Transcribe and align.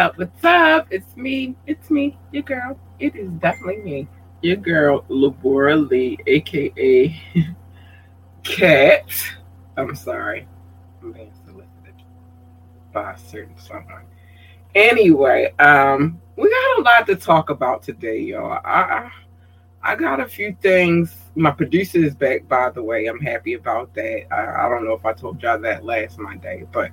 What's 0.00 0.14
up? 0.14 0.18
Up? 0.18 0.32
What's 0.32 0.44
up? 0.44 0.86
It's 0.90 1.14
me. 1.14 1.54
It's 1.66 1.90
me, 1.90 2.18
your 2.32 2.42
girl. 2.42 2.78
It 3.00 3.14
is 3.16 3.28
definitely 3.32 3.82
me, 3.82 4.08
your 4.40 4.56
girl, 4.56 5.02
Labora 5.10 5.90
Lee, 5.90 6.16
aka 6.26 7.22
Cat. 8.42 9.04
I'm 9.76 9.94
sorry. 9.94 10.48
I'm 11.02 11.12
being 11.12 11.30
solicited 11.44 12.02
by 12.94 13.12
a 13.12 13.18
certain 13.18 13.58
someone. 13.58 14.04
Anyway, 14.74 15.52
um, 15.58 16.18
we 16.34 16.48
got 16.48 16.78
a 16.78 16.82
lot 16.82 17.06
to 17.08 17.16
talk 17.16 17.50
about 17.50 17.82
today, 17.82 18.20
y'all. 18.20 18.58
I 18.64 19.10
I 19.82 19.96
got 19.96 20.18
a 20.18 20.26
few 20.26 20.56
things. 20.62 21.14
My 21.34 21.50
producer 21.50 21.98
is 21.98 22.14
back, 22.14 22.48
by 22.48 22.70
the 22.70 22.82
way. 22.82 23.04
I'm 23.04 23.20
happy 23.20 23.52
about 23.52 23.92
that. 23.96 24.32
I, 24.32 24.64
I 24.64 24.68
don't 24.70 24.86
know 24.86 24.94
if 24.94 25.04
I 25.04 25.12
told 25.12 25.42
y'all 25.42 25.60
that 25.60 25.84
last 25.84 26.18
Monday, 26.18 26.66
but 26.72 26.90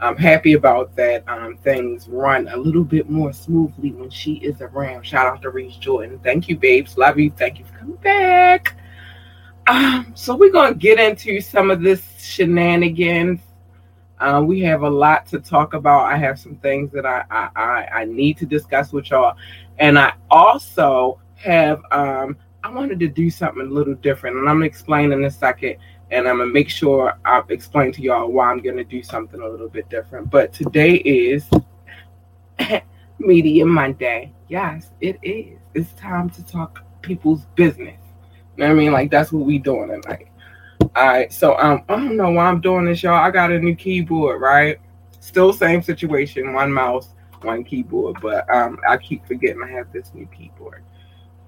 I'm 0.00 0.16
happy 0.16 0.54
about 0.54 0.96
that. 0.96 1.28
Um, 1.28 1.56
things 1.58 2.08
run 2.08 2.48
a 2.48 2.56
little 2.56 2.84
bit 2.84 3.10
more 3.10 3.32
smoothly 3.32 3.92
when 3.92 4.08
she 4.08 4.34
is 4.34 4.60
around. 4.62 5.04
Shout 5.04 5.26
out 5.26 5.42
to 5.42 5.50
Reese 5.50 5.76
Jordan. 5.76 6.18
Thank 6.22 6.48
you, 6.48 6.56
babes. 6.56 6.96
Love 6.96 7.18
you. 7.18 7.30
Thank 7.30 7.58
you 7.58 7.66
for 7.66 7.78
coming 7.78 7.96
back. 7.96 8.76
Um, 9.66 10.12
so 10.14 10.34
we're 10.34 10.52
gonna 10.52 10.74
get 10.74 10.98
into 10.98 11.40
some 11.40 11.70
of 11.70 11.82
this 11.82 12.02
shenanigans. 12.18 13.40
Uh, 14.18 14.42
we 14.44 14.60
have 14.60 14.82
a 14.82 14.90
lot 14.90 15.26
to 15.26 15.38
talk 15.38 15.74
about. 15.74 16.06
I 16.06 16.16
have 16.16 16.38
some 16.38 16.56
things 16.56 16.90
that 16.92 17.06
I, 17.06 17.24
I, 17.30 17.48
I, 17.54 17.88
I 18.00 18.04
need 18.04 18.36
to 18.38 18.46
discuss 18.46 18.92
with 18.92 19.10
y'all, 19.10 19.36
and 19.78 19.98
I 19.98 20.14
also 20.30 21.20
have 21.36 21.82
um, 21.90 22.36
I 22.64 22.70
wanted 22.70 23.00
to 23.00 23.08
do 23.08 23.30
something 23.30 23.66
a 23.66 23.70
little 23.70 23.94
different, 23.94 24.36
and 24.36 24.48
I'm 24.48 24.56
gonna 24.56 24.66
explain 24.66 25.12
in 25.12 25.24
a 25.24 25.30
second 25.30 25.76
and 26.10 26.26
I'm 26.26 26.38
gonna 26.38 26.50
make 26.50 26.68
sure 26.68 27.18
I 27.24 27.42
explain 27.48 27.92
to 27.92 28.02
y'all 28.02 28.28
why 28.28 28.50
I'm 28.50 28.58
gonna 28.58 28.84
do 28.84 29.02
something 29.02 29.40
a 29.40 29.48
little 29.48 29.68
bit 29.68 29.88
different. 29.88 30.30
But 30.30 30.52
today 30.52 30.94
is 30.94 31.48
Media 33.18 33.64
Monday. 33.64 34.32
Yes, 34.48 34.90
it 35.00 35.18
is. 35.22 35.58
It's 35.74 35.92
time 35.92 36.30
to 36.30 36.44
talk 36.44 36.82
people's 37.02 37.42
business. 37.54 37.98
You 38.56 38.64
know 38.64 38.66
what 38.66 38.72
I 38.72 38.74
mean? 38.74 38.92
Like 38.92 39.10
that's 39.10 39.32
what 39.32 39.46
we 39.46 39.58
doing 39.58 39.88
tonight. 39.88 40.28
All 40.96 41.06
right. 41.06 41.32
So 41.32 41.56
um, 41.58 41.84
I 41.88 41.96
don't 41.96 42.16
know 42.16 42.30
why 42.30 42.46
I'm 42.46 42.60
doing 42.60 42.86
this, 42.86 43.02
y'all. 43.02 43.14
I 43.14 43.30
got 43.30 43.52
a 43.52 43.58
new 43.58 43.76
keyboard, 43.76 44.40
right? 44.40 44.78
Still 45.20 45.52
same 45.52 45.82
situation, 45.82 46.52
one 46.52 46.72
mouse, 46.72 47.14
one 47.42 47.62
keyboard, 47.62 48.16
but 48.20 48.52
um, 48.52 48.78
I 48.88 48.96
keep 48.96 49.24
forgetting 49.26 49.62
I 49.62 49.70
have 49.70 49.92
this 49.92 50.10
new 50.14 50.26
keyboard. 50.26 50.82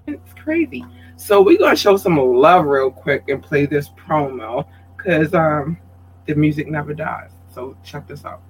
It's 0.07 0.33
crazy. 0.33 0.85
So 1.15 1.41
we're 1.41 1.57
gonna 1.57 1.75
show 1.75 1.95
some 1.97 2.17
love 2.17 2.65
real 2.65 2.91
quick 2.91 3.29
and 3.29 3.41
play 3.41 3.65
this 3.65 3.89
promo 3.89 4.65
because 4.97 5.33
um 5.33 5.77
the 6.25 6.35
music 6.35 6.67
never 6.67 6.93
dies. 6.93 7.31
So 7.53 7.75
check 7.83 8.07
this 8.07 8.25
out. 8.25 8.41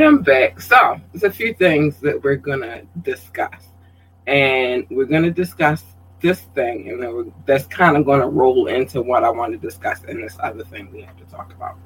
Right, 0.00 0.06
I'm 0.06 0.22
back. 0.22 0.60
So, 0.60 1.00
there's 1.12 1.24
a 1.24 1.30
few 1.30 1.54
things 1.54 2.00
that 2.00 2.22
we're 2.22 2.36
gonna 2.36 2.82
discuss, 3.02 3.68
and 4.26 4.86
we're 4.90 5.04
gonna 5.04 5.30
discuss 5.30 5.84
this 6.20 6.40
thing, 6.54 6.88
and 6.90 7.02
then 7.02 7.32
that's 7.46 7.66
kind 7.66 7.96
of 7.96 8.06
gonna 8.06 8.28
roll 8.28 8.68
into 8.68 9.02
what 9.02 9.24
I 9.24 9.30
want 9.30 9.52
to 9.52 9.58
discuss 9.58 10.02
in 10.04 10.20
this 10.20 10.36
other 10.40 10.64
thing 10.64 10.90
we 10.92 11.02
have 11.02 11.16
to 11.18 11.24
talk 11.24 11.52
about. 11.52 11.76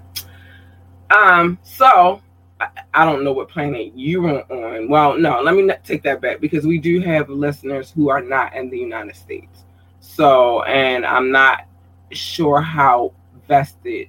Um, 1.11 1.59
so 1.63 2.21
I, 2.61 2.69
I 2.93 3.05
don't 3.05 3.25
know 3.25 3.33
what 3.33 3.49
planet 3.49 3.93
you 3.95 4.23
were 4.23 4.43
on. 4.43 4.89
Well, 4.89 5.19
no, 5.19 5.41
let 5.41 5.55
me 5.55 5.63
not 5.63 5.85
take 5.85 6.03
that 6.05 6.21
back 6.21 6.41
because 6.41 6.67
we 6.67 6.79
do 6.79 7.01
have 7.01 7.29
listeners 7.29 7.91
who 7.91 8.11
are 8.11 8.23
not 8.23 8.55
in 8.55 8.71
the 8.71 8.79
United 8.79 9.17
States. 9.17 9.65
So, 10.01 10.63
and 10.63 11.05
I'm 11.05 11.31
not 11.31 11.67
sure 12.13 12.61
how 12.61 13.13
vested 13.49 14.09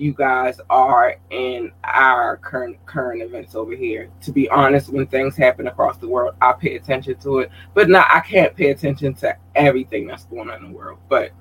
you 0.00 0.12
guys 0.14 0.60
are 0.70 1.16
in 1.30 1.70
our 1.84 2.38
current 2.38 2.84
current 2.86 3.22
events 3.22 3.54
over 3.54 3.76
here. 3.76 4.08
To 4.22 4.32
be 4.32 4.48
honest, 4.48 4.88
when 4.88 5.06
things 5.06 5.36
happen 5.36 5.66
across 5.66 5.98
the 5.98 6.08
world, 6.08 6.34
I 6.40 6.52
pay 6.52 6.76
attention 6.76 7.16
to 7.20 7.40
it. 7.40 7.50
But 7.74 7.90
now 7.90 8.06
I 8.08 8.20
can't 8.20 8.56
pay 8.56 8.70
attention 8.70 9.14
to 9.14 9.36
everything 9.54 10.06
that's 10.06 10.24
going 10.24 10.50
on 10.50 10.64
in 10.64 10.72
the 10.72 10.76
world. 10.76 10.98
But 11.08 11.32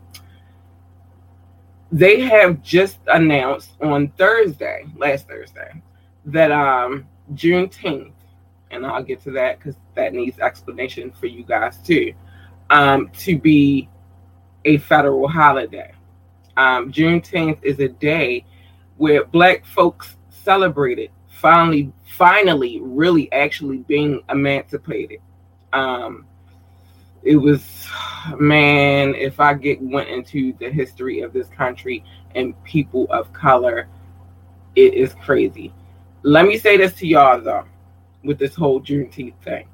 they 1.91 2.21
have 2.21 2.61
just 2.61 2.99
announced 3.07 3.71
on 3.81 4.09
Thursday, 4.09 4.85
last 4.97 5.27
Thursday, 5.27 5.81
that 6.25 6.51
um 6.51 7.07
Juneteenth, 7.33 8.11
and 8.71 8.85
I'll 8.85 9.03
get 9.03 9.21
to 9.23 9.31
that 9.31 9.59
because 9.59 9.75
that 9.95 10.13
needs 10.13 10.37
explanation 10.39 11.11
for 11.11 11.27
you 11.27 11.43
guys 11.43 11.77
too, 11.77 12.13
um, 12.69 13.09
to 13.19 13.37
be 13.39 13.89
a 14.65 14.77
federal 14.79 15.27
holiday. 15.27 15.93
Um, 16.57 16.91
Juneteenth 16.91 17.63
is 17.63 17.79
a 17.79 17.87
day 17.87 18.45
where 18.99 19.23
Black 19.23 19.65
folks 19.65 20.17
celebrated 20.29 21.09
finally, 21.29 21.91
finally, 22.17 22.79
really 22.81 23.31
actually 23.31 23.77
being 23.77 24.21
emancipated. 24.29 25.19
Um, 25.71 26.25
it 27.23 27.37
was, 27.37 27.87
man, 28.37 29.15
if 29.15 29.39
I 29.39 29.53
get 29.53 29.81
went 29.81 30.09
into 30.09 30.53
the 30.59 30.69
history 30.69 31.21
of 31.21 31.31
this 31.31 31.47
country 31.47 32.03
and 32.35 32.61
people 32.65 33.07
of 33.09 33.31
color, 33.31 33.87
it 34.75 34.93
is 34.93 35.13
crazy. 35.15 35.73
Let 36.23 36.45
me 36.45 36.57
say 36.57 36.75
this 36.75 36.93
to 36.95 37.07
y'all 37.07 37.41
though, 37.41 37.65
with 38.25 38.37
this 38.37 38.53
whole 38.53 38.81
Juneteenth 38.81 39.41
thing. 39.43 39.67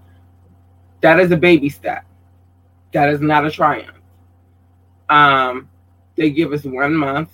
That 1.02 1.20
is 1.20 1.32
a 1.32 1.38
baby 1.38 1.70
step. 1.70 2.06
That 2.94 3.10
is 3.10 3.22
not 3.22 3.44
a 3.44 3.50
triumph. 3.50 4.00
Um, 5.10 5.68
they 6.16 6.30
give 6.30 6.54
us 6.54 6.64
one 6.64 6.96
month 6.96 7.30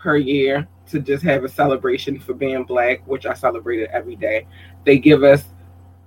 per 0.00 0.16
year 0.16 0.66
to 0.88 1.00
just 1.00 1.22
have 1.22 1.44
a 1.44 1.48
celebration 1.48 2.18
for 2.18 2.34
being 2.34 2.64
black, 2.64 3.06
which 3.06 3.26
I 3.26 3.34
celebrated 3.34 3.90
every 3.92 4.16
day. 4.16 4.46
They 4.84 4.98
give 4.98 5.22
us 5.22 5.44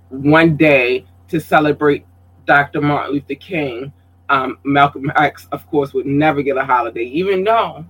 one 0.08 0.56
day 0.56 1.06
to 1.28 1.40
celebrate 1.40 2.04
Dr. 2.46 2.80
Martin 2.80 3.14
Luther 3.14 3.34
King. 3.34 3.92
Um, 4.28 4.58
Malcolm 4.64 5.12
X, 5.16 5.46
of 5.52 5.66
course, 5.68 5.92
would 5.94 6.06
never 6.06 6.42
get 6.42 6.56
a 6.56 6.64
holiday, 6.64 7.04
even 7.04 7.44
though 7.44 7.84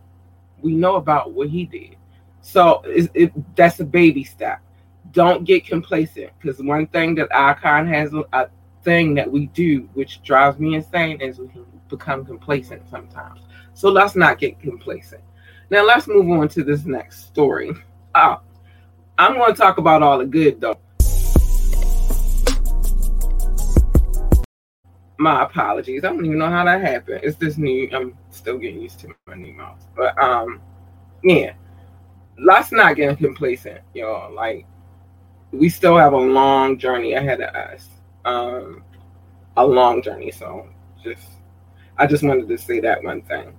we 0.60 0.72
know 0.72 0.96
about 0.96 1.32
what 1.32 1.48
he 1.48 1.64
did. 1.64 1.96
So 2.40 2.82
it, 2.84 3.10
it, 3.14 3.56
that's 3.56 3.80
a 3.80 3.84
baby 3.84 4.24
step. 4.24 4.60
Don't 5.12 5.44
get 5.44 5.66
complacent 5.66 6.30
because 6.40 6.60
one 6.62 6.86
thing 6.88 7.14
that 7.16 7.28
Icon 7.34 7.86
has 7.86 8.12
a 8.32 8.48
thing 8.82 9.14
that 9.14 9.30
we 9.30 9.46
do, 9.46 9.88
which 9.94 10.22
drives 10.22 10.58
me 10.58 10.74
insane, 10.74 11.20
is 11.20 11.38
we 11.38 11.48
become 11.88 12.24
complacent 12.24 12.82
sometimes. 12.90 13.40
So 13.74 13.90
let's 13.90 14.16
not 14.16 14.38
get 14.38 14.60
complacent. 14.60 15.22
Now 15.70 15.84
let's 15.84 16.06
move 16.06 16.28
on 16.30 16.48
to 16.48 16.62
this 16.62 16.84
next 16.84 17.26
story. 17.26 17.72
Uh, 18.14 18.36
I'm 19.16 19.34
going 19.34 19.52
to 19.52 19.58
talk 19.58 19.78
about 19.78 20.02
all 20.02 20.18
the 20.18 20.26
good 20.26 20.60
though. 20.60 20.78
My 25.16 25.44
apologies. 25.44 26.04
I 26.04 26.08
don't 26.08 26.26
even 26.26 26.38
know 26.38 26.50
how 26.50 26.64
that 26.64 26.82
happened. 26.82 27.20
It's 27.22 27.38
this 27.38 27.56
new. 27.56 27.88
I'm 27.92 28.16
still 28.30 28.58
getting 28.58 28.82
used 28.82 29.00
to 29.00 29.14
my 29.26 29.34
new 29.34 29.54
mouse, 29.54 29.82
but 29.96 30.20
um, 30.22 30.60
yeah. 31.22 31.54
Let's 32.36 32.72
not 32.72 32.96
get 32.96 33.16
complacent, 33.18 33.80
y'all. 33.94 34.34
Like 34.34 34.66
we 35.52 35.68
still 35.68 35.96
have 35.96 36.12
a 36.12 36.18
long 36.18 36.78
journey 36.78 37.14
ahead 37.14 37.40
of 37.40 37.54
us. 37.54 37.88
Um, 38.24 38.82
a 39.56 39.64
long 39.64 40.02
journey. 40.02 40.32
So 40.32 40.68
just, 41.02 41.28
I 41.96 42.06
just 42.06 42.24
wanted 42.24 42.48
to 42.48 42.58
say 42.58 42.80
that 42.80 43.02
one 43.02 43.22
thing. 43.22 43.56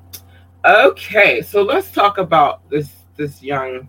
Okay, 0.65 1.43
so 1.43 1.61
let's 1.61 1.91
talk 1.91 2.17
about 2.17 2.67
this 2.71 2.91
this 3.17 3.43
young 3.43 3.87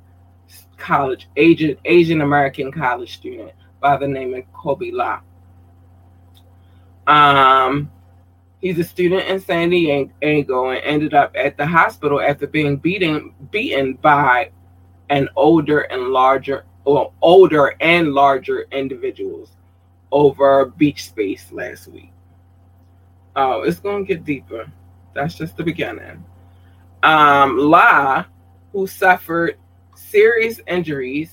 college 0.77 1.27
Asian 1.37 1.75
Asian 1.87 2.21
American 2.21 2.71
college 2.71 3.15
student 3.15 3.53
by 3.81 3.97
the 3.97 4.07
name 4.07 4.35
of 4.35 4.43
Kobe 4.53 4.91
Lau. 4.91 5.23
Um, 7.07 7.91
he's 8.61 8.79
a 8.79 8.85
student 8.85 9.27
in 9.27 9.41
San 9.41 9.71
Diego 9.71 10.69
and 10.69 10.83
ended 10.85 11.15
up 11.15 11.35
at 11.35 11.57
the 11.57 11.65
hospital 11.65 12.21
after 12.21 12.47
being 12.47 12.77
beaten 12.77 13.33
beaten 13.51 13.95
by 13.95 14.51
an 15.09 15.31
older 15.35 15.81
and 15.81 16.09
larger, 16.09 16.67
well, 16.85 17.15
older 17.23 17.75
and 17.81 18.13
larger 18.13 18.67
individuals 18.71 19.57
over 20.13 20.67
beach 20.67 21.07
space 21.07 21.51
last 21.53 21.89
week. 21.89 22.13
Oh, 23.35 23.63
it's 23.63 23.81
gonna 23.81 24.05
get 24.05 24.27
deeper. 24.27 24.71
That's 25.15 25.37
just 25.37 25.57
the 25.57 25.65
beginning. 25.65 26.23
Um, 27.07 27.57
Lau, 27.57 28.25
who 28.73 28.89
suffered 28.89 29.59
serious 29.95 30.61
injuries, 30.67 31.33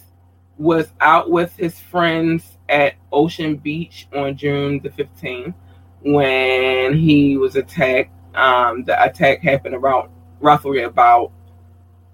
was 0.60 0.94
out 1.02 1.32
with 1.32 1.58
his 1.58 1.80
friends 1.80 2.60
at 2.70 2.94
Ocean 3.12 3.56
Beach 3.56 4.08
on 4.14 4.38
June 4.38 4.80
the 4.84 4.90
15th 4.90 5.56
when 6.04 6.96
he 6.96 7.38
was 7.38 7.56
attacked. 7.56 8.12
Um, 8.36 8.84
the 8.84 9.04
attack 9.04 9.42
happened 9.42 9.74
around 9.74 10.12
roughly 10.40 10.84
about 10.84 11.32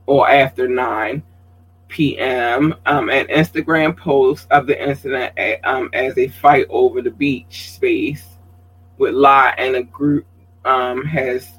or 0.05 0.29
after 0.29 0.69
9 0.69 1.21
p.m. 1.89 2.75
Um, 2.85 3.09
an 3.09 3.27
Instagram 3.27 3.97
post 3.97 4.47
of 4.51 4.67
the 4.67 4.89
incident 4.89 5.37
at, 5.37 5.59
um, 5.67 5.89
as 5.91 6.17
a 6.17 6.29
fight 6.29 6.65
over 6.69 7.01
the 7.01 7.11
beach 7.11 7.71
space 7.71 8.25
with 8.97 9.15
Lau 9.15 9.51
and 9.57 9.75
a 9.75 9.83
group 9.83 10.25
um, 10.63 11.03
has 11.03 11.58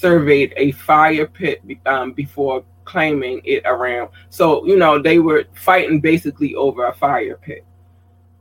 surveyed 0.00 0.54
a 0.56 0.72
fire 0.72 1.26
pit 1.26 1.62
um, 1.86 2.12
before 2.12 2.64
claiming 2.84 3.40
it 3.44 3.62
around. 3.66 4.10
So, 4.30 4.64
you 4.66 4.76
know, 4.76 5.00
they 5.00 5.18
were 5.18 5.44
fighting 5.54 6.00
basically 6.00 6.54
over 6.54 6.86
a 6.86 6.94
fire 6.94 7.36
pit. 7.36 7.64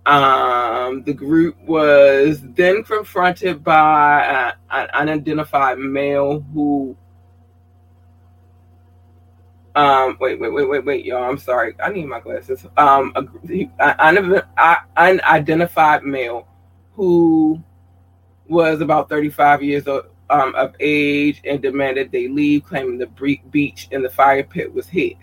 Um, 0.05 1.03
the 1.03 1.13
group 1.13 1.55
was 1.61 2.41
then 2.41 2.83
confronted 2.83 3.63
by 3.63 4.53
an 4.71 4.87
unidentified 4.93 5.77
male 5.77 6.39
who. 6.53 6.97
Um, 9.75 10.17
wait, 10.19 10.39
wait, 10.39 10.51
wait, 10.51 10.67
wait, 10.67 10.83
wait, 10.83 11.05
y'all. 11.05 11.29
I'm 11.29 11.37
sorry. 11.37 11.75
I 11.81 11.91
need 11.91 12.05
my 12.07 12.19
glasses. 12.19 12.65
Um, 12.75 13.13
an 13.15 14.81
unidentified 14.97 16.03
male 16.03 16.47
who 16.93 17.63
was 18.47 18.81
about 18.81 19.09
35 19.09 19.61
years 19.61 19.87
old, 19.87 20.05
um, 20.29 20.53
of 20.55 20.75
age 20.79 21.41
and 21.45 21.61
demanded 21.61 22.11
they 22.11 22.27
leave, 22.27 22.65
claiming 22.65 22.97
the 22.97 23.39
beach 23.51 23.87
in 23.91 24.01
the 24.01 24.09
fire 24.09 24.43
pit 24.43 24.73
was 24.73 24.87
his. 24.87 25.15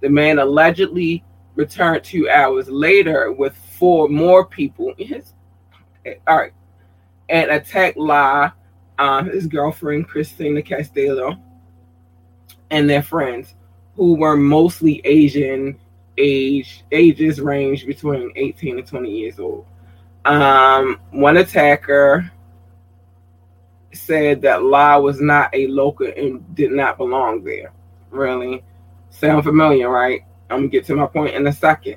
The 0.00 0.08
man 0.08 0.38
allegedly 0.38 1.24
returned 1.54 2.04
two 2.04 2.28
hours 2.28 2.68
later 2.68 3.32
with 3.32 3.56
four 3.56 4.08
more 4.08 4.44
people. 4.44 4.94
All 6.26 6.36
right, 6.36 6.52
and 7.28 7.50
attacked 7.50 7.96
Lau, 7.96 8.52
um, 8.98 9.30
his 9.30 9.46
girlfriend 9.46 10.08
Christina 10.08 10.62
Castillo, 10.62 11.36
and 12.70 12.88
their 12.88 13.02
friends, 13.02 13.54
who 13.96 14.14
were 14.14 14.36
mostly 14.36 15.00
Asian 15.04 15.78
age 16.18 16.84
ages 16.92 17.40
range 17.40 17.86
between 17.86 18.32
18 18.36 18.78
and 18.78 18.86
20 18.86 19.10
years 19.10 19.38
old. 19.38 19.66
Um, 20.24 21.00
one 21.10 21.36
attacker 21.36 22.30
said 23.94 24.42
that 24.42 24.62
Lau 24.62 25.00
was 25.00 25.20
not 25.20 25.50
a 25.54 25.66
local 25.68 26.10
and 26.16 26.54
did 26.54 26.72
not 26.72 26.98
belong 26.98 27.42
there. 27.44 27.72
Really? 28.10 28.62
Sound 29.10 29.44
familiar, 29.44 29.88
right? 29.88 30.22
I'm 30.50 30.58
gonna 30.58 30.68
get 30.68 30.84
to 30.86 30.96
my 30.96 31.06
point 31.06 31.34
in 31.34 31.46
a 31.46 31.52
second. 31.52 31.96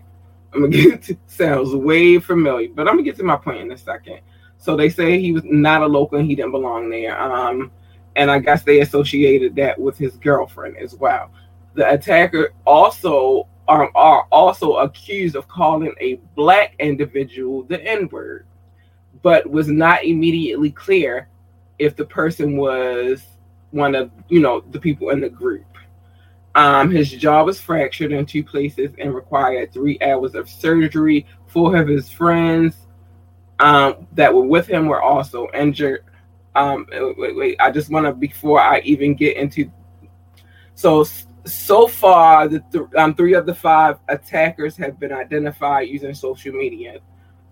I'm 0.53 0.61
gonna 0.61 0.71
get 0.89 1.03
to 1.03 1.17
sounds 1.27 1.73
way 1.73 2.19
familiar, 2.19 2.69
but 2.73 2.87
I'm 2.87 2.95
gonna 2.95 3.03
get 3.03 3.17
to 3.17 3.23
my 3.23 3.37
point 3.37 3.61
in 3.61 3.71
a 3.71 3.77
second. 3.77 4.19
So 4.57 4.75
they 4.75 4.89
say 4.89 5.19
he 5.19 5.31
was 5.31 5.43
not 5.45 5.83
a 5.83 5.87
local 5.87 6.17
and 6.17 6.27
he 6.27 6.35
didn't 6.35 6.51
belong 6.51 6.89
there. 6.89 7.19
Um, 7.19 7.71
and 8.15 8.31
I 8.31 8.39
guess 8.39 8.63
they 8.63 8.81
associated 8.81 9.55
that 9.57 9.79
with 9.79 9.97
his 9.97 10.17
girlfriend 10.17 10.77
as 10.77 10.95
well. 10.95 11.31
The 11.75 11.91
attacker 11.91 12.53
also 12.65 13.47
um, 13.67 13.89
are 13.95 14.23
also 14.31 14.77
accused 14.77 15.35
of 15.35 15.47
calling 15.47 15.93
a 15.99 16.15
black 16.35 16.75
individual 16.79 17.63
the 17.63 17.81
N 17.83 18.09
word, 18.09 18.47
but 19.21 19.49
was 19.49 19.67
not 19.67 20.03
immediately 20.03 20.71
clear 20.71 21.27
if 21.79 21.95
the 21.95 22.05
person 22.05 22.57
was 22.57 23.23
one 23.71 23.95
of 23.95 24.11
you 24.29 24.39
know 24.39 24.61
the 24.71 24.79
people 24.79 25.09
in 25.09 25.21
the 25.21 25.29
group. 25.29 25.65
Um, 26.55 26.89
his 26.89 27.11
jaw 27.11 27.43
was 27.43 27.61
fractured 27.61 28.11
in 28.11 28.25
two 28.25 28.43
places 28.43 28.91
and 28.97 29.13
required 29.13 29.71
three 29.71 29.99
hours 30.01 30.33
of 30.33 30.49
surgery. 30.49 31.27
Four 31.45 31.75
of 31.75 31.87
his 31.87 32.09
friends 32.09 32.87
um, 33.59 34.07
that 34.13 34.33
were 34.33 34.41
with 34.41 34.67
him 34.67 34.87
were 34.87 35.01
also 35.01 35.47
injured. 35.53 36.03
Um, 36.55 36.87
wait, 36.91 37.35
wait, 37.35 37.57
I 37.59 37.69
just 37.69 37.91
want 37.91 38.07
to 38.07 38.13
before 38.13 38.59
I 38.59 38.79
even 38.79 39.13
get 39.13 39.37
into. 39.37 39.71
So 40.73 41.05
so 41.45 41.87
far, 41.87 42.47
the 42.47 42.59
th- 42.71 42.85
um, 42.97 43.13
three 43.13 43.33
of 43.33 43.45
the 43.45 43.55
five 43.55 43.99
attackers 44.07 44.75
have 44.77 44.99
been 44.99 45.13
identified 45.13 45.87
using 45.87 46.13
social 46.13 46.53
media. 46.53 46.99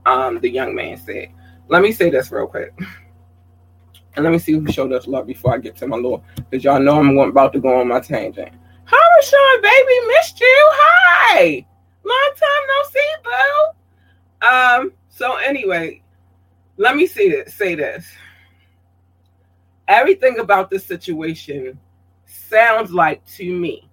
Um, 0.06 0.40
the 0.40 0.50
young 0.50 0.76
man 0.76 0.98
said. 0.98 1.30
Let 1.68 1.82
me 1.82 1.92
say 1.92 2.12
this 2.12 2.32
real 2.32 2.48
quick. 2.48 2.74
And 4.16 4.24
let 4.24 4.32
me 4.32 4.40
see 4.40 4.54
who 4.54 4.72
showed 4.72 4.94
us 4.94 5.08
love 5.08 5.28
before 5.28 5.54
I 5.54 5.58
get 5.58 5.76
to 5.78 5.88
my 5.88 5.98
Lord. 5.98 6.22
Because 6.36 6.64
y'all 6.64 6.80
know 6.80 7.00
I'm 7.00 7.18
about 7.18 7.54
to 7.54 7.60
go 7.60 7.80
on 7.80 7.88
my 7.88 8.00
tangent. 8.00 8.52
Hi, 8.86 9.22
Rashawn, 9.22 9.62
baby. 9.62 10.08
Missed 10.08 10.40
you. 10.40 10.70
Hi. 10.72 11.66
Long 12.04 12.32
time 12.36 12.66
no 12.68 12.90
see, 12.92 13.14
boo. 13.24 14.48
Um, 14.48 14.94
so 15.10 15.36
anyway, 15.38 16.02
let 16.78 16.96
me 16.96 17.08
say 17.08 17.30
this, 17.30 17.54
say 17.56 17.76
this. 17.76 18.06
Everything 19.88 20.40
about 20.40 20.70
this 20.70 20.86
situation 20.86 21.80
sounds 22.26 22.92
like 22.92 23.26
to 23.26 23.52
me. 23.52 23.90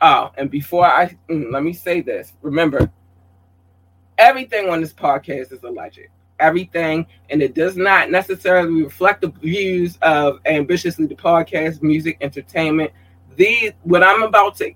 Oh, 0.00 0.32
and 0.36 0.50
before 0.50 0.86
I 0.86 1.16
mm, 1.30 1.52
let 1.52 1.62
me 1.62 1.72
say 1.72 2.00
this, 2.00 2.32
remember, 2.42 2.90
everything 4.18 4.68
on 4.68 4.80
this 4.80 4.92
podcast 4.92 5.52
is 5.52 5.62
alleged 5.62 6.08
everything, 6.40 7.06
and 7.30 7.42
it 7.42 7.54
does 7.54 7.76
not 7.76 8.10
necessarily 8.10 8.82
reflect 8.82 9.20
the 9.20 9.28
views 9.28 9.96
of 10.02 10.40
ambitiously 10.46 11.06
the 11.06 11.14
podcast, 11.14 11.82
music, 11.82 12.18
entertainment. 12.20 12.90
These 13.36 13.72
what 13.82 14.02
I'm 14.02 14.22
about 14.22 14.56
to 14.56 14.72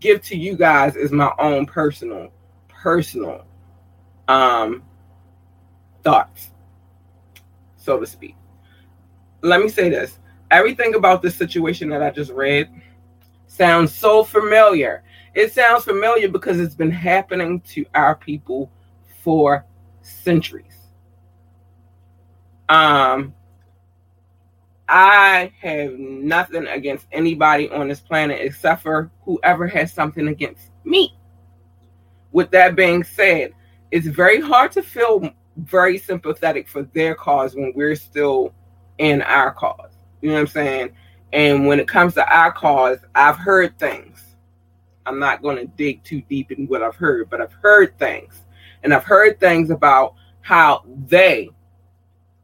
give 0.00 0.22
to 0.22 0.36
you 0.36 0.56
guys 0.56 0.96
is 0.96 1.12
my 1.12 1.32
own 1.38 1.66
personal, 1.66 2.30
personal 2.68 3.44
um 4.28 4.82
thoughts, 6.02 6.50
so 7.76 7.98
to 7.98 8.06
speak. 8.06 8.36
Let 9.42 9.60
me 9.60 9.68
say 9.68 9.90
this. 9.90 10.18
Everything 10.50 10.94
about 10.94 11.22
this 11.22 11.36
situation 11.36 11.88
that 11.90 12.02
I 12.02 12.10
just 12.10 12.32
read 12.32 12.70
sounds 13.46 13.94
so 13.94 14.22
familiar. 14.24 15.02
It 15.34 15.52
sounds 15.52 15.84
familiar 15.84 16.28
because 16.28 16.58
it's 16.58 16.74
been 16.74 16.90
happening 16.90 17.60
to 17.72 17.84
our 17.94 18.14
people 18.14 18.70
for 19.22 19.64
centuries. 20.06 20.76
Um, 22.68 23.34
I 24.88 25.52
have 25.60 25.98
nothing 25.98 26.66
against 26.68 27.06
anybody 27.12 27.68
on 27.70 27.88
this 27.88 28.00
planet 28.00 28.40
except 28.40 28.82
for 28.82 29.10
whoever 29.24 29.66
has 29.66 29.92
something 29.92 30.28
against 30.28 30.70
me. 30.84 31.16
With 32.32 32.50
that 32.52 32.76
being 32.76 33.02
said, 33.02 33.52
it's 33.90 34.06
very 34.06 34.40
hard 34.40 34.72
to 34.72 34.82
feel 34.82 35.30
very 35.56 35.98
sympathetic 35.98 36.68
for 36.68 36.82
their 36.82 37.14
cause 37.14 37.54
when 37.54 37.72
we're 37.74 37.96
still 37.96 38.52
in 38.98 39.22
our 39.22 39.52
cause. 39.52 39.92
You 40.20 40.28
know 40.28 40.34
what 40.34 40.40
I'm 40.40 40.46
saying? 40.48 40.96
And 41.32 41.66
when 41.66 41.80
it 41.80 41.88
comes 41.88 42.14
to 42.14 42.28
our 42.32 42.52
cause, 42.52 42.98
I've 43.14 43.36
heard 43.36 43.78
things. 43.78 44.36
I'm 45.04 45.18
not 45.18 45.42
going 45.42 45.56
to 45.56 45.66
dig 45.66 46.02
too 46.04 46.20
deep 46.22 46.50
in 46.52 46.66
what 46.66 46.82
I've 46.82 46.96
heard, 46.96 47.30
but 47.30 47.40
I've 47.40 47.52
heard 47.52 47.98
things 47.98 48.42
and 48.86 48.94
I've 48.94 49.02
heard 49.02 49.40
things 49.40 49.70
about 49.70 50.14
how 50.42 50.84
they, 51.08 51.50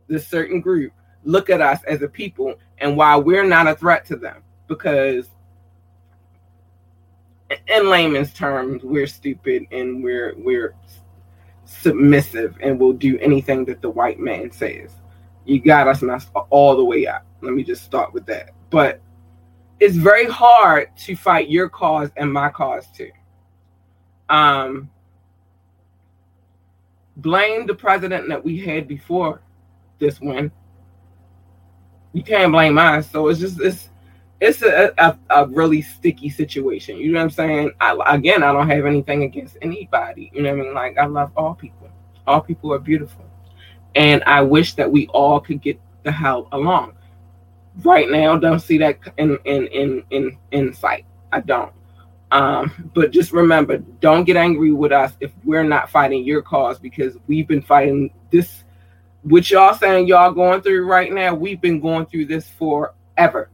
this 0.08 0.26
certain 0.26 0.60
group, 0.60 0.92
look 1.22 1.48
at 1.50 1.60
us 1.60 1.78
as 1.84 2.02
a 2.02 2.08
people 2.08 2.56
and 2.78 2.96
why 2.96 3.14
we're 3.14 3.44
not 3.44 3.68
a 3.68 3.76
threat 3.76 4.04
to 4.06 4.16
them. 4.16 4.42
Because 4.66 5.30
in 7.68 7.88
layman's 7.88 8.32
terms, 8.32 8.82
we're 8.82 9.06
stupid 9.06 9.68
and 9.70 10.02
we're 10.02 10.34
we're 10.36 10.74
submissive 11.64 12.56
and 12.60 12.76
will 12.76 12.92
do 12.92 13.16
anything 13.20 13.64
that 13.66 13.80
the 13.80 13.90
white 13.90 14.18
man 14.18 14.50
says. 14.50 14.90
You 15.44 15.60
got 15.60 15.86
us 15.86 16.02
messed 16.02 16.30
all 16.50 16.76
the 16.76 16.84
way 16.84 17.06
up. 17.06 17.24
Let 17.40 17.52
me 17.52 17.62
just 17.62 17.84
start 17.84 18.12
with 18.12 18.26
that. 18.26 18.50
But 18.70 19.00
it's 19.78 19.94
very 19.94 20.26
hard 20.26 20.88
to 21.04 21.14
fight 21.14 21.48
your 21.48 21.68
cause 21.68 22.10
and 22.16 22.32
my 22.32 22.48
cause 22.48 22.88
too. 22.88 23.12
Um, 24.28 24.90
blame 27.22 27.66
the 27.66 27.74
president 27.74 28.28
that 28.28 28.44
we 28.44 28.58
had 28.58 28.86
before 28.88 29.40
this 29.98 30.20
one. 30.20 30.50
You 32.12 32.22
can't 32.22 32.52
blame 32.52 32.76
us. 32.76 33.10
So 33.10 33.28
it's 33.28 33.40
just 33.40 33.60
it's 33.60 33.88
it's 34.40 34.60
a, 34.62 34.92
a, 34.98 35.16
a 35.30 35.46
really 35.46 35.80
sticky 35.80 36.28
situation. 36.28 36.96
You 36.98 37.12
know 37.12 37.20
what 37.20 37.24
I'm 37.24 37.30
saying? 37.30 37.70
I, 37.80 37.96
again, 38.08 38.42
I 38.42 38.52
don't 38.52 38.68
have 38.68 38.84
anything 38.84 39.22
against 39.22 39.56
anybody. 39.62 40.30
You 40.34 40.42
know 40.42 40.50
what 40.50 40.60
I 40.60 40.62
mean? 40.64 40.74
Like 40.74 40.98
I 40.98 41.06
love 41.06 41.30
all 41.36 41.54
people. 41.54 41.88
All 42.26 42.40
people 42.40 42.72
are 42.72 42.78
beautiful, 42.78 43.24
and 43.94 44.22
I 44.24 44.42
wish 44.42 44.74
that 44.74 44.90
we 44.90 45.08
all 45.08 45.40
could 45.40 45.60
get 45.60 45.80
the 46.02 46.12
hell 46.12 46.48
along. 46.52 46.92
Right 47.82 48.08
now, 48.08 48.36
don't 48.36 48.60
see 48.60 48.78
that 48.78 48.98
in 49.16 49.38
in 49.44 49.66
in 49.68 50.04
in 50.10 50.38
in 50.52 50.72
sight. 50.72 51.04
I 51.32 51.40
don't. 51.40 51.72
Um, 52.32 52.90
but 52.94 53.10
just 53.10 53.30
remember, 53.30 53.76
don't 53.76 54.24
get 54.24 54.38
angry 54.38 54.72
with 54.72 54.90
us 54.90 55.12
if 55.20 55.30
we're 55.44 55.64
not 55.64 55.90
fighting 55.90 56.24
your 56.24 56.40
cause 56.40 56.78
because 56.78 57.18
we've 57.26 57.46
been 57.46 57.60
fighting 57.60 58.10
this. 58.30 58.64
What 59.20 59.50
y'all 59.50 59.74
saying 59.74 60.06
y'all 60.06 60.32
going 60.32 60.62
through 60.62 60.86
right 60.86 61.12
now, 61.12 61.34
we've 61.34 61.60
been 61.60 61.78
going 61.78 62.06
through 62.06 62.26
this 62.26 62.48
forever. 62.48 63.50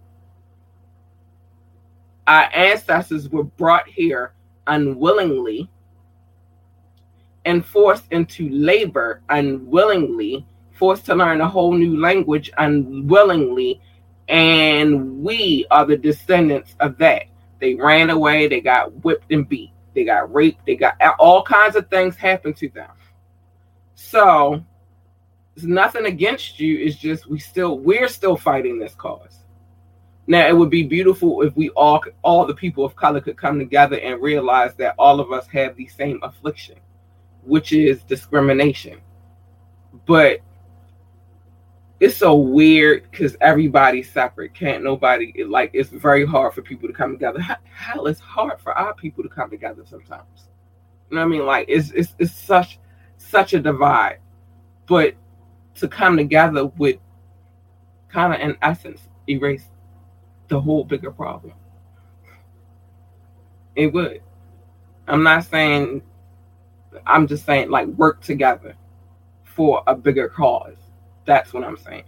Our 2.28 2.48
ancestors 2.54 3.28
were 3.28 3.42
brought 3.42 3.88
here 3.88 4.32
unwillingly 4.68 5.68
and 7.44 7.66
forced 7.66 8.12
into 8.12 8.48
labor 8.50 9.22
unwillingly, 9.28 10.46
forced 10.74 11.06
to 11.06 11.16
learn 11.16 11.40
a 11.40 11.48
whole 11.48 11.72
new 11.72 11.98
language 11.98 12.52
unwillingly. 12.56 13.80
And 14.28 15.20
we 15.24 15.66
are 15.68 15.84
the 15.84 15.96
descendants 15.96 16.76
of 16.78 16.96
that. 16.98 17.24
They 17.60 17.74
ran 17.74 18.10
away, 18.10 18.48
they 18.48 18.60
got 18.60 18.92
whipped 19.04 19.32
and 19.32 19.48
beat, 19.48 19.72
they 19.94 20.04
got 20.04 20.32
raped, 20.32 20.64
they 20.66 20.76
got 20.76 20.96
all 21.18 21.42
kinds 21.42 21.76
of 21.76 21.88
things 21.88 22.16
happened 22.16 22.56
to 22.58 22.68
them. 22.68 22.90
So 23.94 24.64
it's 25.56 25.64
nothing 25.64 26.06
against 26.06 26.60
you, 26.60 26.78
it's 26.78 26.96
just 26.96 27.28
we 27.28 27.38
still 27.38 27.78
we're 27.78 28.08
still 28.08 28.36
fighting 28.36 28.78
this 28.78 28.94
cause. 28.94 29.44
Now 30.28 30.46
it 30.46 30.56
would 30.56 30.70
be 30.70 30.82
beautiful 30.82 31.42
if 31.42 31.56
we 31.56 31.70
all 31.70 32.02
all 32.22 32.46
the 32.46 32.54
people 32.54 32.84
of 32.84 32.94
color 32.94 33.20
could 33.20 33.36
come 33.36 33.58
together 33.58 33.98
and 33.98 34.22
realize 34.22 34.74
that 34.74 34.94
all 34.98 35.20
of 35.20 35.32
us 35.32 35.46
have 35.48 35.74
the 35.74 35.88
same 35.88 36.20
affliction, 36.22 36.76
which 37.42 37.72
is 37.72 38.02
discrimination. 38.02 39.00
But 40.06 40.40
it's 42.00 42.16
so 42.16 42.36
weird 42.36 43.10
because 43.10 43.36
everybody's 43.40 44.10
separate. 44.10 44.54
Can't 44.54 44.84
nobody 44.84 45.32
like 45.44 45.70
it's 45.74 45.90
very 45.90 46.24
hard 46.24 46.54
for 46.54 46.62
people 46.62 46.88
to 46.88 46.94
come 46.94 47.12
together. 47.12 47.40
Hell, 47.40 48.06
it's 48.06 48.20
hard 48.20 48.60
for 48.60 48.72
our 48.72 48.94
people 48.94 49.22
to 49.24 49.28
come 49.28 49.50
together 49.50 49.82
sometimes. 49.84 50.48
You 51.10 51.16
know 51.16 51.22
what 51.22 51.26
I 51.26 51.30
mean? 51.30 51.46
Like 51.46 51.66
it's 51.68 51.90
it's 51.90 52.14
it's 52.18 52.32
such 52.32 52.78
such 53.16 53.54
a 53.54 53.60
divide. 53.60 54.18
But 54.86 55.14
to 55.76 55.88
come 55.88 56.16
together 56.16 56.66
would 56.66 57.00
kind 58.08 58.32
of 58.32 58.40
in 58.40 58.56
essence 58.62 59.00
erase 59.28 59.68
the 60.48 60.60
whole 60.60 60.84
bigger 60.84 61.10
problem. 61.10 61.54
It 63.76 63.92
would. 63.92 64.22
I'm 65.06 65.22
not 65.22 65.44
saying, 65.44 66.02
I'm 67.06 67.26
just 67.26 67.46
saying, 67.46 67.70
like, 67.70 67.86
work 67.86 68.20
together 68.20 68.74
for 69.44 69.82
a 69.86 69.94
bigger 69.94 70.28
cause. 70.28 70.76
That's 71.28 71.52
what 71.52 71.62
I'm 71.62 71.76
saying. 71.76 72.04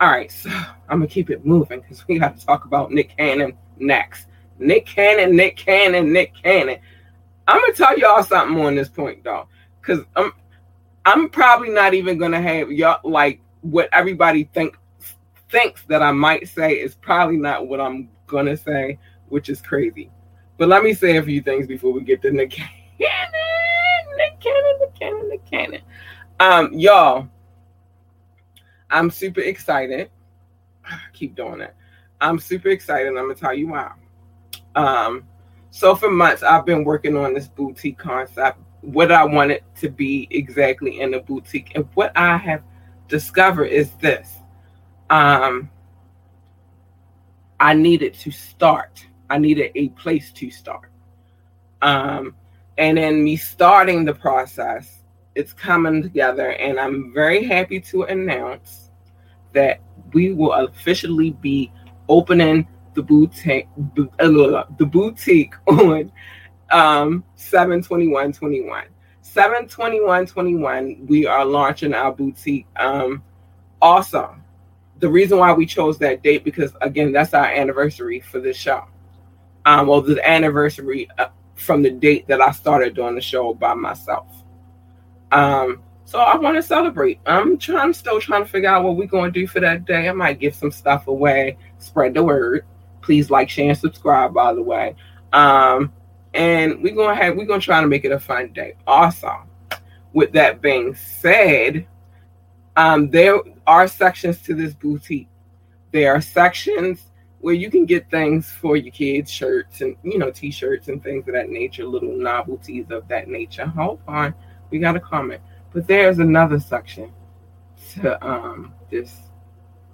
All 0.00 0.08
right, 0.08 0.32
so 0.32 0.48
I'm 0.88 1.00
gonna 1.00 1.06
keep 1.08 1.28
it 1.28 1.44
moving 1.44 1.82
because 1.82 2.08
we 2.08 2.18
got 2.18 2.38
to 2.38 2.46
talk 2.46 2.64
about 2.64 2.90
Nick 2.90 3.14
Cannon 3.14 3.52
next. 3.76 4.28
Nick 4.58 4.86
Cannon, 4.86 5.36
Nick 5.36 5.58
Cannon, 5.58 6.10
Nick 6.10 6.32
Cannon. 6.42 6.78
I'm 7.46 7.60
gonna 7.60 7.74
tell 7.74 7.98
y'all 7.98 8.22
something 8.22 8.58
on 8.64 8.74
this 8.74 8.88
point 8.88 9.22
though, 9.22 9.46
because 9.78 10.00
I'm 10.16 10.32
I'm 11.04 11.28
probably 11.28 11.68
not 11.68 11.92
even 11.92 12.16
gonna 12.16 12.40
have 12.40 12.72
y'all 12.72 12.98
like 13.08 13.40
what 13.60 13.90
everybody 13.92 14.48
think 14.54 14.74
thinks 15.50 15.82
that 15.88 16.02
I 16.02 16.12
might 16.12 16.48
say 16.48 16.72
is 16.72 16.94
probably 16.94 17.36
not 17.36 17.68
what 17.68 17.78
I'm 17.78 18.08
gonna 18.26 18.56
say, 18.56 18.98
which 19.28 19.50
is 19.50 19.60
crazy. 19.60 20.10
But 20.56 20.68
let 20.68 20.82
me 20.82 20.94
say 20.94 21.18
a 21.18 21.22
few 21.22 21.42
things 21.42 21.66
before 21.66 21.92
we 21.92 22.00
get 22.00 22.22
to 22.22 22.30
Nick 22.30 22.52
Cannon. 22.52 22.72
Nick 22.98 24.40
Cannon, 24.40 24.78
Nick 24.80 24.98
Cannon, 24.98 25.28
Nick 25.28 25.50
Cannon. 25.50 25.82
Um, 26.40 26.72
y'all, 26.72 27.28
I'm 28.90 29.10
super 29.10 29.40
excited. 29.40 30.10
I 30.84 30.98
keep 31.12 31.34
doing 31.34 31.60
it. 31.60 31.74
I'm 32.20 32.38
super 32.38 32.68
excited. 32.68 33.08
I'm 33.08 33.14
gonna 33.14 33.34
tell 33.34 33.54
you 33.54 33.68
why. 33.68 33.92
Um, 34.74 35.24
so 35.70 35.94
for 35.94 36.10
months 36.10 36.42
I've 36.42 36.66
been 36.66 36.84
working 36.84 37.16
on 37.16 37.34
this 37.34 37.48
boutique 37.48 37.98
concept, 37.98 38.58
what 38.80 39.10
I 39.10 39.24
want 39.24 39.50
it 39.50 39.64
to 39.76 39.88
be 39.88 40.28
exactly 40.30 41.00
in 41.00 41.14
a 41.14 41.20
boutique, 41.20 41.72
and 41.74 41.88
what 41.94 42.12
I 42.16 42.36
have 42.36 42.62
discovered 43.08 43.66
is 43.66 43.90
this 43.94 44.38
um, 45.10 45.70
I 47.58 47.74
needed 47.74 48.14
to 48.14 48.30
start. 48.30 49.06
I 49.30 49.38
needed 49.38 49.72
a 49.74 49.88
place 49.90 50.32
to 50.32 50.50
start. 50.50 50.90
Um, 51.82 52.34
and 52.78 52.98
then 52.98 53.24
me 53.24 53.36
starting 53.36 54.04
the 54.04 54.14
process, 54.14 54.95
it's 55.36 55.52
coming 55.52 56.02
together, 56.02 56.50
and 56.52 56.80
I'm 56.80 57.12
very 57.12 57.44
happy 57.44 57.80
to 57.80 58.04
announce 58.04 58.90
that 59.52 59.80
we 60.12 60.32
will 60.32 60.52
officially 60.52 61.30
be 61.30 61.70
opening 62.08 62.66
the 62.94 63.02
boutique, 63.02 63.68
uh, 63.98 64.64
the 64.78 64.86
boutique 64.90 65.54
on 65.66 66.10
um, 66.70 67.24
72121. 67.36 68.84
72121, 69.22 71.06
we 71.06 71.26
are 71.26 71.44
launching 71.44 71.94
our 71.94 72.12
boutique. 72.12 72.66
Um, 72.76 73.22
awesome 73.82 74.42
the 74.98 75.08
reason 75.08 75.38
why 75.38 75.52
we 75.52 75.66
chose 75.66 75.98
that 75.98 76.22
date 76.22 76.44
because 76.44 76.72
again 76.80 77.12
that's 77.12 77.34
our 77.34 77.46
anniversary 77.46 78.20
for 78.20 78.40
this 78.40 78.56
show 78.56 78.84
um 79.66 79.86
well 79.86 80.00
the 80.00 80.28
anniversary 80.28 81.08
uh, 81.18 81.26
from 81.54 81.82
the 81.82 81.90
date 81.90 82.26
that 82.26 82.40
i 82.40 82.50
started 82.50 82.94
doing 82.94 83.14
the 83.14 83.20
show 83.20 83.52
by 83.52 83.74
myself 83.74 84.26
um 85.36 85.82
so 86.04 86.20
i 86.20 86.36
want 86.36 86.56
to 86.56 86.62
celebrate. 86.62 87.18
I'm 87.26 87.58
trying 87.58 87.78
I'm 87.78 87.92
still 87.92 88.20
trying 88.20 88.44
to 88.44 88.50
figure 88.50 88.68
out 88.68 88.84
what 88.84 88.96
we're 88.96 89.06
going 89.06 89.32
to 89.32 89.40
do 89.40 89.46
for 89.46 89.60
that 89.60 89.84
day. 89.84 90.08
I 90.08 90.12
might 90.12 90.38
give 90.38 90.54
some 90.54 90.70
stuff 90.70 91.08
away. 91.08 91.56
Spread 91.78 92.14
the 92.14 92.22
word. 92.22 92.64
Please 93.02 93.30
like 93.30 93.48
share 93.48 93.70
and 93.70 93.78
subscribe 93.78 94.32
by 94.32 94.54
the 94.54 94.62
way. 94.62 94.94
Um 95.32 95.92
and 96.32 96.82
we're 96.82 96.94
gonna 96.94 97.14
have 97.14 97.36
we're 97.36 97.46
gonna 97.46 97.60
try 97.60 97.80
to 97.80 97.88
make 97.88 98.04
it 98.04 98.12
a 98.12 98.20
fun 98.20 98.52
day. 98.52 98.74
Awesome. 98.86 99.48
With 100.12 100.32
that 100.32 100.62
being 100.62 100.94
said 100.94 101.86
um, 102.76 103.08
there 103.10 103.40
are 103.66 103.88
sections 103.88 104.42
to 104.42 104.54
this 104.54 104.74
boutique. 104.74 105.28
There 105.92 106.14
are 106.14 106.20
sections 106.20 107.10
where 107.40 107.54
you 107.54 107.70
can 107.70 107.86
get 107.86 108.10
things 108.10 108.50
for 108.50 108.76
your 108.76 108.92
kids, 108.92 109.30
shirts 109.30 109.80
and 109.80 109.96
you 110.02 110.18
know, 110.18 110.30
t-shirts 110.30 110.88
and 110.88 111.02
things 111.02 111.26
of 111.26 111.34
that 111.34 111.48
nature, 111.48 111.86
little 111.86 112.16
novelties 112.16 112.86
of 112.90 113.08
that 113.08 113.28
nature. 113.28 113.66
Hold 113.66 114.00
on, 114.06 114.34
we 114.70 114.78
got 114.78 114.96
a 114.96 115.00
comment. 115.00 115.40
But 115.72 115.86
there's 115.86 116.18
another 116.18 116.60
section 116.60 117.12
to 117.92 118.26
um 118.26 118.74
this. 118.90 119.16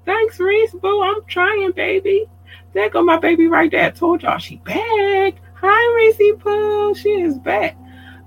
Thanks, 0.04 0.40
Reese 0.40 0.72
Boo. 0.72 1.02
I'm 1.02 1.24
trying, 1.26 1.72
baby. 1.72 2.26
There 2.72 2.90
go 2.90 3.02
my 3.02 3.18
baby 3.18 3.46
right 3.46 3.70
there. 3.70 3.86
I 3.86 3.90
told 3.90 4.22
y'all 4.22 4.38
she 4.38 4.56
back. 4.56 5.34
Hi, 5.60 5.94
Reese 5.96 6.36
Boo. 6.42 6.94
She 6.94 7.10
is 7.20 7.38
back. 7.38 7.76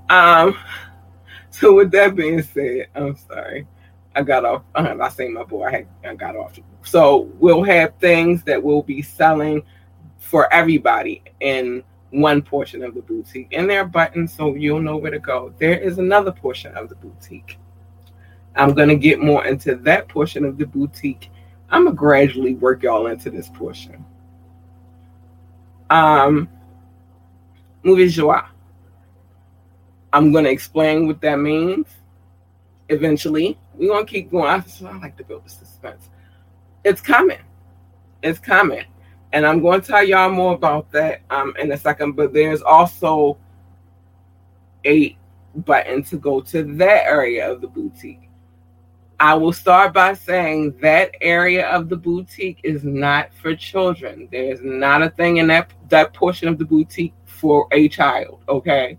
Um. 0.09 0.57
So 1.51 1.73
with 1.73 1.91
that 1.91 2.15
being 2.15 2.41
said, 2.41 2.87
I'm 2.95 3.15
sorry. 3.15 3.65
I 4.13 4.23
got 4.23 4.43
off. 4.43 4.63
Uh, 4.75 4.97
I 5.01 5.07
say 5.07 5.29
my 5.29 5.43
boy. 5.43 5.65
I, 5.65 5.71
had, 5.71 5.87
I 6.03 6.13
got 6.13 6.35
off. 6.35 6.59
So 6.83 7.29
we'll 7.39 7.63
have 7.63 7.93
things 7.97 8.43
that 8.43 8.61
we'll 8.61 8.81
be 8.81 9.01
selling 9.01 9.63
for 10.17 10.51
everybody 10.53 11.23
in 11.39 11.81
one 12.15 12.41
portion 12.41 12.83
of 12.83 12.95
the 12.95 13.01
boutique, 13.01 13.49
and 13.51 13.69
there 13.69 13.81
are 13.81 13.87
buttons, 13.87 14.33
so 14.33 14.55
you'll 14.55 14.81
know 14.81 14.97
where 14.97 15.11
to 15.11 15.19
go. 15.19 15.53
There 15.59 15.77
is 15.77 15.97
another 15.97 16.31
portion 16.31 16.75
of 16.75 16.89
the 16.89 16.95
boutique. 16.95 17.57
I'm 18.55 18.73
gonna 18.73 18.95
get 18.95 19.19
more 19.19 19.45
into 19.45 19.75
that 19.75 20.07
portion 20.07 20.45
of 20.45 20.57
the 20.57 20.65
boutique. 20.65 21.29
I'm 21.69 21.85
gonna 21.85 21.95
gradually 21.95 22.55
work 22.55 22.83
y'all 22.83 23.07
into 23.07 23.29
this 23.29 23.49
portion. 23.49 24.05
Um, 25.89 26.49
movie 27.83 28.07
joie. 28.07 28.45
I'm 30.13 30.31
gonna 30.31 30.49
explain 30.49 31.07
what 31.07 31.19
that 31.21 31.37
means 31.39 31.87
eventually. 32.89 33.59
We're 33.73 33.89
gonna 33.89 34.05
keep 34.05 34.31
going. 34.31 34.45
I, 34.45 34.63
I 34.87 34.97
like 34.99 35.17
to 35.17 35.23
build 35.23 35.45
the 35.45 35.49
suspense. 35.49 36.09
It's 36.83 37.01
coming. 37.01 37.39
It's 38.23 38.39
coming. 38.39 38.85
And 39.35 39.45
I'm 39.45 39.61
going 39.61 39.81
to 39.81 39.85
tell 39.85 40.01
y'all 40.01 40.29
more 40.29 40.53
about 40.53 40.89
that 40.93 41.21
um, 41.29 41.53
in 41.59 41.69
a 41.73 41.77
second. 41.77 42.13
But 42.13 42.31
there's 42.31 42.61
also 42.61 43.37
a 44.85 45.17
button 45.53 46.03
to 46.03 46.17
go 46.17 46.39
to 46.39 46.63
that 46.77 47.03
area 47.05 47.51
of 47.51 47.59
the 47.59 47.67
boutique. 47.67 48.29
I 49.19 49.33
will 49.33 49.51
start 49.51 49.93
by 49.93 50.13
saying 50.13 50.77
that 50.81 51.15
area 51.19 51.67
of 51.67 51.89
the 51.89 51.97
boutique 51.97 52.61
is 52.63 52.85
not 52.85 53.33
for 53.33 53.53
children. 53.53 54.29
There's 54.31 54.61
not 54.63 55.01
a 55.01 55.09
thing 55.09 55.37
in 55.37 55.47
that 55.47 55.73
that 55.89 56.13
portion 56.13 56.47
of 56.47 56.57
the 56.57 56.65
boutique 56.65 57.13
for 57.25 57.67
a 57.73 57.89
child. 57.89 58.39
Okay, 58.47 58.97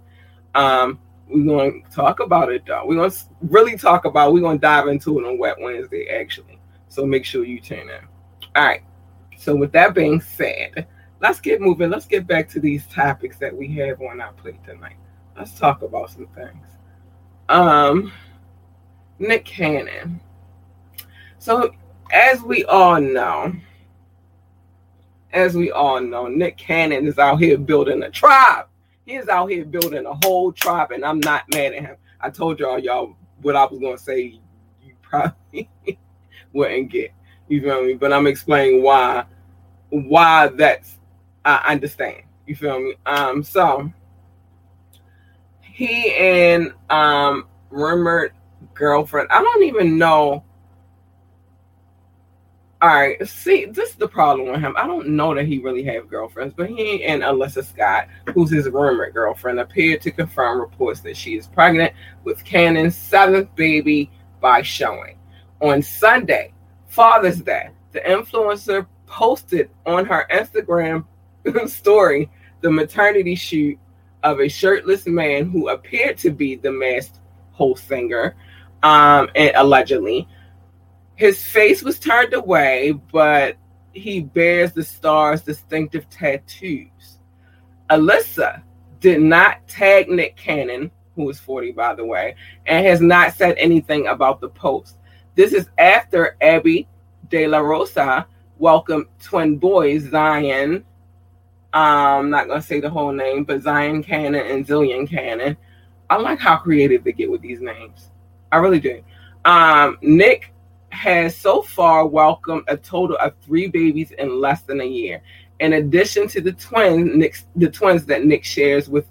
um, 0.55 0.99
we're 1.28 1.47
going 1.47 1.83
to 1.83 1.90
talk 1.90 2.21
about 2.21 2.52
it 2.52 2.66
though. 2.66 2.85
We're 2.85 2.97
going 2.97 3.11
to 3.11 3.19
really 3.40 3.78
talk 3.78 4.05
about. 4.05 4.35
We're 4.35 4.40
going 4.40 4.59
to 4.59 4.62
dive 4.62 4.87
into 4.88 5.19
it 5.19 5.26
on 5.26 5.38
Wet 5.38 5.57
Wednesday 5.59 6.09
actually. 6.09 6.59
So 6.88 7.07
make 7.07 7.25
sure 7.25 7.43
you 7.43 7.59
tune 7.59 7.88
in. 7.88 8.49
All 8.55 8.66
right. 8.66 8.83
So 9.37 9.55
with 9.55 9.73
that 9.73 9.95
being 9.95 10.21
said, 10.21 10.87
let's 11.21 11.40
get 11.40 11.61
moving. 11.61 11.90
Let's 11.90 12.07
get 12.07 12.26
back 12.26 12.49
to 12.50 12.61
these 12.61 12.87
topics 12.87 13.38
that 13.38 13.55
we 13.55 13.69
have 13.76 14.00
on 14.00 14.21
our 14.21 14.33
plate 14.33 14.62
tonight. 14.64 14.97
Let's 15.37 15.59
talk 15.59 15.83
about 15.83 16.11
some 16.11 16.26
things. 16.28 16.66
Um, 17.49 18.12
Nick 19.19 19.45
Cannon. 19.45 20.21
So 21.38 21.73
as 22.12 22.43
we 22.43 22.64
all 22.64 23.00
know, 23.00 23.52
as 25.33 25.55
we 25.55 25.71
all 25.71 26.00
know, 26.00 26.28
Nick 26.28 26.57
Cannon 26.57 27.07
is 27.07 27.19
out 27.19 27.38
here 27.38 27.59
building 27.59 28.02
a 28.02 28.11
tribe. 28.11 28.66
He 29.05 29.14
is 29.14 29.28
out 29.28 29.50
here 29.50 29.64
building 29.64 30.07
a 30.07 30.14
whole 30.25 30.50
tribe, 30.50 30.90
and 30.90 31.05
I'm 31.05 31.21
not 31.21 31.45
mad 31.52 31.75
at 31.75 31.83
him. 31.83 31.97
I 32.21 32.31
told 32.31 32.59
y'all, 32.59 32.78
y'all, 32.78 33.14
what 33.43 33.55
I 33.55 33.64
was 33.66 33.78
gonna 33.78 33.99
say, 33.99 34.40
you 34.83 34.95
probably 35.02 35.69
wouldn't 36.52 36.90
get. 36.90 37.12
You 37.48 37.62
feel 37.62 37.84
me? 37.84 37.94
But 37.94 38.12
I'm 38.12 38.26
explaining 38.26 38.82
why, 38.82 39.24
why 39.90 40.48
that's. 40.48 40.98
I 41.44 41.72
understand. 41.72 42.22
You 42.46 42.56
feel 42.56 42.80
me? 42.80 42.94
Um, 43.06 43.42
so 43.42 43.92
he 45.60 46.12
and 46.14 46.72
um 46.90 47.46
rumored 47.70 48.32
girlfriend. 48.74 49.28
I 49.30 49.42
don't 49.42 49.62
even 49.62 49.96
know 49.96 50.42
all 52.82 52.90
right, 52.90 53.26
see, 53.26 53.64
this 53.64 53.90
is 53.90 53.94
the 53.96 54.06
problem 54.06 54.52
with 54.52 54.60
him. 54.60 54.74
I 54.76 54.86
don't 54.86 55.08
know 55.08 55.34
that 55.34 55.46
he 55.46 55.58
really 55.58 55.82
have 55.84 56.10
girlfriends, 56.10 56.52
but 56.54 56.68
he 56.68 57.04
and 57.04 57.22
Alyssa 57.22 57.64
Scott, 57.64 58.06
who's 58.34 58.50
his 58.50 58.68
rumored 58.68 59.14
girlfriend, 59.14 59.58
appeared 59.58 60.02
to 60.02 60.10
confirm 60.10 60.60
reports 60.60 61.00
that 61.00 61.16
she 61.16 61.36
is 61.36 61.46
pregnant 61.46 61.94
with 62.24 62.44
Cannon's 62.44 62.94
seventh 62.94 63.54
baby 63.54 64.10
by 64.40 64.60
showing. 64.60 65.18
On 65.62 65.80
Sunday, 65.80 66.52
Father's 66.96 67.42
Day, 67.42 67.68
the 67.92 68.00
influencer 68.00 68.86
posted 69.04 69.68
on 69.84 70.06
her 70.06 70.26
Instagram 70.32 71.04
story 71.66 72.30
the 72.62 72.70
maternity 72.70 73.34
shoot 73.34 73.78
of 74.22 74.40
a 74.40 74.48
shirtless 74.48 75.06
man 75.06 75.50
who 75.50 75.68
appeared 75.68 76.16
to 76.16 76.30
be 76.30 76.56
the 76.56 76.72
masked 76.72 77.20
host 77.52 77.87
singer, 77.87 78.35
um, 78.82 79.28
and 79.35 79.52
allegedly 79.56 80.26
his 81.16 81.44
face 81.44 81.82
was 81.82 81.98
turned 81.98 82.32
away, 82.32 82.92
but 83.12 83.56
he 83.92 84.20
bears 84.20 84.72
the 84.72 84.82
star's 84.82 85.42
distinctive 85.42 86.09
tattoos. 86.09 87.18
Alyssa 87.90 88.62
did 89.00 89.20
not 89.20 89.68
tag 89.68 90.09
Nick 90.09 90.35
Cannon, 90.38 90.90
who 91.14 91.28
is 91.28 91.38
40 91.40 91.72
by 91.72 91.94
the 91.94 92.06
way, 92.06 92.37
and 92.64 92.87
has 92.87 93.02
not 93.02 93.35
said 93.35 93.54
anything 93.59 94.06
about 94.06 94.40
the 94.40 94.48
post. 94.48 94.95
This 95.37 95.53
is 95.53 95.68
after 95.77 96.35
Abby 96.40 96.88
De 97.29 97.46
La 97.46 97.59
Rosa 97.59 98.27
welcomed 98.59 99.05
twin 99.22 99.59
boys 99.59 100.09
Zion. 100.09 100.83
I'm 101.75 102.31
not 102.31 102.49
gonna 102.49 102.62
say 102.62 102.81
the 102.81 102.88
whole 102.88 103.12
name, 103.12 103.44
but 103.44 103.61
Zion 103.61 104.03
Cannon 104.03 104.46
and 104.46 104.66
Zillion 104.66 105.07
Cannon. 105.07 105.55
I 106.09 106.16
like 106.16 106.38
how 106.38 106.57
creative 106.57 107.05
they 107.05 107.12
get 107.12 107.31
with 107.31 107.42
these 107.42 107.61
names. 107.61 108.09
I 108.51 108.57
really 108.57 108.81
do. 108.81 109.03
Um, 109.44 109.99
Nick 110.01 110.55
has 110.88 111.37
so 111.37 111.61
far 111.61 112.07
welcomed 112.07 112.64
a 112.68 112.77
total 112.79 113.18
of 113.18 113.35
three 113.42 113.68
babies 113.68 114.12
in 114.12 114.40
less 114.40 114.62
than 114.62 114.81
a 114.81 114.85
year. 114.85 115.20
In 115.61 115.75
addition 115.75 116.29
to 116.29 116.40
the 116.40 116.53
twins, 116.53 117.44
the 117.57 117.68
twins 117.68 118.07
that 118.07 118.25
Nick 118.25 118.42
shares 118.42 118.88
with 118.88 119.07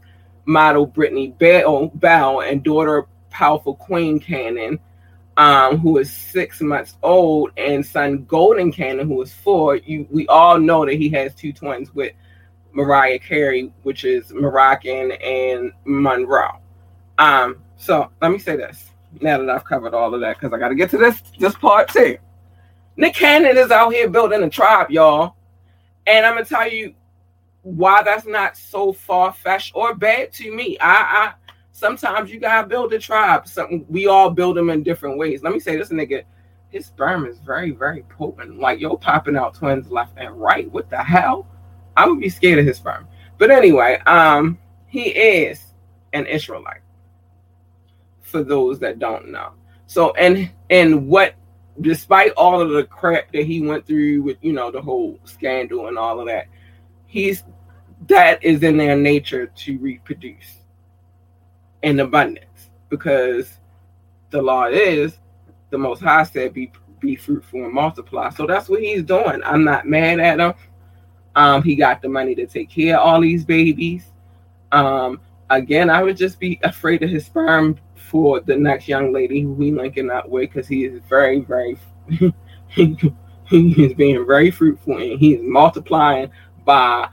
model 0.45 0.87
Brittany 0.87 1.35
Bell, 1.37 1.91
Bell 1.93 2.41
and 2.41 2.63
daughter 2.63 3.05
powerful 3.29 3.75
Queen 3.75 4.19
Cannon, 4.19 4.79
um, 5.37 5.77
who 5.77 5.97
is 5.97 6.11
six 6.11 6.61
months 6.61 6.95
old, 7.03 7.51
and 7.57 7.85
son 7.85 8.25
Golden 8.25 8.71
Cannon, 8.71 9.07
who 9.07 9.21
is 9.21 9.33
four. 9.33 9.75
You, 9.75 10.07
we 10.09 10.27
all 10.27 10.59
know 10.59 10.85
that 10.85 10.95
he 10.95 11.09
has 11.09 11.33
two 11.35 11.51
twins 11.51 11.93
with 11.93 12.13
Mariah 12.71 13.19
Carey, 13.19 13.71
which 13.83 14.03
is 14.03 14.33
Moroccan 14.33 15.11
and 15.13 15.71
Monroe. 15.85 16.59
Um, 17.17 17.61
so 17.77 18.09
let 18.21 18.31
me 18.31 18.39
say 18.39 18.55
this 18.55 18.91
now 19.21 19.37
that 19.37 19.49
I've 19.49 19.65
covered 19.65 19.93
all 19.93 20.13
of 20.13 20.21
that, 20.21 20.37
because 20.37 20.53
I 20.53 20.57
got 20.57 20.69
to 20.69 20.75
get 20.75 20.89
to 20.91 20.97
this 20.97 21.21
this 21.39 21.55
part 21.55 21.89
too. 21.89 22.17
Nick 22.97 23.13
Cannon 23.13 23.57
is 23.57 23.71
out 23.71 23.93
here 23.93 24.09
building 24.09 24.43
a 24.43 24.49
tribe, 24.49 24.89
y'all, 24.89 25.35
and 26.07 26.25
I'm 26.25 26.33
gonna 26.33 26.45
tell 26.45 26.69
you 26.69 26.93
why 27.61 28.03
that's 28.03 28.25
not 28.25 28.55
so 28.55 28.93
far 28.93 29.33
fetched 29.33 29.73
or 29.75 29.95
bad 29.95 30.31
to 30.33 30.53
me. 30.53 30.77
I, 30.79 30.93
I 30.93 31.33
sometimes 31.75 32.31
you 32.31 32.39
gotta 32.39 32.65
build 32.65 32.93
a 32.93 32.99
tribe. 32.99 33.45
Something 33.47 33.85
we 33.89 34.07
all 34.07 34.29
build 34.29 34.55
them 34.55 34.69
in 34.69 34.81
different 34.81 35.17
ways. 35.17 35.43
Let 35.43 35.51
me 35.51 35.59
say 35.59 35.75
this 35.75 35.89
nigga, 35.89 36.23
his 36.69 36.85
sperm 36.85 37.25
is 37.25 37.39
very, 37.39 37.71
very 37.71 38.03
potent. 38.03 38.59
Like 38.59 38.79
yo 38.79 38.95
popping 38.95 39.35
out 39.35 39.55
twins 39.55 39.91
left 39.91 40.13
and 40.15 40.39
right. 40.39 40.71
What 40.71 40.89
the 40.89 41.03
hell? 41.03 41.45
I 41.97 42.07
would 42.07 42.21
be 42.21 42.29
scared 42.29 42.59
of 42.59 42.65
his 42.65 42.77
sperm. 42.77 43.07
But 43.37 43.51
anyway, 43.51 43.99
um, 44.05 44.57
he 44.87 45.09
is 45.09 45.73
an 46.13 46.25
Israelite 46.27 46.81
for 48.21 48.41
those 48.41 48.79
that 48.79 48.97
don't 48.97 49.29
know. 49.29 49.51
So 49.85 50.13
and 50.13 50.49
and 50.69 51.07
what 51.09 51.35
despite 51.81 52.31
all 52.37 52.61
of 52.61 52.69
the 52.69 52.85
crap 52.85 53.33
that 53.33 53.43
he 53.43 53.59
went 53.59 53.85
through 53.85 54.21
with 54.21 54.37
you 54.41 54.53
know 54.53 54.71
the 54.71 54.81
whole 54.81 55.19
scandal 55.25 55.89
and 55.89 55.97
all 55.97 56.21
of 56.21 56.27
that, 56.27 56.47
he's 57.05 57.43
that 58.07 58.41
is 58.41 58.63
in 58.63 58.77
their 58.77 58.95
nature 58.95 59.47
to 59.47 59.77
reproduce 59.79 60.64
in 61.85 61.99
abundance 61.99 62.71
because 62.89 63.59
the 64.31 64.41
law 64.41 64.65
is 64.65 65.19
the 65.69 65.77
most 65.77 66.01
high 66.01 66.23
said 66.23 66.51
be 66.53 66.71
be 66.99 67.15
fruitful 67.15 67.63
and 67.63 67.73
multiply. 67.73 68.29
So 68.29 68.47
that's 68.47 68.67
what 68.67 68.81
he's 68.81 69.03
doing. 69.03 69.41
I'm 69.45 69.63
not 69.63 69.85
mad 69.87 70.19
at 70.19 70.39
him. 70.39 70.53
Um, 71.35 71.61
he 71.61 71.75
got 71.75 72.01
the 72.01 72.09
money 72.09 72.33
to 72.35 72.47
take 72.47 72.69
care 72.69 72.97
of 72.97 73.05
all 73.05 73.21
these 73.21 73.45
babies. 73.45 74.05
Um, 74.71 75.21
again, 75.49 75.89
I 75.89 76.01
would 76.01 76.17
just 76.17 76.39
be 76.39 76.59
afraid 76.63 77.03
of 77.03 77.09
his 77.09 77.25
sperm 77.25 77.77
for 77.95 78.39
the 78.39 78.55
next 78.55 78.87
young 78.87 79.13
lady 79.13 79.41
who 79.41 79.51
we 79.51 79.71
linking 79.71 80.09
up 80.09 80.27
with 80.27 80.49
because 80.49 80.67
he 80.67 80.85
is 80.85 80.99
very, 81.07 81.41
very, 81.41 81.77
he, 82.67 82.97
is 83.51 83.93
being 83.93 84.25
very 84.25 84.49
fruitful 84.49 84.97
and 84.97 85.19
he 85.19 85.35
is 85.35 85.41
multiplying 85.43 86.31
by 86.63 87.09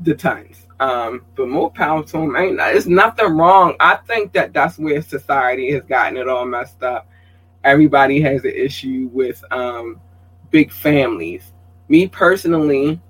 the 0.00 0.14
tons. 0.14 0.67
Um, 0.80 1.24
but 1.34 1.48
more 1.48 1.70
power 1.70 2.04
to 2.04 2.18
him. 2.18 2.36
Ain't 2.36 2.56
there's 2.56 2.86
nothing 2.86 3.36
wrong. 3.36 3.74
I 3.80 3.96
think 3.96 4.32
that 4.32 4.52
that's 4.52 4.78
where 4.78 5.02
society 5.02 5.72
has 5.72 5.82
gotten 5.82 6.16
it 6.16 6.28
all 6.28 6.46
messed 6.46 6.82
up. 6.82 7.08
Everybody 7.64 8.20
has 8.20 8.44
an 8.44 8.52
issue 8.54 9.10
with 9.12 9.42
um, 9.52 10.00
big 10.50 10.70
families. 10.70 11.52
Me 11.88 12.06
personally, 12.06 13.00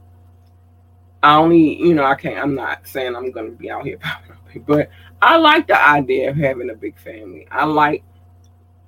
I 1.23 1.37
only, 1.37 1.79
you 1.79 1.95
know, 1.95 2.05
I 2.05 2.15
can't. 2.15 2.39
I'm 2.39 2.55
not 2.55 2.87
saying 2.87 3.15
I'm 3.15 3.31
going 3.33 3.51
to 3.51 3.57
be 3.57 3.71
out 3.71 3.85
here 3.85 3.99
but 4.67 4.91
I 5.21 5.37
like 5.37 5.67
the 5.67 5.81
idea 5.81 6.31
of 6.31 6.37
having 6.37 6.71
a 6.71 6.75
big 6.75 6.99
family. 6.99 7.47
I 7.51 7.65
like 7.65 8.03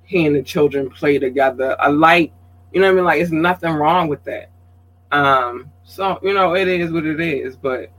hearing 0.03 0.33
the 0.33 0.43
children 0.43 0.89
play 0.89 1.19
together. 1.19 1.75
I 1.79 1.89
like, 1.89 2.31
you 2.71 2.81
know 2.81 2.89
I 2.89 2.93
mean? 2.93 3.03
Like, 3.03 3.21
it's 3.21 3.31
nothing 3.31 3.73
wrong 3.73 4.07
with 4.07 4.23
that. 4.23 4.49
Um, 5.11 5.69
so 5.83 6.19
you 6.23 6.33
know, 6.33 6.55
it 6.55 6.67
is 6.67 6.91
what 6.91 7.05
it 7.05 7.19
is. 7.19 7.55
But 7.55 7.91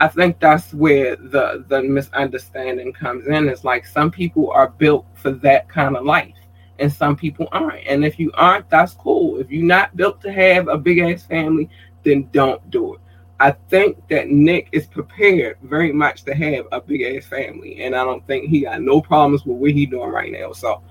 I 0.00 0.08
think 0.08 0.40
that's 0.40 0.72
where 0.72 1.14
the 1.16 1.64
the 1.68 1.82
misunderstanding 1.82 2.94
comes 2.94 3.26
in. 3.26 3.48
It's 3.48 3.64
like 3.64 3.86
some 3.86 4.10
people 4.10 4.50
are 4.50 4.70
built 4.70 5.06
for 5.14 5.30
that 5.32 5.68
kind 5.68 5.94
of 5.94 6.06
life, 6.06 6.34
and 6.78 6.90
some 6.90 7.16
people 7.16 7.48
aren't. 7.52 7.86
And 7.86 8.04
if 8.04 8.18
you 8.18 8.32
aren't, 8.32 8.70
that's 8.70 8.94
cool. 8.94 9.38
If 9.38 9.50
you're 9.50 9.62
not 9.62 9.94
built 9.96 10.22
to 10.22 10.32
have 10.32 10.68
a 10.68 10.78
big 10.78 11.00
ass 11.00 11.24
family, 11.24 11.68
then 12.02 12.28
don't 12.32 12.70
do 12.70 12.94
it. 12.94 13.00
I 13.40 13.52
think 13.68 14.06
that 14.08 14.28
Nick 14.28 14.68
is 14.72 14.86
prepared 14.86 15.58
very 15.62 15.92
much 15.92 16.24
to 16.24 16.34
have 16.34 16.66
a 16.72 16.80
big 16.80 17.02
ass 17.02 17.26
family, 17.26 17.82
and 17.82 17.94
I 17.94 18.02
don't 18.02 18.26
think 18.26 18.48
he 18.48 18.62
got 18.62 18.80
no 18.80 19.02
problems 19.02 19.44
with 19.44 19.58
what 19.58 19.70
he's 19.72 19.90
doing 19.90 20.10
right 20.10 20.32
now. 20.32 20.52
So, 20.52 20.82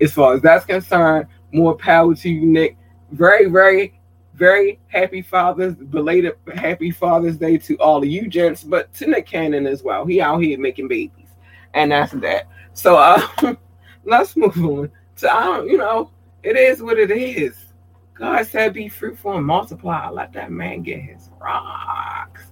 as 0.00 0.12
far 0.12 0.32
as 0.32 0.40
that's 0.40 0.64
concerned, 0.64 1.26
more 1.52 1.76
power 1.76 2.14
to 2.14 2.30
you, 2.30 2.46
Nick. 2.46 2.78
Very, 3.12 3.50
very, 3.50 3.99
very 4.40 4.80
happy 4.88 5.20
Father's 5.20 5.74
belated 5.74 6.32
happy 6.54 6.90
Father's 6.90 7.36
Day 7.36 7.58
to 7.58 7.76
all 7.76 7.98
of 7.98 8.06
you 8.06 8.26
gents, 8.26 8.64
but 8.64 8.92
to 8.94 9.06
Nick 9.06 9.26
Cannon 9.26 9.66
as 9.66 9.82
well. 9.82 10.06
He 10.06 10.22
out 10.22 10.38
here 10.38 10.58
making 10.58 10.88
babies, 10.88 11.28
and 11.74 11.92
that's 11.92 12.12
that. 12.14 12.48
So, 12.72 12.96
uh, 12.96 13.20
let's 14.04 14.34
move 14.38 14.56
on 14.64 14.90
So 15.14 15.28
I 15.28 15.44
don't, 15.44 15.68
you 15.68 15.76
know, 15.76 16.10
it 16.42 16.56
is 16.56 16.82
what 16.82 16.98
it 16.98 17.10
is. 17.10 17.54
God 18.14 18.46
said, 18.46 18.72
be 18.72 18.88
fruitful 18.88 19.36
and 19.36 19.44
multiply. 19.44 20.08
Let 20.08 20.32
that 20.32 20.50
man 20.50 20.82
get 20.82 21.00
his 21.00 21.28
rocks. 21.38 22.46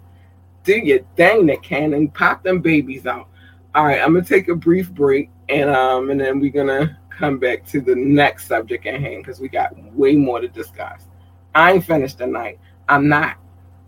Do 0.64 0.76
your 0.76 1.00
thing, 1.16 1.46
Nick 1.46 1.62
Cannon. 1.62 2.08
Pop 2.08 2.42
them 2.42 2.60
babies 2.60 3.06
out. 3.06 3.28
All 3.74 3.86
right, 3.86 4.00
I'm 4.02 4.12
gonna 4.12 4.26
take 4.26 4.48
a 4.48 4.54
brief 4.54 4.90
break, 4.90 5.30
and 5.48 5.70
um, 5.70 6.10
and 6.10 6.20
then 6.20 6.38
we're 6.38 6.52
gonna 6.52 6.98
come 7.08 7.38
back 7.38 7.64
to 7.66 7.80
the 7.80 7.94
next 7.94 8.46
subject 8.46 8.84
at 8.84 9.00
hand 9.00 9.24
because 9.24 9.40
we 9.40 9.48
got 9.48 9.74
way 9.94 10.16
more 10.16 10.40
to 10.40 10.48
discuss. 10.48 11.06
I 11.54 11.72
ain't 11.72 11.84
finished 11.84 12.18
tonight. 12.18 12.58
I'm 12.88 13.08
not. 13.08 13.36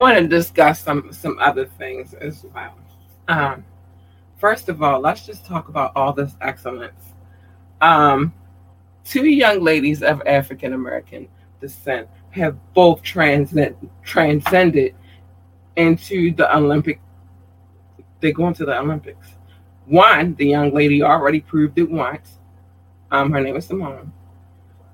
Want 0.00 0.18
to 0.18 0.28
discuss 0.28 0.82
some 0.82 1.10
some 1.10 1.38
other 1.38 1.64
things 1.64 2.12
as 2.14 2.44
well. 2.54 2.76
Um, 3.28 3.64
first 4.36 4.68
of 4.68 4.82
all, 4.82 5.00
let's 5.00 5.24
just 5.24 5.46
talk 5.46 5.68
about 5.68 5.92
all 5.96 6.12
this 6.12 6.36
excellence. 6.42 7.14
Um, 7.80 8.34
two 9.04 9.26
young 9.26 9.62
ladies 9.62 10.02
of 10.02 10.22
African 10.26 10.74
American 10.74 11.28
descent 11.60 12.08
have 12.30 12.58
both 12.74 13.02
transcend, 13.02 13.74
transcended 14.02 14.94
into 15.76 16.34
the 16.34 16.54
Olympic. 16.54 17.00
They 18.20 18.32
go 18.32 18.48
into 18.48 18.66
the 18.66 18.78
Olympics. 18.78 19.28
One, 19.86 20.34
the 20.34 20.46
young 20.46 20.74
lady 20.74 21.02
already 21.02 21.40
proved 21.40 21.78
it 21.78 21.90
once. 21.90 22.38
Um, 23.10 23.32
her 23.32 23.40
name 23.40 23.56
is 23.56 23.66
Simone. 23.66 24.12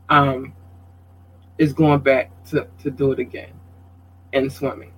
Um, 0.08 0.52
is 1.58 1.72
going 1.72 2.00
back 2.00 2.30
to, 2.50 2.68
to 2.82 2.90
do 2.90 3.12
it 3.12 3.18
again 3.18 3.52
in 4.32 4.50
swimming. 4.50 4.91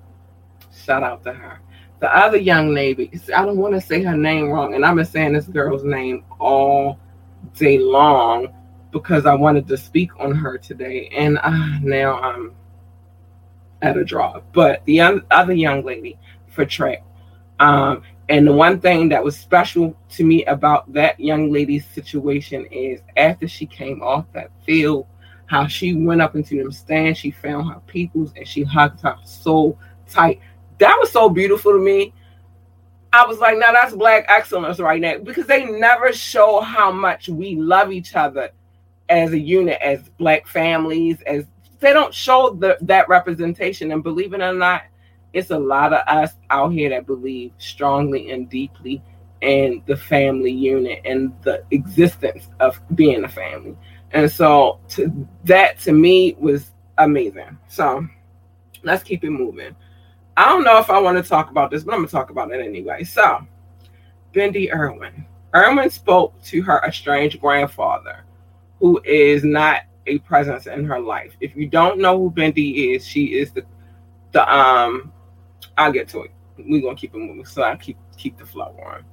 Shout 0.85 1.03
out 1.03 1.25
to 1.25 1.33
her. 1.33 1.61
The 2.01 2.15
other 2.15 2.37
young 2.37 2.75
lady, 2.75 3.11
I 3.35 3.47
don't 3.47 3.57
want 3.57 3.75
to 3.75 3.81
say 3.81 4.03
her 4.03 4.17
name 4.17 4.51
wrong, 4.51 4.75
and 4.75 4.85
I've 4.85 4.97
been 4.97 5.07
saying 5.07 5.33
this 5.33 5.47
girl's 5.47 5.85
name 5.85 6.25
all 6.39 6.99
day 7.55 7.79
long 7.79 8.49
because 8.91 9.25
I 9.25 9.35
wanted 9.35 9.67
to 9.69 9.79
speak 9.79 10.11
on 10.21 10.35
her 10.35 10.59
today, 10.59 11.09
and 11.17 11.39
uh, 11.43 11.79
now 11.81 12.19
I'm 12.21 12.55
at 13.81 13.97
a 13.97 14.05
draw. 14.05 14.41
But 14.53 14.85
the 14.85 15.01
other 15.31 15.55
young 15.55 15.85
lady 15.85 16.19
for 16.49 16.67
track, 16.67 17.03
um, 17.61 18.03
and 18.29 18.47
the 18.47 18.53
one 18.53 18.81
thing 18.81 19.09
that 19.09 19.25
was 19.25 19.39
special 19.39 19.97
to 20.11 20.25
me 20.25 20.45
about 20.45 20.93
that 20.93 21.19
young 21.19 21.51
lady's 21.51 21.87
situation 21.87 22.67
is 22.67 23.01
after 23.17 23.49
she 23.49 23.65
came 23.65 24.03
off 24.03 24.27
that 24.33 24.51
field, 24.67 25.07
how 25.47 25.67
she 25.67 25.95
went 25.95 26.21
up 26.21 26.35
into 26.35 26.63
them 26.63 26.73
stands, 26.73 27.19
she 27.19 27.31
found 27.31 27.73
her 27.73 27.81
peoples, 27.87 28.33
and 28.37 28.47
she 28.47 28.63
hugged 28.63 29.01
her 29.01 29.17
so 29.25 29.79
tight. 30.09 30.41
That 30.79 30.97
was 30.99 31.11
so 31.11 31.29
beautiful 31.29 31.73
to 31.73 31.79
me. 31.79 32.13
I 33.13 33.25
was 33.27 33.39
like, 33.39 33.57
now 33.59 33.71
that's 33.73 33.95
black 33.95 34.25
excellence 34.29 34.81
right 34.81 35.01
now 35.01 35.19
because 35.19 35.47
they 35.47 35.65
never 35.65 36.13
show 36.13 36.61
how 36.61 36.91
much 36.91 37.29
we 37.29 37.55
love 37.55 37.93
each 37.93 38.17
other 38.17 38.51
as 39.09 39.33
a 39.33 39.39
unit, 39.39 39.79
as 39.81 40.09
black 40.19 40.49
families, 40.49 41.23
as 41.23 41.45
they 41.79 41.93
don't 41.93 42.13
show 42.13 42.51
the, 42.51 42.77
that 42.81 43.09
representation. 43.09 43.93
And 43.93 44.03
believe 44.03 44.35
it 44.35 44.41
or 44.41 44.53
not, 44.53 44.83
it's 45.33 45.51
a 45.51 45.59
lot 45.59 45.93
of 45.93 46.07
us 46.09 46.33
out 46.51 46.73
here 46.73 46.91
that 46.91 47.07
believe 47.07 47.53
strongly 47.59 48.31
and 48.31 48.49
deeply 48.49 49.03
in 49.43 49.83
the 49.87 49.97
family 49.97 50.51
unit 50.51 51.01
and 51.05 51.33
the 51.43 51.63
existence 51.71 52.49
of 52.61 52.81
being 52.95 53.25
a 53.25 53.29
family. 53.29 53.77
And 54.13 54.31
so 54.31 54.81
to, 54.91 55.29
that 55.45 55.79
to 55.81 55.93
me 55.93 56.37
was 56.39 56.73
amazing. 56.99 57.59
So 57.69 58.07
let's 58.83 59.03
keep 59.03 59.23
it 59.25 59.31
moving. 59.31 59.77
I 60.37 60.47
don't 60.47 60.65
know 60.65 60.79
if 60.79 60.91
I 60.91 60.99
want 60.99 61.23
to 61.23 61.29
talk 61.29 61.51
about 61.51 61.71
this, 61.71 61.85
but 61.85 61.93
I'm 61.93 62.01
going 62.01 62.09
to 62.09 62.13
talk 62.13 62.31
about 62.31 62.51
it 62.51 62.65
anyway. 62.65 63.05
So, 63.05 63.47
Bindi 64.33 64.73
Irwin. 64.75 65.25
Irwin 65.55 65.91
spoke 65.91 66.41
to 66.45 66.63
her 66.63 66.83
estranged 66.85 67.41
grandfather, 67.41 68.25
who 68.81 69.01
is 69.05 69.45
not 69.45 69.83
a 70.07 70.19
presence 70.21 70.67
in 70.67 70.85
her 70.85 71.01
life. 71.01 71.37
If 71.41 71.55
you 71.57 71.69
don't 71.69 71.99
know 71.99 72.19
who 72.19 72.31
Bindi 72.31 72.95
is, 72.95 73.07
she 73.07 73.39
is 73.39 73.53
the 73.53 73.65
the 74.33 74.53
um. 74.53 75.13
I'll 75.79 75.93
get 75.93 76.09
to 76.09 76.23
it. 76.23 76.31
We're 76.59 76.83
gonna 76.83 76.97
keep 76.97 77.15
it 77.15 77.19
moving, 77.19 77.45
so 77.45 77.63
I 77.63 77.77
keep 77.77 77.97
keep 78.17 78.37
the 78.37 78.47
flow 78.47 78.77
on. 78.85 79.05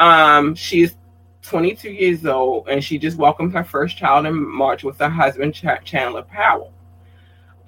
Um, 0.00 0.56
is 0.72 0.94
22 1.42 1.90
years 1.90 2.26
old, 2.26 2.68
and 2.68 2.82
she 2.82 2.98
just 2.98 3.16
welcomed 3.16 3.52
her 3.54 3.64
first 3.64 3.96
child 3.96 4.26
in 4.26 4.48
March 4.48 4.84
with 4.84 4.98
her 4.98 5.08
husband 5.08 5.54
Ch- 5.54 5.84
Chandler 5.84 6.22
Powell. 6.22 6.72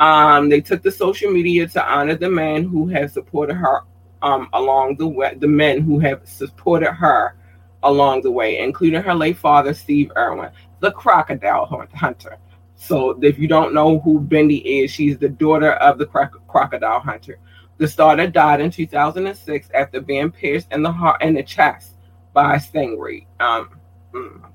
Um, 0.00 0.48
they 0.48 0.62
took 0.62 0.82
the 0.82 0.90
social 0.90 1.30
media 1.30 1.68
to 1.68 1.86
honor 1.86 2.16
the 2.16 2.30
men 2.30 2.64
who 2.64 2.88
have 2.88 3.12
supported 3.12 3.54
her 3.54 3.82
um, 4.22 4.48
along 4.54 4.96
the 4.96 5.06
way, 5.06 5.34
the 5.36 5.46
men 5.46 5.82
who 5.82 5.98
have 5.98 6.26
supported 6.26 6.92
her 6.92 7.36
along 7.82 8.22
the 8.22 8.30
way, 8.30 8.58
including 8.58 9.02
her 9.02 9.14
late 9.14 9.36
father, 9.36 9.74
Steve 9.74 10.10
Irwin, 10.16 10.50
the 10.80 10.90
crocodile 10.92 11.66
hunter. 11.94 12.38
So, 12.76 13.22
if 13.22 13.38
you 13.38 13.46
don't 13.46 13.74
know 13.74 13.98
who 13.98 14.20
Bindi 14.20 14.62
is, 14.64 14.90
she's 14.90 15.18
the 15.18 15.28
daughter 15.28 15.72
of 15.72 15.98
the 15.98 16.06
cro- 16.06 16.28
crocodile 16.48 17.00
hunter. 17.00 17.38
The 17.76 17.86
starter 17.86 18.26
died 18.26 18.60
in 18.60 18.70
2006 18.70 19.68
after 19.74 20.00
being 20.00 20.30
pierced 20.30 20.72
in 20.72 20.82
the 20.82 20.92
heart 20.92 21.18
and 21.20 21.36
the 21.36 21.42
chest 21.42 21.92
by 22.32 22.54
a 22.54 22.58
stingray. 22.58 23.26
Um, 23.38 23.70
mm, 24.14 24.49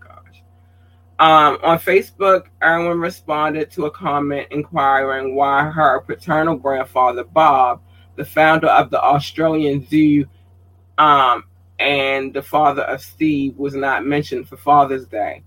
um, 1.18 1.60
on 1.64 1.80
Facebook, 1.80 2.48
Irwin 2.62 3.00
responded 3.00 3.72
to 3.72 3.86
a 3.86 3.92
comment 3.92 4.48
inquiring 4.52 5.34
why 5.34 5.70
her 5.70 6.02
paternal 6.02 6.58
grandfather, 6.58 7.24
Bob, 7.24 7.82
the 8.18 8.26
founder 8.26 8.68
of 8.68 8.90
the 8.90 9.02
Australian 9.02 9.88
Zoo, 9.88 10.26
um, 10.98 11.46
and 11.80 12.34
the 12.34 12.42
father 12.42 12.82
of 12.82 13.02
Steve, 13.02 13.56
was 13.58 13.76
not 13.76 14.06
mentioned 14.06 14.50
for 14.50 14.58
Father's 14.58 15.06
Day, 15.06 15.44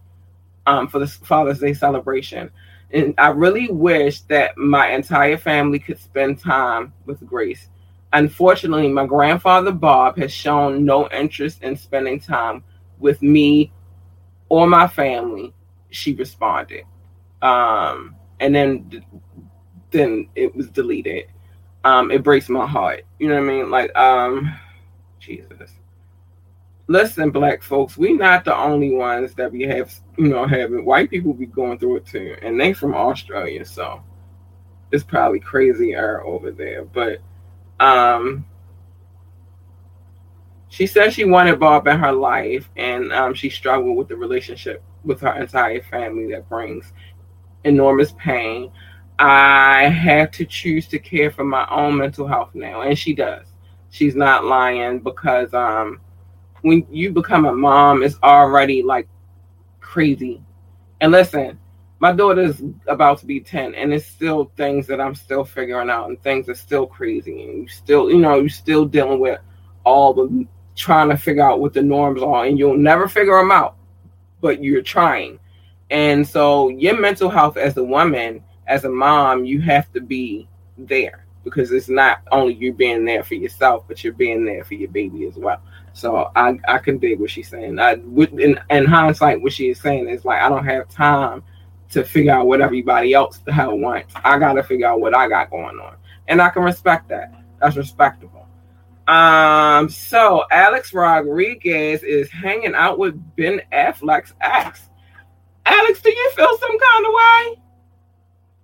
um, 0.66 0.88
for 0.88 1.00
the 1.00 1.07
Father's 1.07 1.59
Day 1.59 1.74
celebration. 1.74 2.50
And 2.90 3.12
I 3.18 3.28
really 3.28 3.68
wish 3.68 4.22
that 4.22 4.57
my 4.57 4.92
entire 4.92 5.37
family 5.37 5.78
could 5.78 5.98
spend 5.98 6.38
time 6.38 6.94
with 7.04 7.26
Grace. 7.26 7.68
Unfortunately, 8.14 8.88
my 8.88 9.04
grandfather 9.04 9.72
Bob 9.72 10.16
has 10.16 10.33
shown 10.33 10.87
no 10.87 11.11
interest 11.11 11.62
in 11.62 11.76
spending 11.76 12.18
time 12.20 12.64
with 12.98 13.20
me 13.20 13.70
or 14.48 14.66
my 14.66 14.88
family 14.88 15.52
she 15.90 16.14
responded. 16.14 16.85
Um, 17.42 18.16
and 18.40 18.55
then 18.55 19.05
then 19.90 20.29
it 20.35 20.55
was 20.55 20.68
deleted. 20.68 21.27
Um, 21.85 22.11
it 22.11 22.22
breaks 22.22 22.48
my 22.48 22.66
heart. 22.66 23.05
You 23.18 23.29
know 23.29 23.35
what 23.35 23.44
I 23.44 23.46
mean? 23.46 23.70
Like, 23.70 23.96
um, 23.96 24.55
Jesus. 25.18 25.72
Listen, 26.87 27.31
black 27.31 27.62
folks, 27.62 27.96
we 27.98 28.14
not 28.14 28.44
the 28.44 28.57
only 28.57 28.90
ones 28.90 29.35
that 29.35 29.53
we 29.53 29.62
have, 29.62 29.94
you 30.16 30.29
know, 30.29 30.46
having 30.46 30.85
white 30.85 31.11
people 31.11 31.35
be 31.35 31.46
going 31.46 31.79
through 31.79 31.96
it 31.96 32.07
too, 32.07 32.37
and 32.40 32.59
they 32.59 32.72
from 32.72 32.94
Australia, 32.94 33.64
so 33.64 34.03
it's 34.90 35.05
probably 35.05 35.38
crazy 35.38 35.92
crazier 35.92 36.24
over 36.24 36.51
there. 36.51 36.87
But 36.87 37.18
um, 37.79 38.46
she 40.68 40.87
said 40.87 41.12
she 41.12 41.24
wanted 41.24 41.61
Bob 41.61 41.87
in 41.87 41.98
her 41.98 42.12
life, 42.12 42.70
and 42.77 43.12
um, 43.12 43.35
she 43.35 43.51
struggled 43.51 43.96
with 43.96 44.09
the 44.09 44.16
relationship 44.16 44.83
with 45.08 45.20
her 45.22 45.40
entire 45.40 45.82
family 45.82 46.30
that 46.32 46.48
brings 46.48 46.92
enormous 47.64 48.12
pain. 48.12 48.70
I 49.18 49.88
have 49.88 50.30
to 50.32 50.44
choose 50.44 50.86
to 50.88 50.98
care 51.00 51.32
for 51.32 51.44
my 51.44 51.66
own 51.70 51.96
mental 51.96 52.28
health 52.28 52.54
now, 52.54 52.82
and 52.82 52.96
she 52.96 53.14
does. 53.14 53.46
She's 53.90 54.14
not 54.14 54.44
lying 54.44 55.00
because 55.00 55.52
um, 55.54 56.00
when 56.60 56.86
you 56.90 57.10
become 57.10 57.46
a 57.46 57.52
mom, 57.52 58.02
it's 58.02 58.18
already 58.22 58.82
like 58.82 59.08
crazy. 59.80 60.40
And 61.00 61.10
listen, 61.10 61.58
my 62.00 62.12
daughter's 62.12 62.62
about 62.86 63.18
to 63.18 63.26
be 63.26 63.40
10 63.40 63.74
and 63.74 63.92
it's 63.92 64.06
still 64.06 64.52
things 64.56 64.86
that 64.86 65.00
i'm 65.00 65.14
still 65.14 65.44
figuring 65.44 65.90
out 65.90 66.08
and 66.08 66.22
things 66.22 66.48
are 66.48 66.54
still 66.54 66.86
crazy 66.86 67.42
and 67.44 67.62
you 67.62 67.68
still 67.68 68.10
you 68.10 68.18
know 68.18 68.36
you're 68.36 68.48
still 68.48 68.84
dealing 68.84 69.18
with 69.18 69.40
all 69.84 70.14
the 70.14 70.46
trying 70.76 71.08
to 71.08 71.16
figure 71.16 71.42
out 71.42 71.60
what 71.60 71.72
the 71.72 71.82
norms 71.82 72.22
are 72.22 72.44
and 72.44 72.58
you'll 72.58 72.76
never 72.76 73.08
figure 73.08 73.36
them 73.36 73.50
out 73.50 73.76
but 74.40 74.62
you're 74.62 74.83
trying. 74.83 75.38
And 75.90 76.27
so 76.27 76.68
your 76.68 77.01
mental 77.01 77.31
health 77.31 77.57
as 77.57 77.77
a 77.77 77.85
woman, 77.85 78.42
as 78.66 78.85
a 78.85 78.90
mom, 78.90 79.44
you 79.44 79.61
have 79.62 79.90
to 79.92 80.01
be 80.01 80.48
there 80.77 81.24
because 81.44 81.72
it's 81.72 81.88
not 81.88 82.20
only 82.31 82.55
you 82.55 82.72
being 82.72 83.05
there 83.05 83.24
for 83.24 83.35
yourself, 83.35 83.85
but 83.88 84.05
you're 84.05 84.12
being 84.12 84.44
there 84.44 84.64
for 84.64 84.74
your 84.74 84.90
baby 84.90 85.27
as 85.27 85.37
well. 85.37 85.61
So 85.94 86.31
I, 86.37 86.59
I 86.68 86.79
can 86.79 86.98
dig 86.98 87.18
what 87.18 87.31
she's 87.31 87.48
saying. 87.48 87.79
I 87.79 87.94
would 87.94 88.38
in, 88.38 88.61
in 88.70 88.85
hindsight, 88.85 89.42
what 89.42 89.53
she 89.53 89.70
is 89.70 89.81
saying 89.81 90.09
is 90.09 90.24
like 90.24 90.42
I 90.42 90.48
don't 90.48 90.64
have 90.64 90.88
time 90.88 91.42
to 91.90 92.05
figure 92.05 92.33
out 92.33 92.46
what 92.46 92.61
everybody 92.61 93.14
else 93.14 93.38
the 93.38 93.53
hell 93.53 93.77
wants. 93.77 94.14
I 94.24 94.38
gotta 94.38 94.62
figure 94.62 94.87
out 94.87 95.01
what 95.01 95.16
I 95.16 95.29
got 95.29 95.51
going 95.51 95.79
on. 95.79 95.96
And 96.29 96.42
I 96.42 96.51
can 96.51 96.62
respect 96.62 97.09
that. 97.09 97.33
That's 97.61 97.77
respectable. 97.77 98.46
Um, 99.08 99.88
so 99.88 100.44
Alex 100.50 100.92
Rodriguez 100.92 102.02
is 102.02 102.30
hanging 102.30 102.74
out 102.74 102.98
with 102.98 103.14
Ben 103.36 103.62
Affleck's 103.72 104.34
ex. 104.42 104.90
Alex, 105.64 106.02
do 106.02 106.10
you 106.10 106.30
feel 106.36 106.58
some 106.58 106.78
kind 106.78 107.06
of 107.06 107.12
way? 107.14 107.62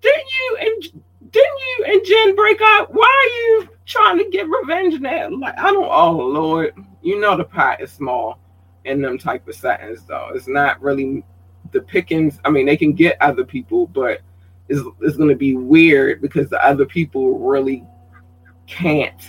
Didn't 0.02 0.26
you 0.28 0.58
and 0.60 1.02
didn't 1.32 1.58
you 1.58 1.84
and 1.86 2.04
Jen 2.04 2.36
break 2.36 2.60
up? 2.60 2.90
Why 2.92 3.06
are 3.06 3.38
you 3.38 3.68
trying 3.86 4.18
to 4.18 4.28
get 4.30 4.46
revenge 4.46 5.00
now? 5.00 5.30
Like 5.30 5.58
I 5.58 5.72
don't 5.72 5.88
oh 5.90 6.12
Lord, 6.12 6.74
you 7.00 7.18
know 7.18 7.38
the 7.38 7.44
pot 7.44 7.80
is 7.80 7.90
small 7.90 8.38
in 8.84 9.00
them 9.00 9.16
type 9.16 9.48
of 9.48 9.54
settings 9.54 10.04
though. 10.04 10.30
It's 10.34 10.46
not 10.46 10.80
really 10.82 11.24
the 11.72 11.80
pickings. 11.80 12.38
I 12.44 12.50
mean, 12.50 12.66
they 12.66 12.76
can 12.76 12.92
get 12.92 13.16
other 13.22 13.44
people, 13.44 13.86
but 13.86 14.20
it's, 14.68 14.86
it's 15.00 15.16
gonna 15.16 15.34
be 15.34 15.56
weird 15.56 16.20
because 16.20 16.50
the 16.50 16.62
other 16.62 16.84
people 16.84 17.38
really 17.38 17.82
can't 18.66 19.26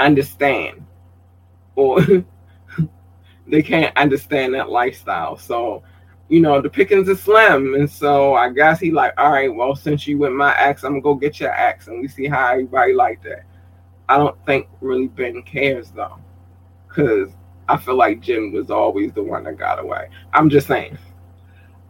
understand 0.00 0.84
or 1.76 2.00
they 3.46 3.62
can't 3.62 3.96
understand 3.96 4.54
that 4.54 4.70
lifestyle. 4.70 5.36
So 5.36 5.82
you 6.30 6.40
know, 6.40 6.60
the 6.60 6.70
pickings 6.70 7.08
is 7.08 7.20
slim. 7.20 7.74
And 7.74 7.90
so 7.90 8.34
I 8.34 8.50
guess 8.50 8.78
he 8.78 8.92
like, 8.92 9.12
all 9.18 9.32
right, 9.32 9.52
well, 9.52 9.74
since 9.74 10.06
you 10.06 10.16
went 10.16 10.36
my 10.36 10.52
axe, 10.52 10.84
I'm 10.84 10.92
gonna 10.92 11.02
go 11.02 11.14
get 11.14 11.40
your 11.40 11.50
axe 11.50 11.88
and 11.88 12.00
we 12.00 12.08
see 12.08 12.28
how 12.28 12.52
everybody 12.52 12.94
like 12.94 13.22
that. 13.24 13.42
I 14.08 14.16
don't 14.16 14.36
think 14.46 14.68
really 14.80 15.08
Ben 15.08 15.42
cares 15.42 15.90
though. 15.90 16.18
Cause 16.88 17.30
I 17.68 17.76
feel 17.76 17.96
like 17.96 18.20
Jen 18.20 18.52
was 18.52 18.70
always 18.70 19.12
the 19.12 19.22
one 19.22 19.44
that 19.44 19.58
got 19.58 19.78
away. 19.80 20.08
I'm 20.32 20.50
just 20.50 20.66
saying. 20.66 20.98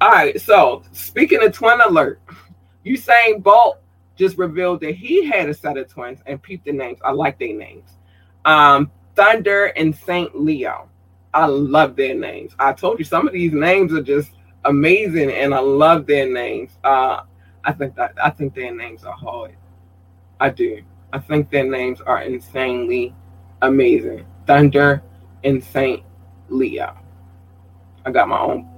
All 0.00 0.10
right, 0.10 0.40
so 0.40 0.82
speaking 0.92 1.42
of 1.42 1.52
twin 1.52 1.80
alert, 1.80 2.20
Usain 2.84 3.42
Bolt 3.42 3.78
just 4.16 4.38
revealed 4.38 4.80
that 4.80 4.94
he 4.94 5.26
had 5.26 5.48
a 5.50 5.54
set 5.54 5.76
of 5.76 5.88
twins 5.88 6.20
and 6.26 6.42
peeped 6.42 6.64
the 6.64 6.72
names. 6.72 6.98
I 7.04 7.12
like 7.12 7.38
their 7.38 7.54
names. 7.54 7.90
Um, 8.44 8.90
Thunder 9.14 9.66
and 9.66 9.94
Saint 9.94 10.40
Leo. 10.40 10.88
I 11.33 11.46
love 11.46 11.96
their 11.96 12.14
names. 12.14 12.53
I 12.59 12.72
told 12.72 12.98
you 12.98 13.05
some 13.05 13.26
of 13.26 13.33
these 13.33 13.53
names 13.53 13.92
are 13.92 14.03
just 14.03 14.33
amazing, 14.64 15.31
and 15.31 15.55
I 15.55 15.61
love 15.61 16.07
their 16.07 16.29
names. 16.31 16.72
Uh, 16.83 17.22
I 17.64 17.72
think 17.72 17.94
that 17.96 18.14
I 18.22 18.31
think 18.31 18.55
their 18.55 18.74
names 18.74 19.05
are 19.05 19.12
hard. 19.12 19.57
I 20.40 20.50
do. 20.50 20.83
I 21.12 21.18
think 21.18 21.50
their 21.50 21.64
names 21.64 22.00
are 22.00 22.22
insanely 22.22 23.14
amazing. 23.62 24.26
Thunder 24.46 25.03
and 25.44 25.62
Saint 25.62 26.03
Leo. 26.48 26.96
I 28.05 28.11
got 28.11 28.29
my 28.29 28.40
own 28.40 28.68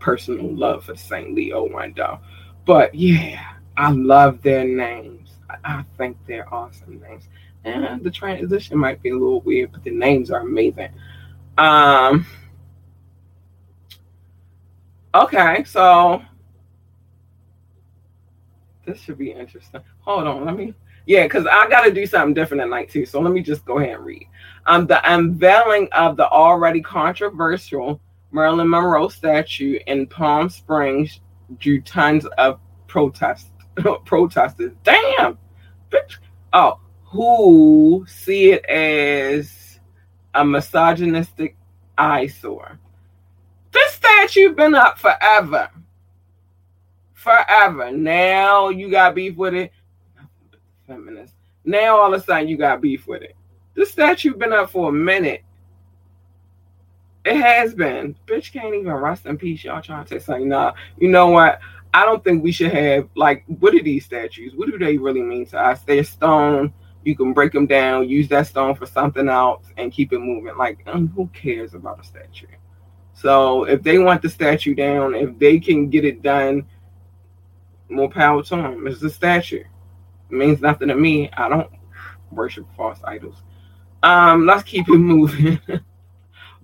personal 0.00 0.54
love 0.54 0.84
for 0.84 0.96
Saint 0.96 1.34
Leo 1.34 1.68
one 1.68 1.94
though. 1.96 2.18
But 2.64 2.94
yeah, 2.94 3.52
I 3.76 3.90
love 3.92 4.42
their 4.42 4.64
names. 4.64 5.30
I, 5.48 5.56
I 5.64 5.84
think 5.96 6.16
they're 6.26 6.52
awesome 6.52 7.00
names. 7.00 7.28
And 7.64 8.02
the 8.04 8.10
transition 8.10 8.78
might 8.78 9.02
be 9.02 9.10
a 9.10 9.14
little 9.14 9.40
weird, 9.40 9.72
but 9.72 9.82
the 9.84 9.90
names 9.90 10.30
are 10.30 10.40
amazing. 10.40 10.90
Um. 11.56 12.26
Okay, 15.14 15.62
so 15.64 16.22
this 18.84 19.00
should 19.00 19.18
be 19.18 19.30
interesting. 19.30 19.80
Hold 20.00 20.26
on, 20.26 20.44
let 20.44 20.56
me. 20.56 20.74
Yeah, 21.06 21.24
because 21.24 21.46
I 21.46 21.68
got 21.68 21.82
to 21.82 21.92
do 21.92 22.06
something 22.06 22.34
different 22.34 22.62
at 22.62 22.68
night 22.68 22.88
too. 22.88 23.06
So 23.06 23.20
let 23.20 23.32
me 23.32 23.42
just 23.42 23.64
go 23.64 23.78
ahead 23.78 23.96
and 23.96 24.04
read. 24.04 24.26
Um, 24.66 24.86
the 24.86 25.00
unveiling 25.12 25.88
of 25.92 26.16
the 26.16 26.28
already 26.28 26.80
controversial 26.80 28.00
Marilyn 28.32 28.68
Monroe 28.68 29.08
statue 29.08 29.78
in 29.86 30.06
Palm 30.06 30.48
Springs 30.48 31.20
drew 31.58 31.80
tons 31.82 32.26
of 32.38 32.58
protest 32.88 33.50
protesters. 34.04 34.72
Damn, 34.82 35.38
bitch. 35.90 36.18
Oh, 36.52 36.80
who 37.14 38.04
see 38.08 38.50
it 38.50 38.64
as 38.64 39.78
a 40.34 40.44
misogynistic 40.44 41.56
eyesore. 41.96 42.80
This 43.70 43.92
statue's 43.92 44.56
been 44.56 44.74
up 44.74 44.98
forever. 44.98 45.70
Forever. 47.12 47.92
Now 47.92 48.70
you 48.70 48.90
got 48.90 49.14
beef 49.14 49.36
with 49.36 49.54
it. 49.54 49.72
Feminist. 50.88 51.34
Now 51.64 51.98
all 51.98 52.12
of 52.12 52.20
a 52.20 52.24
sudden 52.24 52.48
you 52.48 52.56
got 52.56 52.80
beef 52.80 53.06
with 53.06 53.22
it. 53.22 53.36
This 53.74 53.92
statue's 53.92 54.36
been 54.36 54.52
up 54.52 54.70
for 54.70 54.88
a 54.88 54.92
minute. 54.92 55.44
It 57.24 57.36
has 57.36 57.74
been. 57.74 58.16
Bitch 58.26 58.52
can't 58.52 58.74
even 58.74 58.92
rest 58.92 59.24
in 59.26 59.38
peace. 59.38 59.62
Y'all 59.62 59.80
trying 59.80 60.04
to 60.04 60.08
say 60.08 60.18
something. 60.18 60.48
Nah, 60.48 60.72
you 60.98 61.08
know 61.08 61.28
what? 61.28 61.60
I 61.94 62.04
don't 62.04 62.24
think 62.24 62.42
we 62.42 62.50
should 62.50 62.72
have 62.72 63.08
like 63.14 63.44
what 63.46 63.72
are 63.72 63.82
these 63.84 64.04
statues? 64.04 64.56
What 64.56 64.68
do 64.68 64.78
they 64.78 64.98
really 64.98 65.22
mean 65.22 65.46
to 65.46 65.60
us? 65.60 65.82
They're 65.82 66.02
stone 66.02 66.74
you 67.04 67.16
can 67.16 67.32
break 67.32 67.52
them 67.52 67.66
down, 67.66 68.08
use 68.08 68.28
that 68.28 68.46
stone 68.46 68.74
for 68.74 68.86
something 68.86 69.28
else, 69.28 69.66
and 69.76 69.92
keep 69.92 70.12
it 70.12 70.18
moving. 70.18 70.56
Like, 70.56 70.82
um, 70.86 71.08
who 71.08 71.26
cares 71.28 71.74
about 71.74 72.00
a 72.00 72.04
statue? 72.04 72.46
So 73.12 73.64
if 73.64 73.82
they 73.82 73.98
want 73.98 74.22
the 74.22 74.28
statue 74.28 74.74
down, 74.74 75.14
if 75.14 75.38
they 75.38 75.60
can 75.60 75.88
get 75.88 76.04
it 76.04 76.22
done, 76.22 76.66
more 77.88 78.10
power 78.10 78.42
to 78.42 78.56
them. 78.56 78.86
It's 78.86 79.02
a 79.02 79.10
statue. 79.10 79.60
It 80.30 80.34
means 80.34 80.60
nothing 80.60 80.88
to 80.88 80.94
me. 80.94 81.30
I 81.32 81.48
don't 81.48 81.70
worship 82.30 82.66
false 82.76 82.98
idols. 83.04 83.42
Um, 84.02 84.46
let's 84.46 84.62
keep 84.62 84.88
it 84.88 84.92
moving. 84.98 85.60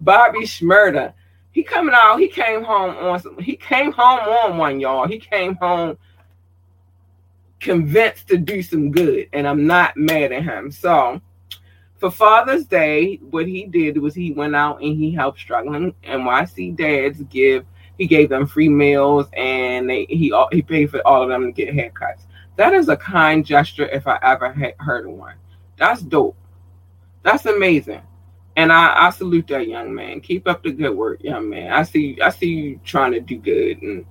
Bobby 0.00 0.40
Shmurda, 0.40 1.12
he 1.53 1.62
coming 1.62 1.94
out. 1.94 2.18
He 2.18 2.29
came 2.29 2.64
home 2.64 2.96
on 2.96 3.20
some. 3.20 3.38
He 3.38 3.57
came 3.57 3.92
home 3.92 4.20
on 4.20 4.59
one, 4.59 4.81
y'all. 4.81 5.07
He 5.07 5.18
came 5.18 5.55
home 5.57 5.98
convinced 7.61 8.29
to 8.29 8.38
do 8.38 8.62
some 8.62 8.90
good, 8.90 9.29
and 9.33 9.46
I'm 9.46 9.66
not 9.66 9.96
mad 9.96 10.33
at 10.33 10.42
him. 10.42 10.70
So, 10.70 11.20
for 11.99 12.11
Father's 12.11 12.64
Day, 12.64 13.16
what 13.16 13.46
he 13.46 13.66
did 13.66 13.99
was 13.99 14.14
he 14.14 14.33
went 14.33 14.57
out 14.57 14.81
and 14.81 14.96
he 14.96 15.12
helped 15.12 15.38
struggling 15.38 15.94
NYC 16.03 16.75
dads 16.75 17.23
give. 17.25 17.66
He 17.99 18.07
gave 18.07 18.31
them 18.31 18.46
free 18.46 18.70
meals 18.70 19.27
and 19.35 19.88
they 19.88 20.07
he 20.09 20.35
he 20.51 20.62
paid 20.62 20.90
for 20.90 21.07
all 21.07 21.23
of 21.23 21.29
them 21.29 21.44
to 21.44 21.53
get 21.53 21.75
haircuts. 21.75 22.23
That 22.57 22.73
is 22.73 22.88
a 22.88 22.96
kind 22.96 23.44
gesture 23.44 23.87
if 23.87 24.07
I 24.07 24.18
ever 24.23 24.75
heard 24.79 25.07
of 25.07 25.12
one. 25.12 25.37
That's 25.77 26.01
dope. 26.01 26.37
That's 27.23 27.44
amazing. 27.44 28.03
And 28.57 28.73
I, 28.73 29.07
I 29.07 29.11
salute 29.11 29.46
that 29.49 29.68
young 29.68 29.94
man. 29.94 30.23
Keep 30.23 30.49
up 30.49 30.62
the 30.62 30.73
good 30.73 30.96
work, 30.96 31.23
young 31.23 31.51
man. 31.51 31.73
I 31.73 31.83
see 31.83 32.18
I 32.23 32.31
see 32.31 32.49
you 32.49 32.81
trying 32.83 33.12
to 33.12 33.20
do 33.20 33.37
good 33.37 33.83
and 33.83 34.07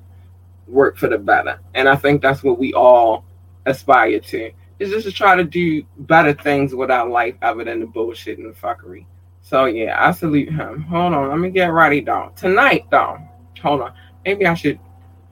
work 0.67 0.97
for 0.97 1.07
the 1.07 1.17
better. 1.17 1.59
And 1.73 1.89
I 1.89 1.95
think 1.95 2.21
that's 2.21 2.43
what 2.43 2.59
we 2.59 2.73
all 2.73 3.25
aspire 3.69 4.19
to 4.19 4.51
is 4.79 4.91
just 4.91 5.05
to 5.05 5.11
try 5.11 5.35
to 5.35 5.43
do 5.43 5.83
better 5.99 6.33
things 6.33 6.73
with 6.73 6.89
our 6.89 7.07
life 7.07 7.35
other 7.41 7.63
than 7.63 7.79
the 7.79 7.85
bullshit 7.85 8.37
and 8.39 8.53
the 8.53 8.57
fuckery. 8.57 9.05
So 9.41 9.65
yeah, 9.65 9.95
I 10.05 10.11
salute 10.11 10.49
him. 10.49 10.81
Hold 10.83 11.13
on, 11.13 11.29
let 11.29 11.39
me 11.39 11.49
get 11.49 11.71
ready 11.71 12.01
though. 12.01 12.31
Tonight 12.35 12.85
though, 12.89 13.17
hold 13.61 13.81
on. 13.81 13.93
Maybe 14.25 14.45
I 14.45 14.53
should 14.53 14.79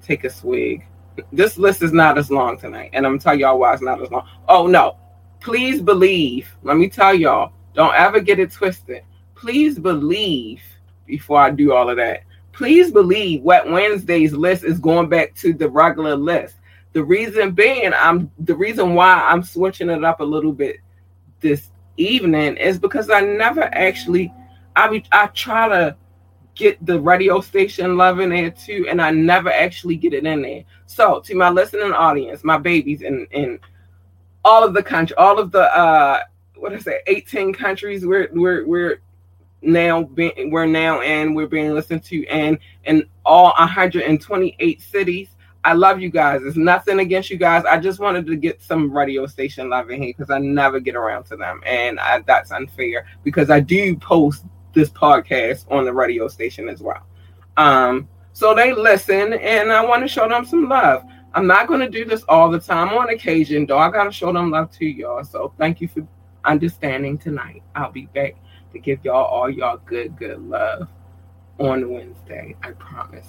take 0.01 0.23
a 0.23 0.29
swig. 0.29 0.85
This 1.31 1.57
list 1.57 1.81
is 1.81 1.93
not 1.93 2.17
as 2.17 2.29
long 2.29 2.57
tonight, 2.57 2.91
and 2.93 3.05
I'm 3.05 3.13
gonna 3.13 3.21
tell 3.21 3.37
y'all 3.37 3.59
why 3.59 3.73
it's 3.73 3.81
not 3.81 4.01
as 4.01 4.11
long. 4.11 4.27
Oh 4.47 4.67
no, 4.67 4.97
please 5.39 5.81
believe. 5.81 6.55
Let 6.63 6.77
me 6.77 6.89
tell 6.89 7.13
y'all, 7.13 7.53
don't 7.73 7.95
ever 7.95 8.19
get 8.19 8.39
it 8.39 8.51
twisted. 8.51 9.03
Please 9.35 9.79
believe 9.79 10.61
before 11.05 11.39
I 11.39 11.51
do 11.51 11.73
all 11.73 11.89
of 11.89 11.97
that. 11.97 12.23
Please 12.51 12.91
believe 12.91 13.43
Wet 13.43 13.69
Wednesday's 13.69 14.33
list 14.33 14.63
is 14.63 14.79
going 14.79 15.09
back 15.09 15.35
to 15.35 15.53
the 15.53 15.69
regular 15.69 16.15
list. 16.15 16.56
The 16.97 17.03
reason 17.03 17.51
being, 17.51 17.93
I'm 17.93 18.31
the 18.39 18.55
reason 18.55 18.95
why 18.95 19.21
I'm 19.21 19.43
switching 19.43 19.91
it 19.91 20.03
up 20.03 20.19
a 20.19 20.23
little 20.23 20.51
bit 20.51 20.77
this 21.41 21.69
evening 21.95 22.57
is 22.57 22.79
because 22.79 23.11
I 23.11 23.21
never 23.21 23.65
actually 23.65 24.33
I 24.75 25.03
I 25.11 25.27
try 25.27 25.67
to 25.67 25.95
get 26.55 26.83
the 26.83 26.99
radio 26.99 27.39
station 27.39 27.97
love 27.97 28.19
in 28.19 28.31
there 28.31 28.49
too, 28.49 28.87
and 28.89 28.99
I 28.99 29.11
never 29.11 29.51
actually 29.51 29.95
get 29.95 30.15
it 30.15 30.25
in 30.25 30.41
there. 30.41 30.63
So 30.87 31.19
to 31.19 31.35
my 31.35 31.51
listening 31.51 31.93
audience, 31.93 32.43
my 32.43 32.57
babies 32.57 33.03
in 33.03 33.27
in 33.29 33.59
all 34.43 34.63
of 34.63 34.73
the 34.73 34.81
country, 34.81 35.15
all 35.17 35.37
of 35.37 35.51
the 35.51 35.71
uh 35.77 36.21
what 36.55 36.73
I 36.73 36.79
say, 36.79 37.01
18 37.05 37.53
countries 37.53 38.07
we're 38.07 38.29
we're 38.33 38.65
we're 38.65 39.01
now 39.61 40.01
being 40.01 40.49
we're 40.49 40.65
now 40.65 41.01
and 41.01 41.35
we're 41.35 41.45
being 41.45 41.75
listened 41.75 42.03
to 42.05 42.25
and 42.25 42.57
in 42.85 43.07
all 43.23 43.53
128 43.59 44.81
cities 44.81 45.27
I 45.67 45.73
love 45.73 45.99
you 45.99 46.09
guys. 46.09 46.43
It's 46.45 46.55
nothing 46.55 46.99
against 46.99 47.29
you 47.29 47.35
guys. 47.35 47.65
I 47.65 47.77
just 47.77 47.99
wanted 47.99 48.25
to 48.27 48.37
get 48.37 48.61
some 48.61 48.89
radio 48.89 49.25
station 49.25 49.69
love 49.69 49.89
in 49.89 50.01
here 50.01 50.13
because 50.17 50.31
I 50.31 50.39
never 50.39 50.79
get 50.79 50.95
around 50.95 51.25
to 51.25 51.35
them, 51.35 51.59
and 51.65 51.99
I, 51.99 52.21
that's 52.21 52.53
unfair 52.53 53.05
because 53.25 53.49
I 53.49 53.59
do 53.59 53.97
post 53.97 54.45
this 54.71 54.89
podcast 54.89 55.69
on 55.69 55.83
the 55.83 55.91
radio 55.91 56.29
station 56.29 56.69
as 56.69 56.81
well. 56.81 57.05
Um, 57.57 58.07
so 58.31 58.55
they 58.55 58.71
listen, 58.71 59.33
and 59.33 59.73
I 59.73 59.83
want 59.83 60.03
to 60.03 60.07
show 60.07 60.29
them 60.29 60.45
some 60.45 60.69
love. 60.69 61.03
I'm 61.33 61.47
not 61.47 61.67
going 61.67 61.81
to 61.81 61.89
do 61.89 62.05
this 62.05 62.23
all 62.29 62.49
the 62.49 62.61
time. 62.61 62.97
On 62.97 63.09
occasion, 63.09 63.65
though, 63.65 63.77
I 63.77 63.91
got 63.91 64.05
to 64.05 64.11
show 64.13 64.31
them 64.31 64.51
love 64.51 64.71
to 64.77 64.85
y'all. 64.85 65.25
So 65.25 65.51
thank 65.57 65.81
you 65.81 65.89
for 65.89 66.07
understanding 66.45 67.17
tonight. 67.17 67.61
I'll 67.75 67.91
be 67.91 68.05
back 68.05 68.37
to 68.71 68.79
give 68.79 69.03
y'all 69.03 69.25
all 69.25 69.49
y'all 69.49 69.81
good, 69.85 70.17
good 70.17 70.41
love 70.47 70.87
on 71.59 71.91
Wednesday. 71.91 72.55
I 72.63 72.71
promise. 72.71 73.27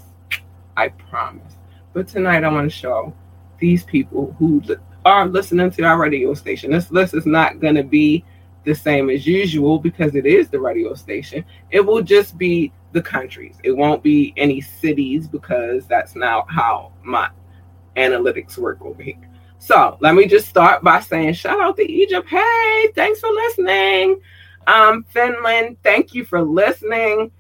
I 0.77 0.91
promise. 0.91 1.57
But 1.93 2.09
tonight 2.09 2.45
I 2.45 2.49
want 2.49 2.71
to 2.71 2.77
show 2.77 3.13
these 3.59 3.85
people 3.85 4.35
who 4.39 4.63
are 5.05 5.27
listening 5.27 5.71
to 5.73 5.83
our 5.85 5.99
radio 5.99 6.35
station. 6.35 6.71
This 6.71 6.91
list 6.91 7.15
is 7.15 7.27
not 7.27 7.61
going 7.61 7.75
to 7.75 7.83
be 7.83 8.25
the 8.65 8.75
same 8.75 9.11
as 9.11 9.27
usual 9.27 9.79
because 9.79 10.15
it 10.15 10.27
is 10.27 10.49
the 10.49 10.61
radio 10.61 10.95
station. 10.95 11.45
It 11.71 11.81
will 11.81 12.03
just 12.03 12.37
be 12.37 12.73
the 12.93 13.03
countries. 13.03 13.57
It 13.65 13.73
won't 13.73 14.03
be 14.03 14.35
any 14.37 14.61
cities 14.61 15.27
because 15.27 15.87
that's 15.87 16.15
not 16.15 16.51
how 16.51 16.93
my 17.03 17.31
analytics 17.97 18.59
work 18.59 18.81
over 18.83 19.03
here. 19.03 19.29
So 19.59 19.99
let 20.01 20.15
me 20.15 20.27
just 20.27 20.49
start 20.49 20.85
by 20.85 21.01
saying 21.01 21.35
shout 21.35 21.61
out 21.61 21.77
to 21.77 21.91
Egypt. 21.91 22.29
Hey, 22.29 22.89
thanks 22.95 23.21
for 23.21 23.31
listening. 23.31 24.21
Um, 24.67 25.05
Finland, 25.09 25.79
thank 25.83 26.15
you 26.15 26.25
for 26.25 26.43
listening. 26.43 27.31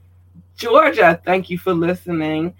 Georgia, 0.56 1.20
thank 1.24 1.50
you 1.50 1.58
for 1.58 1.72
listening. 1.74 2.54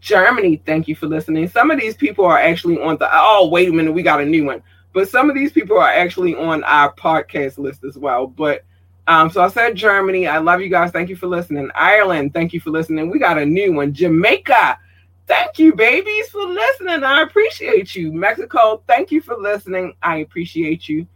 Germany, 0.00 0.62
thank 0.64 0.88
you 0.88 0.94
for 0.94 1.06
listening. 1.06 1.48
Some 1.48 1.70
of 1.70 1.80
these 1.80 1.96
people 1.96 2.24
are 2.24 2.38
actually 2.38 2.80
on 2.80 2.96
the 2.98 3.08
oh, 3.12 3.48
wait 3.48 3.68
a 3.68 3.72
minute, 3.72 3.92
we 3.92 4.02
got 4.02 4.20
a 4.20 4.24
new 4.24 4.44
one. 4.44 4.62
But 4.92 5.08
some 5.08 5.28
of 5.28 5.36
these 5.36 5.52
people 5.52 5.78
are 5.78 5.90
actually 5.90 6.34
on 6.34 6.64
our 6.64 6.92
podcast 6.94 7.58
list 7.58 7.84
as 7.84 7.96
well. 7.96 8.26
But 8.26 8.64
um, 9.06 9.30
so 9.30 9.42
I 9.42 9.48
said 9.48 9.74
Germany. 9.74 10.26
I 10.26 10.38
love 10.38 10.60
you 10.60 10.68
guys. 10.68 10.90
Thank 10.90 11.08
you 11.08 11.16
for 11.16 11.26
listening. 11.26 11.70
Ireland, 11.74 12.34
thank 12.34 12.52
you 12.52 12.60
for 12.60 12.70
listening. 12.70 13.10
We 13.10 13.18
got 13.18 13.38
a 13.38 13.46
new 13.46 13.72
one. 13.72 13.92
Jamaica, 13.94 14.78
thank 15.26 15.58
you, 15.58 15.74
babies, 15.74 16.28
for 16.28 16.44
listening. 16.44 17.04
I 17.04 17.22
appreciate 17.22 17.94
you. 17.94 18.12
Mexico, 18.12 18.82
thank 18.86 19.10
you 19.10 19.22
for 19.22 19.36
listening. 19.36 19.94
I 20.02 20.18
appreciate 20.18 20.88
you. 20.88 21.06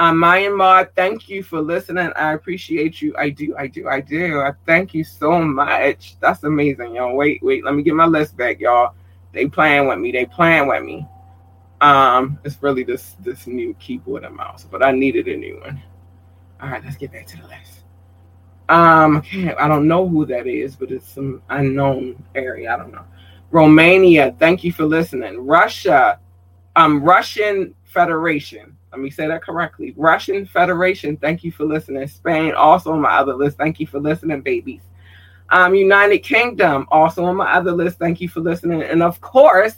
Um, 0.00 0.16
Myanmar, 0.16 0.88
thank 0.96 1.28
you 1.28 1.42
for 1.42 1.60
listening. 1.60 2.10
I 2.16 2.32
appreciate 2.32 3.02
you. 3.02 3.14
I 3.18 3.28
do, 3.28 3.54
I 3.58 3.66
do, 3.66 3.86
I 3.86 4.00
do. 4.00 4.40
I 4.40 4.52
thank 4.64 4.94
you 4.94 5.04
so 5.04 5.42
much. 5.42 6.16
That's 6.20 6.42
amazing, 6.42 6.94
y'all. 6.94 7.14
Wait, 7.14 7.42
wait, 7.42 7.66
let 7.66 7.74
me 7.74 7.82
get 7.82 7.92
my 7.92 8.06
list 8.06 8.34
back, 8.34 8.60
y'all. 8.60 8.94
They 9.34 9.44
playing 9.44 9.88
with 9.88 9.98
me. 9.98 10.10
They 10.10 10.24
playing 10.24 10.68
with 10.68 10.82
me. 10.82 11.06
Um, 11.82 12.38
it's 12.44 12.62
really 12.62 12.82
this 12.82 13.14
this 13.20 13.46
new 13.46 13.74
keyboard 13.74 14.24
and 14.24 14.34
mouse, 14.34 14.66
but 14.70 14.82
I 14.82 14.90
needed 14.90 15.28
a 15.28 15.36
new 15.36 15.60
one. 15.60 15.82
All 16.62 16.70
right, 16.70 16.82
let's 16.82 16.96
get 16.96 17.12
back 17.12 17.26
to 17.26 17.36
the 17.36 17.48
list. 17.48 17.84
Um, 18.70 19.20
can't. 19.20 19.58
I 19.58 19.68
don't 19.68 19.86
know 19.86 20.08
who 20.08 20.24
that 20.24 20.46
is, 20.46 20.76
but 20.76 20.90
it's 20.92 21.12
some 21.12 21.42
unknown 21.50 22.24
area. 22.34 22.72
I 22.72 22.78
don't 22.78 22.92
know. 22.92 23.04
Romania, 23.50 24.34
thank 24.38 24.64
you 24.64 24.72
for 24.72 24.86
listening. 24.86 25.44
Russia, 25.44 26.18
um, 26.74 27.02
Russian 27.02 27.74
Federation. 27.84 28.69
Let 28.92 29.00
me 29.00 29.10
say 29.10 29.28
that 29.28 29.42
correctly. 29.42 29.94
Russian 29.96 30.46
Federation, 30.46 31.16
thank 31.16 31.44
you 31.44 31.52
for 31.52 31.64
listening. 31.64 32.06
Spain, 32.08 32.54
also 32.54 32.92
on 32.92 33.00
my 33.00 33.12
other 33.12 33.34
list. 33.34 33.56
Thank 33.56 33.78
you 33.78 33.86
for 33.86 34.00
listening, 34.00 34.40
babies. 34.40 34.82
Um, 35.50 35.74
United 35.74 36.20
Kingdom, 36.20 36.86
also 36.90 37.24
on 37.24 37.36
my 37.36 37.52
other 37.52 37.72
list. 37.72 37.98
Thank 37.98 38.20
you 38.20 38.28
for 38.28 38.40
listening. 38.40 38.82
And 38.82 39.02
of 39.02 39.20
course, 39.20 39.76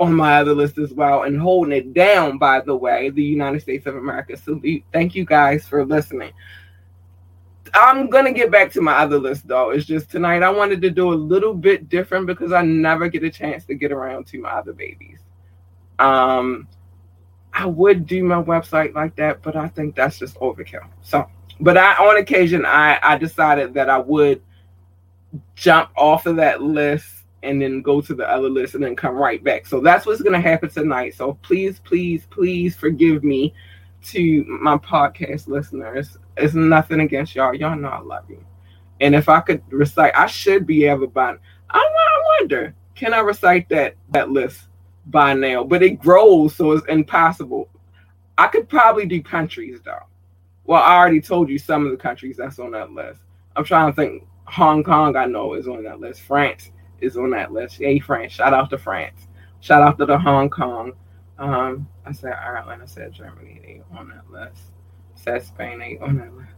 on 0.00 0.14
my 0.14 0.38
other 0.38 0.54
list 0.54 0.78
as 0.78 0.92
well, 0.92 1.22
and 1.22 1.40
holding 1.40 1.72
it 1.72 1.94
down, 1.94 2.38
by 2.38 2.60
the 2.60 2.74
way, 2.74 3.10
the 3.10 3.22
United 3.22 3.60
States 3.60 3.86
of 3.86 3.96
America. 3.96 4.36
So 4.36 4.60
thank 4.92 5.14
you 5.14 5.24
guys 5.24 5.66
for 5.66 5.84
listening. 5.84 6.32
I'm 7.72 8.08
gonna 8.08 8.32
get 8.32 8.50
back 8.50 8.70
to 8.72 8.80
my 8.80 8.94
other 8.94 9.18
list 9.18 9.48
though. 9.48 9.70
It's 9.70 9.86
just 9.86 10.10
tonight 10.10 10.42
I 10.42 10.50
wanted 10.50 10.80
to 10.82 10.90
do 10.90 11.12
a 11.12 11.14
little 11.14 11.54
bit 11.54 11.88
different 11.88 12.26
because 12.26 12.52
I 12.52 12.62
never 12.62 13.08
get 13.08 13.24
a 13.24 13.30
chance 13.30 13.64
to 13.66 13.74
get 13.74 13.92
around 13.92 14.26
to 14.28 14.40
my 14.40 14.50
other 14.50 14.72
babies. 14.72 15.20
Um, 15.98 16.68
I 17.54 17.66
would 17.66 18.06
do 18.06 18.24
my 18.24 18.42
website 18.42 18.94
like 18.94 19.14
that, 19.16 19.42
but 19.42 19.54
I 19.54 19.68
think 19.68 19.94
that's 19.94 20.18
just 20.18 20.34
overkill. 20.40 20.86
So, 21.02 21.26
but 21.60 21.78
I 21.78 21.94
on 21.94 22.16
occasion 22.16 22.66
I 22.66 22.98
I 23.02 23.16
decided 23.16 23.74
that 23.74 23.88
I 23.88 23.98
would 23.98 24.42
jump 25.54 25.90
off 25.96 26.26
of 26.26 26.36
that 26.36 26.62
list 26.62 27.24
and 27.44 27.62
then 27.62 27.80
go 27.82 28.00
to 28.00 28.14
the 28.14 28.28
other 28.28 28.48
list 28.48 28.74
and 28.74 28.82
then 28.82 28.96
come 28.96 29.14
right 29.14 29.42
back. 29.44 29.66
So 29.66 29.80
that's 29.80 30.04
what's 30.04 30.22
gonna 30.22 30.40
happen 30.40 30.68
tonight. 30.68 31.14
So 31.14 31.34
please, 31.42 31.78
please, 31.78 32.26
please 32.28 32.74
forgive 32.76 33.22
me 33.22 33.54
to 34.06 34.44
my 34.48 34.76
podcast 34.78 35.46
listeners. 35.46 36.18
It's 36.36 36.54
nothing 36.54 37.00
against 37.00 37.34
y'all. 37.36 37.54
Y'all 37.54 37.76
know 37.76 37.88
I 37.88 38.00
love 38.00 38.28
you. 38.28 38.44
And 39.00 39.14
if 39.14 39.28
I 39.28 39.40
could 39.40 39.62
recite, 39.70 40.16
I 40.16 40.26
should 40.26 40.66
be 40.66 40.86
able 40.86 41.06
to. 41.08 41.20
I, 41.20 41.38
I 41.78 42.38
wonder, 42.40 42.74
can 42.94 43.14
I 43.14 43.20
recite 43.20 43.68
that 43.68 43.94
that 44.10 44.30
list 44.30 44.68
by 45.06 45.34
now? 45.34 45.64
But 45.64 45.82
it 45.82 46.00
grows, 46.00 46.54
so 46.56 46.72
it's 46.72 46.86
impossible. 46.86 47.68
I 48.36 48.48
could 48.48 48.68
probably 48.68 49.06
do 49.06 49.22
countries 49.22 49.80
though. 49.84 50.06
Well, 50.64 50.82
I 50.82 50.96
already 50.96 51.20
told 51.20 51.48
you 51.48 51.58
some 51.58 51.84
of 51.84 51.90
the 51.90 51.96
countries 51.96 52.36
that's 52.36 52.58
on 52.58 52.72
that 52.72 52.92
list. 52.92 53.20
I'm 53.56 53.64
trying 53.64 53.92
to 53.92 53.96
think. 53.96 54.26
Hong 54.46 54.84
Kong, 54.84 55.16
I 55.16 55.24
know, 55.24 55.54
is 55.54 55.66
on 55.66 55.82
that 55.84 56.00
list. 56.00 56.20
France 56.20 56.70
is 57.00 57.16
on 57.16 57.30
that 57.30 57.50
list. 57.52 57.80
Yay, 57.80 57.98
France! 57.98 58.32
Shout 58.32 58.52
out 58.52 58.68
to 58.70 58.78
France. 58.78 59.26
Shout 59.60 59.82
out 59.82 59.98
to 59.98 60.06
the 60.06 60.18
Hong 60.18 60.50
Kong. 60.50 60.92
Um, 61.38 61.88
I 62.04 62.12
said 62.12 62.34
Ireland. 62.34 62.82
I 62.82 62.86
said 62.86 63.12
Germany. 63.12 63.60
They 63.62 63.82
on 63.96 64.10
that 64.10 64.30
list. 64.30 64.64
I 65.16 65.20
said 65.20 65.42
Spain. 65.44 65.78
They 65.78 65.98
on 65.98 66.18
that 66.18 66.34
list. 66.34 66.50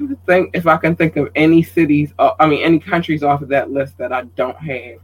I 0.00 0.14
think 0.26 0.50
if 0.54 0.66
I 0.66 0.78
can 0.78 0.96
think 0.96 1.16
of 1.16 1.28
any 1.34 1.62
cities, 1.62 2.14
uh, 2.18 2.32
I 2.40 2.46
mean 2.46 2.62
any 2.62 2.78
countries 2.78 3.22
off 3.22 3.42
of 3.42 3.48
that 3.48 3.70
list 3.70 3.98
that 3.98 4.12
I 4.12 4.22
don't 4.22 4.56
have. 4.56 4.98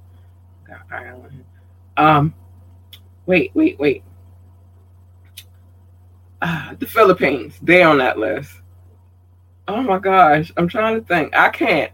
Got 0.66 0.80
Ireland. 0.90 1.44
Um, 1.98 2.34
wait, 3.26 3.50
wait, 3.54 3.78
wait. 3.78 4.02
Uh, 6.42 6.74
the 6.78 6.86
Philippines. 6.86 7.58
They 7.62 7.82
on 7.82 7.98
that 7.98 8.18
list. 8.18 8.52
Oh 9.68 9.82
my 9.82 9.98
gosh, 9.98 10.52
I'm 10.56 10.68
trying 10.68 11.00
to 11.00 11.06
think. 11.06 11.36
I 11.36 11.48
can't 11.48 11.92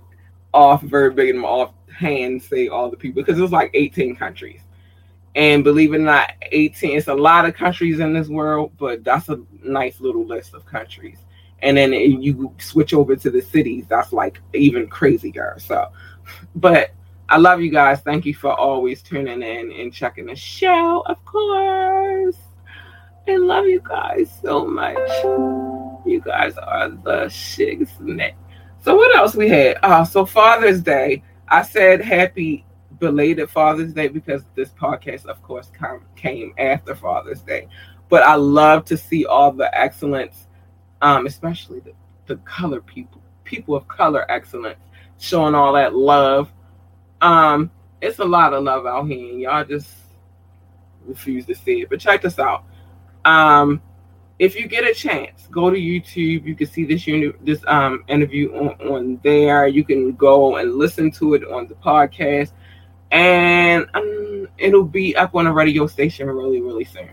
off 0.53 0.83
and 0.83 1.45
off 1.45 1.73
hand 1.91 2.43
say 2.43 2.69
all 2.69 2.91
the 2.91 2.97
people 2.97 3.23
because 3.23 3.41
it's 3.41 3.53
like 3.53 3.71
18 3.75 4.17
countries. 4.17 4.61
And 5.35 5.65
believe 5.65 5.95
it 5.95 5.97
or 5.97 6.01
not, 6.01 6.33
18, 6.51 6.99
it's 6.99 7.09
a 7.09 7.15
lot 7.15 7.47
of 7.47 7.55
countries 7.55 8.01
in 8.01 8.13
this 8.13 8.29
world, 8.29 8.73
but 8.77 9.03
that's 9.03 9.31
a 9.31 9.41
nice 9.63 9.99
little 10.01 10.27
list 10.27 10.53
of 10.53 10.67
countries. 10.67 11.19
And 11.63 11.77
then 11.77 11.93
you 11.93 12.55
switch 12.59 12.93
over 12.93 13.17
to 13.17 13.31
the 13.31 13.41
cities, 13.41 13.87
that's 13.89 14.13
like 14.13 14.41
even 14.53 14.89
crazier. 14.89 15.57
So, 15.59 15.89
but 16.57 16.91
I 17.33 17.39
love 17.39 17.63
you 17.63 17.71
guys. 17.71 18.03
Thank 18.03 18.27
you 18.27 18.35
for 18.35 18.53
always 18.53 19.03
tuning 19.03 19.41
in 19.41 19.73
and 19.73 19.91
checking 19.91 20.27
the 20.27 20.37
show, 20.37 21.03
of 21.07 21.25
course. 21.25 22.37
I 23.27 23.37
love 23.37 23.65
you 23.65 23.81
guys 23.81 24.31
so 24.43 24.67
much. 24.67 24.99
You 26.05 26.21
guys 26.23 26.59
are 26.59 26.91
the 26.91 27.31
shigs 27.31 27.89
So 28.85 28.97
what 28.97 29.17
else 29.17 29.35
we 29.35 29.49
had? 29.49 29.79
Uh, 29.83 30.05
so 30.05 30.27
Father's 30.27 30.83
Day. 30.83 31.23
I 31.49 31.63
said 31.63 32.03
happy 32.03 32.67
belated 32.99 33.49
Father's 33.49 33.95
Day 33.95 34.09
because 34.09 34.43
this 34.55 34.69
podcast, 34.69 35.25
of 35.25 35.43
course, 35.43 35.71
come, 35.73 36.05
came 36.17 36.53
after 36.59 36.95
Father's 36.95 37.41
Day. 37.41 37.67
But 38.11 38.25
I 38.25 38.35
love 38.35 38.85
to 38.85 38.97
see 38.99 39.25
all 39.25 39.53
the 39.53 39.75
excellence, 39.75 40.49
um, 41.01 41.25
especially 41.25 41.81
the, 41.81 41.95
the 42.27 42.37
color 42.43 42.83
people, 42.83 43.23
people 43.45 43.75
of 43.75 43.89
color 43.89 44.31
excellence, 44.31 44.81
showing 45.19 45.55
all 45.55 45.73
that 45.73 45.97
love. 45.97 46.53
Um, 47.23 47.71
it's 48.03 48.19
a 48.19 48.25
lot 48.25 48.53
of 48.53 48.65
love 48.65 48.85
out 48.85 49.07
here, 49.07 49.31
and 49.31 49.41
y'all 49.41 49.65
just 49.65 49.89
refuse 51.07 51.47
to 51.47 51.55
see 51.55 51.83
it. 51.83 51.89
But 51.89 52.01
check 52.01 52.21
this 52.21 52.39
out. 52.39 52.65
Um, 53.25 53.81
if 54.39 54.57
you 54.57 54.67
get 54.67 54.85
a 54.85 54.93
chance, 54.93 55.47
go 55.51 55.71
to 55.71 55.77
YouTube. 55.77 56.45
You 56.45 56.55
can 56.55 56.67
see 56.67 56.85
this 56.85 57.07
uni- 57.07 57.33
this 57.43 57.65
um, 57.69 58.05
interview 58.09 58.53
on, 58.55 58.89
on 58.89 59.21
there. 59.23 59.69
You 59.69 59.85
can 59.85 60.13
go 60.13 60.57
and 60.57 60.75
listen 60.75 61.11
to 61.13 61.35
it 61.35 61.45
on 61.45 61.69
the 61.69 61.75
podcast 61.77 62.51
and 63.13 63.87
um, 63.93 64.49
it'll 64.57 64.85
be 64.85 65.15
up 65.17 65.35
on 65.35 65.47
a 65.47 65.53
radio 65.53 65.87
station 65.87 66.27
really, 66.27 66.61
really 66.61 66.85
soon. 66.85 67.11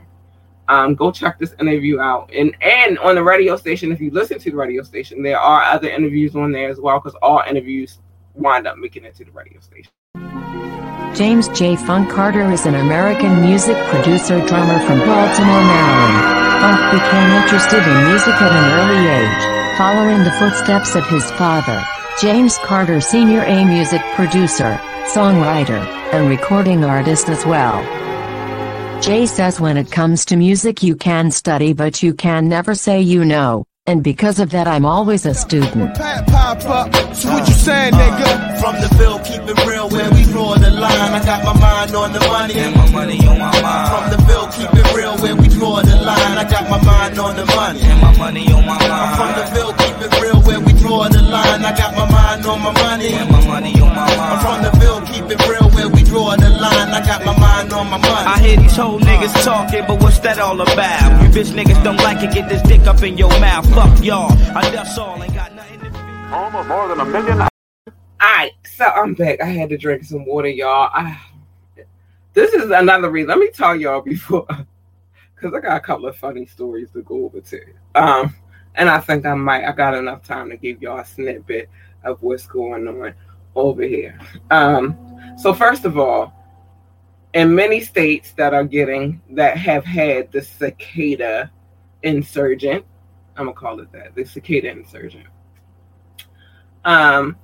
Um, 0.69 0.95
go 0.95 1.11
check 1.11 1.37
this 1.37 1.53
interview 1.59 1.99
out. 1.99 2.31
And 2.33 2.55
and 2.61 2.97
on 2.99 3.15
the 3.15 3.23
radio 3.23 3.57
station, 3.57 3.91
if 3.91 3.99
you 3.99 4.09
listen 4.11 4.39
to 4.39 4.51
the 4.51 4.57
radio 4.57 4.81
station, 4.81 5.21
there 5.21 5.39
are 5.39 5.63
other 5.63 5.89
interviews 5.89 6.35
on 6.35 6.51
there 6.51 6.69
as 6.69 6.79
well, 6.79 6.99
because 6.99 7.17
all 7.21 7.43
interviews 7.47 7.99
wind 8.35 8.67
up 8.67 8.77
making 8.77 9.05
it 9.05 9.15
to 9.15 9.25
the 9.25 9.31
radio 9.31 9.59
station. 9.59 9.91
James 11.15 11.47
J. 11.49 11.75
Funk 11.75 12.09
Carter 12.09 12.49
is 12.51 12.65
an 12.65 12.75
American 12.75 13.41
music 13.41 13.77
producer 13.87 14.45
drummer 14.47 14.79
from 14.85 14.99
Baltimore, 14.99 15.63
Maryland. 15.65 16.39
Funk 16.61 16.79
became 16.93 17.29
interested 17.41 17.83
in 17.83 18.07
music 18.07 18.35
at 18.39 18.51
an 18.51 18.67
early 18.79 19.03
age, 19.19 19.77
following 19.77 20.23
the 20.23 20.31
footsteps 20.39 20.95
of 20.95 21.07
his 21.09 21.29
father, 21.31 21.83
James 22.21 22.57
Carter 22.59 23.01
Sr. 23.01 23.43
a 23.43 23.65
music 23.65 24.01
producer 24.15 24.79
songwriter, 25.09 25.83
and 26.13 26.29
recording 26.29 26.83
artist 26.83 27.29
as 27.29 27.43
well. 27.45 27.81
Jay 29.01 29.25
says 29.25 29.59
when 29.59 29.77
it 29.77 29.91
comes 29.91 30.25
to 30.25 30.35
music 30.35 30.83
you 30.83 30.95
can 30.95 31.31
study 31.31 31.73
but 31.73 32.03
you 32.03 32.13
can 32.13 32.47
never 32.47 32.75
say 32.75 33.01
you 33.01 33.25
know, 33.25 33.63
and 33.89 34.03
because 34.03 34.39
of 34.39 34.51
that 34.51 34.67
I'm 34.67 34.85
always 34.85 35.25
a 35.25 35.33
student. 35.33 35.97
So 35.97 37.25
what 37.33 37.47
you 37.47 37.57
saying, 37.57 37.93
nigga? 37.93 38.61
From 38.61 38.75
the 38.83 38.89
bill, 38.99 39.17
keep 39.19 39.41
it 39.41 39.57
real 39.65 39.89
where 39.89 40.11
we 40.11 40.23
draw 40.29 40.53
the 40.55 40.69
line. 40.69 41.13
I 41.17 41.25
got 41.25 41.43
my 41.43 41.59
mind 41.59 41.95
on 41.95 42.13
the 42.13 42.19
money 42.19 42.53
and 42.53 42.75
my 42.75 42.91
money 42.91 43.17
on 43.25 43.39
my 43.39 43.61
mind. 43.61 43.89
From 43.89 44.05
the 44.13 44.19
bill, 44.29 44.45
keep 44.53 44.71
it 44.73 44.93
real 44.93 45.17
where 45.17 45.35
we 45.35 45.47
draw 45.47 45.81
the 45.81 45.95
line. 46.05 46.37
I 46.37 46.45
got 46.49 46.69
my 46.69 46.81
mind 46.83 47.17
on 47.17 47.35
the 47.35 47.45
money 47.57 47.81
and 47.81 48.01
my 48.01 48.15
money 48.17 48.45
on 48.53 48.65
my 48.65 48.77
mind. 48.87 49.17
From 49.17 49.31
the 49.39 49.45
bill, 49.55 49.73
keep 49.73 49.97
it 50.05 50.21
real 50.21 50.39
where 50.43 50.59
we 50.59 50.68
draw 50.89 51.07
the 51.07 51.21
line. 51.21 51.63
I 51.63 51.71
got 51.77 51.93
my 51.93 52.09
mind 52.09 52.45
on 52.47 52.59
my 52.61 52.73
money 52.73 53.13
and 53.13 53.29
my 53.29 53.45
money 53.45 53.73
on 53.79 53.93
my 53.93 54.09
mind. 54.09 54.21
I'm 54.33 54.39
from 54.41 54.59
the 54.65 54.71
bill, 54.81 54.99
keep 55.05 55.25
it 55.29 55.39
real 55.47 55.69
where 55.75 55.87
we 55.87 56.01
draw 56.03 56.35
the 56.35 56.49
line. 56.49 56.89
I 56.89 57.01
got 57.05 57.23
my 57.23 57.37
mind 57.37 57.71
on 57.73 57.85
my 57.91 57.97
money. 57.97 58.25
I 58.33 58.39
hear 58.39 58.57
these 58.57 58.75
whole 58.75 58.99
niggas 58.99 59.43
talking, 59.43 59.85
but 59.85 60.01
what's 60.01 60.19
that 60.19 60.39
all 60.39 60.59
about? 60.59 61.21
You 61.21 61.29
bitch 61.29 61.53
niggas 61.53 61.83
don't 61.83 61.97
like 61.97 62.23
it, 62.23 62.33
get 62.33 62.49
this 62.49 62.63
dick 62.63 62.87
up 62.87 63.03
in 63.03 63.17
your 63.19 63.29
mouth. 63.39 63.69
Fuck 63.75 64.03
y'all. 64.03 64.31
I 64.57 64.69
that's 64.71 64.97
all, 64.97 65.21
ain't 65.21 65.33
got 65.35 65.53
nothing 65.53 65.79
to 65.81 65.89
Home 66.33 66.55
of 66.55 66.67
more 66.67 66.87
than 66.87 66.99
a 66.99 67.05
million. 67.05 67.47
Alright, 68.21 68.51
so 68.65 68.85
I'm 68.85 69.13
back. 69.13 69.41
I 69.41 69.45
had 69.45 69.69
to 69.69 69.77
drink 69.77 70.03
some 70.03 70.25
water, 70.25 70.49
y'all. 70.49 70.89
I, 70.91 71.21
this 72.33 72.53
is 72.53 72.71
another 72.71 73.11
reason. 73.11 73.29
Let 73.29 73.37
me 73.37 73.49
tell 73.51 73.75
y'all 73.75 74.01
before, 74.01 74.47
because 75.35 75.53
I 75.53 75.59
got 75.59 75.77
a 75.77 75.81
couple 75.81 76.07
of 76.07 76.17
funny 76.17 76.47
stories 76.47 76.89
to 76.93 77.03
go 77.03 77.25
over 77.25 77.41
to. 77.41 77.61
Um, 77.93 78.35
and 78.75 78.89
I 78.89 78.99
think 78.99 79.25
I 79.25 79.33
might. 79.33 79.65
I 79.65 79.71
got 79.71 79.93
enough 79.93 80.23
time 80.23 80.49
to 80.49 80.57
give 80.57 80.81
y'all 80.81 80.99
a 80.99 81.05
snippet 81.05 81.69
of 82.03 82.21
what's 82.21 82.47
going 82.47 82.87
on 82.87 83.13
over 83.55 83.83
here. 83.83 84.19
Um, 84.51 84.97
so 85.37 85.53
first 85.53 85.85
of 85.85 85.97
all, 85.97 86.33
in 87.33 87.53
many 87.53 87.81
states 87.81 88.31
that 88.33 88.53
are 88.53 88.63
getting 88.63 89.21
that 89.31 89.57
have 89.57 89.85
had 89.85 90.31
the 90.31 90.41
cicada 90.41 91.51
insurgent, 92.03 92.85
I'm 93.35 93.45
gonna 93.45 93.53
call 93.53 93.79
it 93.79 93.91
that, 93.91 94.15
the 94.15 94.25
cicada 94.25 94.69
insurgent. 94.69 95.27
Um, 96.85 97.37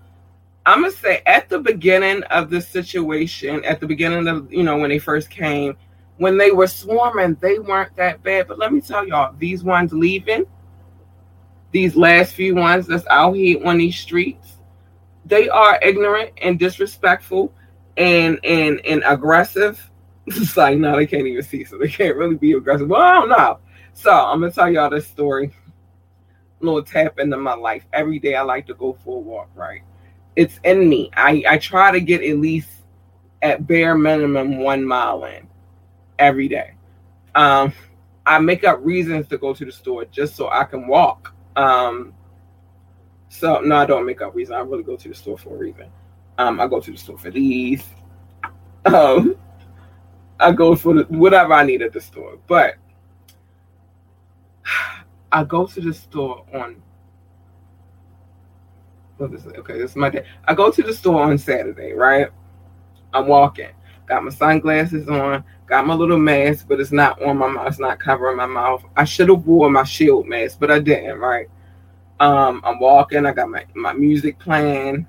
I'm 0.65 0.81
gonna 0.81 0.91
say 0.91 1.21
at 1.25 1.49
the 1.49 1.59
beginning 1.59 2.23
of 2.23 2.49
the 2.49 2.61
situation, 2.61 3.63
at 3.65 3.79
the 3.79 3.87
beginning 3.87 4.27
of 4.27 4.51
you 4.51 4.63
know 4.63 4.77
when 4.77 4.89
they 4.89 4.99
first 4.99 5.29
came, 5.29 5.77
when 6.17 6.37
they 6.37 6.51
were 6.51 6.67
swarming, 6.67 7.37
they 7.39 7.59
weren't 7.59 7.95
that 7.95 8.23
bad. 8.23 8.47
But 8.47 8.57
let 8.57 8.73
me 8.73 8.81
tell 8.81 9.07
y'all, 9.07 9.35
these 9.37 9.63
ones 9.63 9.93
leaving, 9.93 10.45
these 11.71 11.95
last 11.95 12.33
few 12.33 12.55
ones 12.55 12.87
that's 12.87 13.05
out 13.07 13.33
here 13.33 13.65
on 13.65 13.77
these 13.77 13.97
streets, 13.97 14.53
they 15.25 15.49
are 15.49 15.79
ignorant 15.81 16.31
and 16.41 16.59
disrespectful 16.59 17.53
and 17.97 18.39
and 18.43 18.79
and 18.85 19.03
aggressive. 19.05 19.81
It's 20.27 20.57
like 20.57 20.79
no, 20.79 20.95
they 20.95 21.05
can't 21.05 21.27
even 21.27 21.43
see, 21.43 21.65
so 21.65 21.77
they 21.77 21.87
can't 21.87 22.17
really 22.17 22.35
be 22.35 22.53
aggressive. 22.53 22.87
Well, 22.87 22.99
I 22.99 23.13
don't 23.13 23.29
know. 23.29 23.59
So 23.93 24.11
I'm 24.11 24.39
gonna 24.39 24.51
tell 24.51 24.71
y'all 24.71 24.89
this 24.89 25.07
story. 25.07 25.53
Little 26.61 26.81
tap 26.81 27.19
into 27.19 27.37
my 27.37 27.53
life. 27.53 27.85
Every 27.93 28.17
day 28.17 28.33
I 28.33 28.41
like 28.41 28.65
to 28.67 28.73
go 28.73 28.97
for 29.03 29.17
a 29.17 29.19
walk, 29.19 29.49
right? 29.53 29.83
It's 30.35 30.59
in 30.63 30.89
me. 30.89 31.11
I, 31.13 31.43
I 31.47 31.57
try 31.59 31.91
to 31.91 32.01
get 32.01 32.23
at 32.23 32.37
least 32.37 32.69
at 33.43 33.67
bare 33.67 33.95
minimum 33.95 34.57
one 34.57 34.83
mile 34.83 35.25
in 35.25 35.47
every 36.17 36.47
day. 36.47 36.73
Um, 37.35 37.71
I 38.25 38.39
make 38.39 38.63
up 38.63 38.79
reasons 38.83 39.27
to 39.27 39.37
go 39.37 39.53
to 39.53 39.63
the 39.63 39.71
store 39.71 40.05
just 40.05 40.35
so 40.35 40.49
I 40.49 40.63
can 40.63 40.87
walk. 40.87 41.34
Um, 41.55 42.13
so 43.29 43.59
no, 43.61 43.77
I 43.77 43.85
don't 43.85 44.05
make 44.05 44.21
up 44.21 44.35
reasons. 44.35 44.55
I 44.55 44.61
really 44.61 44.83
go 44.83 44.95
to 44.95 45.09
the 45.09 45.15
store 45.15 45.37
for 45.37 45.55
a 45.55 45.57
reason. 45.57 45.87
Um, 46.37 46.59
I 46.59 46.67
go 46.67 46.79
to 46.79 46.91
the 46.91 46.97
store 46.97 47.17
for 47.17 47.31
these. 47.31 47.83
Um, 48.85 49.35
I 50.39 50.51
go 50.51 50.75
for 50.75 50.93
the, 50.93 51.03
whatever 51.03 51.53
I 51.53 51.65
need 51.65 51.81
at 51.81 51.93
the 51.93 52.01
store. 52.01 52.37
But 52.47 52.75
I 55.31 55.43
go 55.43 55.65
to 55.65 55.81
the 55.81 55.93
store 55.93 56.45
on 56.53 56.81
what 59.17 59.33
is 59.33 59.45
it? 59.45 59.55
Okay, 59.57 59.77
this 59.77 59.91
is 59.91 59.97
my 59.97 60.09
day. 60.09 60.25
I 60.45 60.53
go 60.53 60.69
to 60.69 60.81
the 60.81 60.93
store 60.93 61.23
on 61.23 61.37
Saturday, 61.37 61.93
right? 61.93 62.27
I'm 63.13 63.27
walking. 63.27 63.69
Got 64.07 64.23
my 64.23 64.29
sunglasses 64.29 65.07
on, 65.07 65.43
got 65.67 65.87
my 65.87 65.93
little 65.93 66.17
mask, 66.17 66.67
but 66.67 66.79
it's 66.79 66.91
not 66.91 67.21
on 67.21 67.37
my 67.37 67.47
mouth, 67.47 67.67
it's 67.67 67.79
not 67.79 67.99
covering 67.99 68.37
my 68.37 68.45
mouth. 68.45 68.83
I 68.95 69.03
should 69.03 69.29
have 69.29 69.45
wore 69.45 69.69
my 69.69 69.83
shield 69.83 70.27
mask, 70.27 70.59
but 70.59 70.71
I 70.71 70.79
didn't, 70.79 71.19
right? 71.19 71.47
Um, 72.19 72.61
I'm 72.63 72.79
walking, 72.79 73.25
I 73.25 73.33
got 73.33 73.49
my, 73.49 73.65
my 73.73 73.93
music 73.93 74.39
playing. 74.39 75.07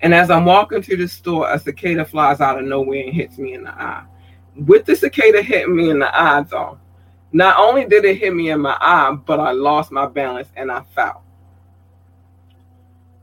And 0.00 0.14
as 0.14 0.30
I'm 0.30 0.44
walking 0.44 0.82
to 0.82 0.96
the 0.96 1.08
store, 1.08 1.50
a 1.50 1.58
cicada 1.58 2.04
flies 2.04 2.40
out 2.40 2.58
of 2.58 2.64
nowhere 2.64 3.04
and 3.04 3.14
hits 3.14 3.38
me 3.38 3.54
in 3.54 3.64
the 3.64 3.70
eye. 3.70 4.04
With 4.54 4.84
the 4.84 4.94
cicada 4.94 5.42
hitting 5.42 5.74
me 5.74 5.90
in 5.90 5.98
the 5.98 6.14
eye, 6.14 6.42
though, 6.42 6.78
not 7.32 7.58
only 7.58 7.84
did 7.84 8.04
it 8.04 8.18
hit 8.18 8.34
me 8.34 8.50
in 8.50 8.60
my 8.60 8.76
eye, 8.80 9.16
but 9.26 9.40
I 9.40 9.52
lost 9.52 9.90
my 9.90 10.06
balance 10.06 10.48
and 10.56 10.70
I 10.70 10.82
fell. 10.94 11.24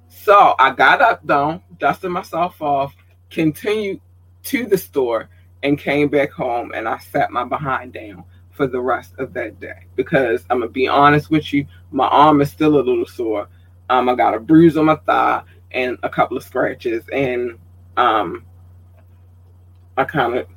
So 0.10 0.56
I 0.60 0.72
got 0.72 1.02
up, 1.02 1.22
though, 1.24 1.62
dusted 1.78 2.12
myself 2.12 2.62
off, 2.62 2.96
continued 3.30 4.02
to 4.44 4.66
the 4.66 4.78
store, 4.78 5.30
and 5.66 5.80
came 5.80 6.08
back 6.08 6.32
home. 6.32 6.72
And 6.74 6.88
I 6.88 7.00
sat 7.00 7.32
my 7.32 7.44
behind 7.44 7.94
down 7.94 8.24
for 8.52 8.68
the 8.68 8.80
rest 8.80 9.16
of 9.18 9.34
that 9.34 9.60
day 9.60 9.88
because 9.96 10.46
I'm 10.50 10.60
gonna 10.60 10.72
be 10.72 10.88
honest 10.88 11.30
with 11.30 11.52
you, 11.52 11.66
my 11.92 12.08
arm 12.08 12.40
is 12.40 12.52
still 12.52 12.78
a 12.78 12.82
little 12.82 13.06
sore. 13.06 13.50
Um, 13.90 14.08
I 14.08 14.16
got 14.16 14.36
a 14.36 14.40
bruise 14.40 14.78
on 14.78 14.86
my 14.86 14.96
thigh 14.96 15.42
and 15.72 15.98
a 16.04 16.10
couple 16.10 16.38
of 16.38 16.44
scratches, 16.44 17.04
and 17.12 17.58
um, 17.98 18.46
I 19.98 20.06
kind 20.06 20.36
of 20.36 20.48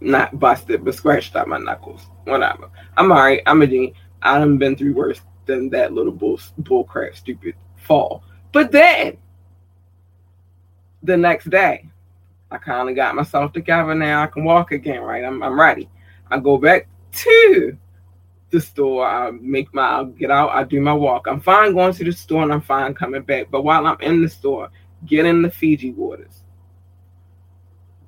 not 0.00 0.38
busted, 0.38 0.84
but 0.84 0.94
scratched 0.94 1.36
out 1.36 1.48
my 1.48 1.58
knuckles. 1.58 2.06
Whatever. 2.24 2.70
I'm 2.96 3.10
alright. 3.10 3.42
I'm 3.46 3.62
a 3.62 3.66
G. 3.66 3.92
I 4.22 4.38
haven't 4.38 4.58
been 4.58 4.76
through 4.76 4.94
worse 4.94 5.20
than 5.46 5.68
that 5.70 5.92
little 5.92 6.12
bull 6.12 6.40
bull 6.58 6.84
crap 6.84 7.16
stupid 7.16 7.54
fall. 7.76 8.22
But 8.52 8.70
then 8.70 9.18
the 11.02 11.16
next 11.16 11.50
day, 11.50 11.88
I 12.50 12.58
kind 12.58 12.88
of 12.88 12.96
got 12.96 13.14
myself 13.14 13.52
together. 13.52 13.94
Now 13.94 14.22
I 14.22 14.26
can 14.26 14.44
walk 14.44 14.72
again, 14.72 15.02
right? 15.02 15.24
I'm, 15.24 15.42
I'm 15.42 15.58
ready. 15.58 15.88
I 16.30 16.38
go 16.38 16.58
back 16.58 16.88
to 17.12 17.76
the 18.50 18.60
store. 18.60 19.06
I 19.06 19.30
make 19.30 19.72
my, 19.74 19.82
I'll 19.82 20.06
get 20.06 20.30
out. 20.30 20.50
I 20.50 20.64
do 20.64 20.80
my 20.80 20.92
walk. 20.92 21.26
I'm 21.26 21.40
fine 21.40 21.74
going 21.74 21.92
to 21.94 22.04
the 22.04 22.12
store 22.12 22.42
and 22.42 22.52
I'm 22.52 22.60
fine 22.60 22.94
coming 22.94 23.22
back. 23.22 23.48
But 23.50 23.62
while 23.62 23.86
I'm 23.86 24.00
in 24.00 24.22
the 24.22 24.28
store, 24.28 24.70
getting 25.06 25.42
the 25.42 25.50
Fiji 25.50 25.92
waters, 25.92 26.42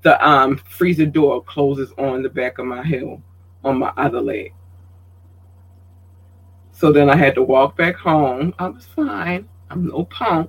the 0.02 0.26
um 0.26 0.56
freezer 0.68 1.06
door 1.06 1.42
closes 1.42 1.92
on 1.98 2.22
the 2.22 2.28
back 2.28 2.58
of 2.58 2.66
my 2.66 2.84
heel 2.84 3.20
on 3.64 3.78
my 3.78 3.92
other 3.96 4.20
leg. 4.20 4.54
So 6.70 6.92
then 6.92 7.10
I 7.10 7.16
had 7.16 7.34
to 7.34 7.42
walk 7.42 7.76
back 7.76 7.96
home. 7.96 8.54
I 8.58 8.68
was 8.68 8.86
fine. 8.86 9.48
I'm 9.70 9.88
no 9.88 10.04
punk. 10.04 10.48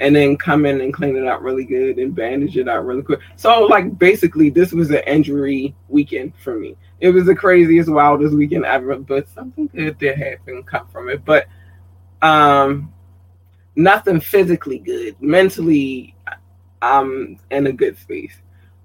And 0.00 0.14
then 0.14 0.36
come 0.36 0.64
in 0.64 0.80
and 0.80 0.94
clean 0.94 1.16
it 1.16 1.26
up 1.26 1.42
really 1.42 1.64
good 1.64 1.98
and 1.98 2.14
bandage 2.14 2.56
it 2.56 2.68
out 2.68 2.86
really 2.86 3.02
quick. 3.02 3.20
So 3.36 3.64
like 3.64 3.98
basically 3.98 4.50
this 4.50 4.72
was 4.72 4.90
an 4.90 5.02
injury 5.06 5.74
weekend 5.88 6.34
for 6.36 6.56
me. 6.56 6.76
It 7.00 7.10
was 7.10 7.26
the 7.26 7.34
craziest, 7.34 7.90
wildest 7.90 8.34
weekend 8.34 8.64
ever, 8.64 8.96
but 8.96 9.28
something 9.28 9.68
good 9.68 9.98
did 9.98 10.18
happen 10.18 10.62
come 10.62 10.86
from 10.88 11.08
it. 11.08 11.24
But 11.24 11.46
um 12.22 12.92
nothing 13.76 14.20
physically 14.20 14.78
good. 14.78 15.20
Mentally 15.20 16.14
I'm 16.80 17.38
in 17.50 17.66
a 17.66 17.72
good 17.72 17.98
space 17.98 18.40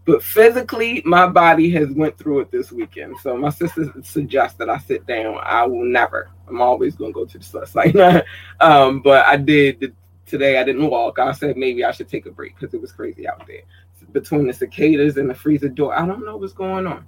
but 0.05 0.23
physically 0.23 1.01
my 1.05 1.27
body 1.27 1.69
has 1.71 1.89
went 1.91 2.17
through 2.17 2.39
it 2.39 2.51
this 2.51 2.71
weekend 2.71 3.15
so 3.21 3.37
my 3.37 3.49
sister 3.49 3.93
suggests 4.03 4.57
that 4.57 4.69
i 4.69 4.77
sit 4.79 5.05
down 5.05 5.37
i 5.43 5.65
will 5.65 5.85
never 5.85 6.29
i'm 6.47 6.61
always 6.61 6.95
to 6.95 7.11
go 7.11 7.25
to 7.25 7.37
the 7.37 7.43
sus 7.43 7.75
like 7.75 7.95
um 8.59 9.01
but 9.01 9.25
i 9.25 9.37
did 9.37 9.95
today 10.25 10.57
i 10.59 10.63
didn't 10.63 10.89
walk. 10.89 11.19
I 11.19 11.31
said 11.31 11.57
maybe 11.57 11.83
i 11.83 11.91
should 11.91 12.09
take 12.09 12.25
a 12.25 12.31
break 12.31 12.55
because 12.55 12.73
it 12.73 12.81
was 12.81 12.91
crazy 12.91 13.27
out 13.27 13.45
there. 13.47 13.61
Between 14.11 14.47
the 14.47 14.53
cicadas 14.53 15.17
and 15.17 15.29
the 15.29 15.35
freezer 15.35 15.69
door 15.69 15.97
i 15.97 16.05
don't 16.05 16.25
know 16.25 16.37
what's 16.37 16.53
going 16.53 16.87
on. 16.87 17.05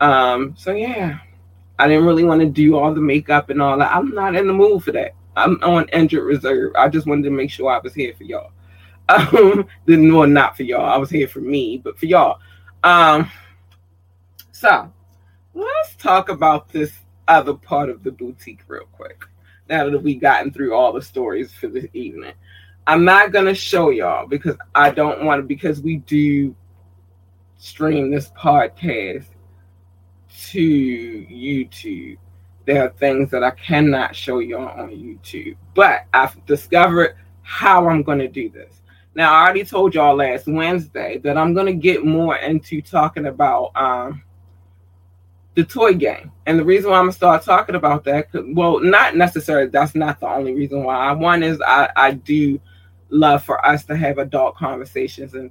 Um 0.00 0.54
so 0.56 0.72
yeah. 0.72 1.18
I 1.78 1.86
didn't 1.86 2.06
really 2.06 2.24
want 2.24 2.40
to 2.40 2.46
do 2.46 2.76
all 2.76 2.92
the 2.92 3.00
makeup 3.00 3.50
and 3.50 3.62
all 3.62 3.78
that. 3.78 3.94
I'm 3.94 4.10
not 4.12 4.34
in 4.34 4.48
the 4.48 4.52
mood 4.52 4.82
for 4.82 4.92
that. 4.92 5.14
I'm 5.36 5.62
on 5.62 5.88
injured 5.92 6.24
reserve. 6.24 6.72
I 6.76 6.88
just 6.88 7.06
wanted 7.06 7.22
to 7.22 7.30
make 7.30 7.50
sure 7.50 7.70
i 7.70 7.78
was 7.78 7.94
here 7.94 8.14
for 8.16 8.24
y'all. 8.24 8.52
Um, 9.10 9.66
then 9.86 10.12
well, 10.12 10.28
not 10.28 10.54
for 10.54 10.64
y'all. 10.64 10.84
I 10.84 10.98
was 10.98 11.08
here 11.08 11.28
for 11.28 11.40
me, 11.40 11.80
but 11.82 11.98
for 11.98 12.04
y'all. 12.04 12.40
Um, 12.84 13.30
so 14.52 14.92
let's 15.54 15.96
talk 15.96 16.28
about 16.28 16.68
this 16.68 16.92
other 17.26 17.54
part 17.54 17.88
of 17.88 18.02
the 18.02 18.12
boutique 18.12 18.60
real 18.68 18.84
quick. 18.92 19.24
Now 19.68 19.88
that 19.88 20.02
we've 20.02 20.20
gotten 20.20 20.52
through 20.52 20.74
all 20.74 20.92
the 20.92 21.02
stories 21.02 21.52
for 21.52 21.68
this 21.68 21.86
evening, 21.92 22.32
I'm 22.86 23.04
not 23.04 23.32
gonna 23.32 23.54
show 23.54 23.90
y'all 23.90 24.26
because 24.26 24.56
I 24.74 24.90
don't 24.90 25.24
want 25.24 25.40
to. 25.40 25.46
Because 25.46 25.80
we 25.80 25.98
do 25.98 26.54
stream 27.58 28.10
this 28.10 28.30
podcast 28.30 29.26
to 30.50 31.26
YouTube. 31.30 32.16
There 32.64 32.84
are 32.84 32.90
things 32.90 33.30
that 33.30 33.42
I 33.42 33.50
cannot 33.52 34.14
show 34.14 34.38
y'all 34.38 34.80
on 34.80 34.90
YouTube, 34.90 35.56
but 35.74 36.06
I've 36.12 36.44
discovered 36.46 37.16
how 37.42 37.88
I'm 37.88 38.02
to 38.18 38.28
do 38.28 38.50
this. 38.50 38.82
Now, 39.14 39.34
I 39.34 39.42
already 39.42 39.64
told 39.64 39.94
y'all 39.94 40.14
last 40.14 40.46
Wednesday 40.46 41.18
that 41.24 41.36
I'm 41.36 41.54
to 41.66 41.72
get 41.72 42.04
more 42.04 42.36
into 42.36 42.80
talking 42.80 43.26
about 43.26 43.72
um, 43.74 44.22
the 45.58 45.64
toy 45.64 45.92
game. 45.92 46.30
And 46.46 46.56
the 46.56 46.64
reason 46.64 46.92
why 46.92 47.00
I'm 47.00 47.08
to 47.08 47.12
start 47.12 47.42
talking 47.42 47.74
about 47.74 48.04
that, 48.04 48.28
well, 48.54 48.78
not 48.78 49.16
necessarily, 49.16 49.68
that's 49.68 49.96
not 49.96 50.20
the 50.20 50.28
only 50.28 50.54
reason 50.54 50.84
why. 50.84 51.10
One 51.10 51.42
is 51.42 51.60
I, 51.60 51.90
I 51.96 52.12
do 52.12 52.60
love 53.08 53.42
for 53.42 53.66
us 53.66 53.84
to 53.86 53.96
have 53.96 54.18
adult 54.18 54.54
conversations 54.54 55.34
and 55.34 55.50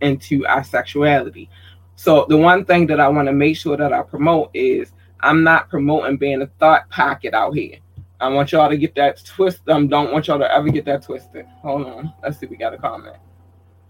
into 0.00 0.46
our 0.46 0.64
sexuality. 0.64 1.50
So, 1.94 2.24
the 2.26 2.38
one 2.38 2.64
thing 2.64 2.86
that 2.86 3.00
I 3.00 3.08
want 3.08 3.28
to 3.28 3.34
make 3.34 3.58
sure 3.58 3.76
that 3.76 3.92
I 3.92 4.00
promote 4.00 4.50
is 4.54 4.92
I'm 5.20 5.44
not 5.44 5.68
promoting 5.68 6.16
being 6.16 6.40
a 6.40 6.46
thought 6.58 6.88
pocket 6.88 7.34
out 7.34 7.54
here. 7.54 7.76
I 8.20 8.28
want 8.28 8.50
y'all 8.50 8.70
to 8.70 8.78
get 8.78 8.94
that 8.94 9.22
twist. 9.26 9.68
Um, 9.68 9.88
don't 9.88 10.10
want 10.10 10.26
y'all 10.26 10.38
to 10.38 10.50
ever 10.50 10.70
get 10.70 10.86
that 10.86 11.02
twisted. 11.02 11.44
Hold 11.60 11.86
on. 11.86 12.14
Let's 12.22 12.38
see. 12.38 12.46
We 12.46 12.56
got 12.56 12.72
a 12.72 12.78
comment. 12.78 13.16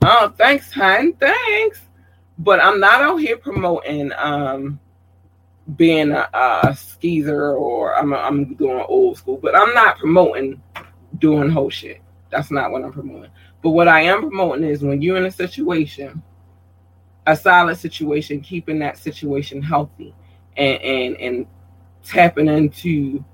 Oh, 0.03 0.35
thanks, 0.37 0.73
hon. 0.73 1.13
Thanks. 1.13 1.81
But 2.39 2.59
I'm 2.59 2.81
not 2.81 3.03
out 3.03 3.19
here 3.19 3.37
promoting 3.37 4.11
um 4.17 4.81
being 5.77 6.13
a, 6.13 6.29
a 6.33 6.77
skeezer 6.77 7.53
or 7.53 7.97
I'm 7.97 8.13
I'm 8.13 8.55
doing 8.55 8.85
old 8.89 9.17
school, 9.17 9.39
but 9.39 9.57
I'm 9.57 9.73
not 9.75 9.99
promoting 9.99 10.63
doing 11.19 11.51
whole 11.51 11.71
shit. 11.71 12.01
That's 12.31 12.51
not 12.51 12.71
what 12.71 12.85
I'm 12.85 12.93
promoting. 12.93 13.31
But 13.63 13.71
what 13.71 13.89
I 13.89 14.03
am 14.03 14.21
promoting 14.21 14.69
is 14.69 14.83
when 14.83 15.01
you're 15.01 15.17
in 15.17 15.27
a 15.27 15.31
situation, 15.31 16.23
a 17.27 17.37
solid 17.37 17.77
situation, 17.77 18.41
keeping 18.41 18.79
that 18.81 18.99
situation 18.99 19.63
healthy 19.63 20.15
and 20.57 20.83
and 20.83 21.17
and 21.17 21.47
tapping 22.03 22.49
into 22.49 23.25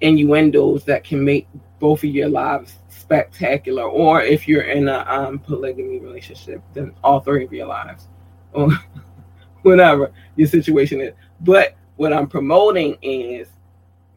innuendos 0.00 0.84
that 0.84 1.04
can 1.04 1.24
make 1.24 1.48
both 1.78 2.02
of 2.02 2.10
your 2.10 2.28
lives 2.28 2.74
spectacular 2.88 3.84
or 3.84 4.20
if 4.22 4.46
you're 4.46 4.62
in 4.62 4.88
a 4.88 5.04
um, 5.08 5.38
polygamy 5.38 5.98
relationship 5.98 6.62
then 6.72 6.92
all 7.02 7.20
three 7.20 7.44
of 7.44 7.52
your 7.52 7.66
lives 7.66 8.08
or 8.52 8.70
whatever 9.62 10.12
your 10.36 10.48
situation 10.48 11.00
is 11.00 11.14
but 11.40 11.76
what 11.96 12.12
i'm 12.12 12.26
promoting 12.26 12.96
is 13.02 13.48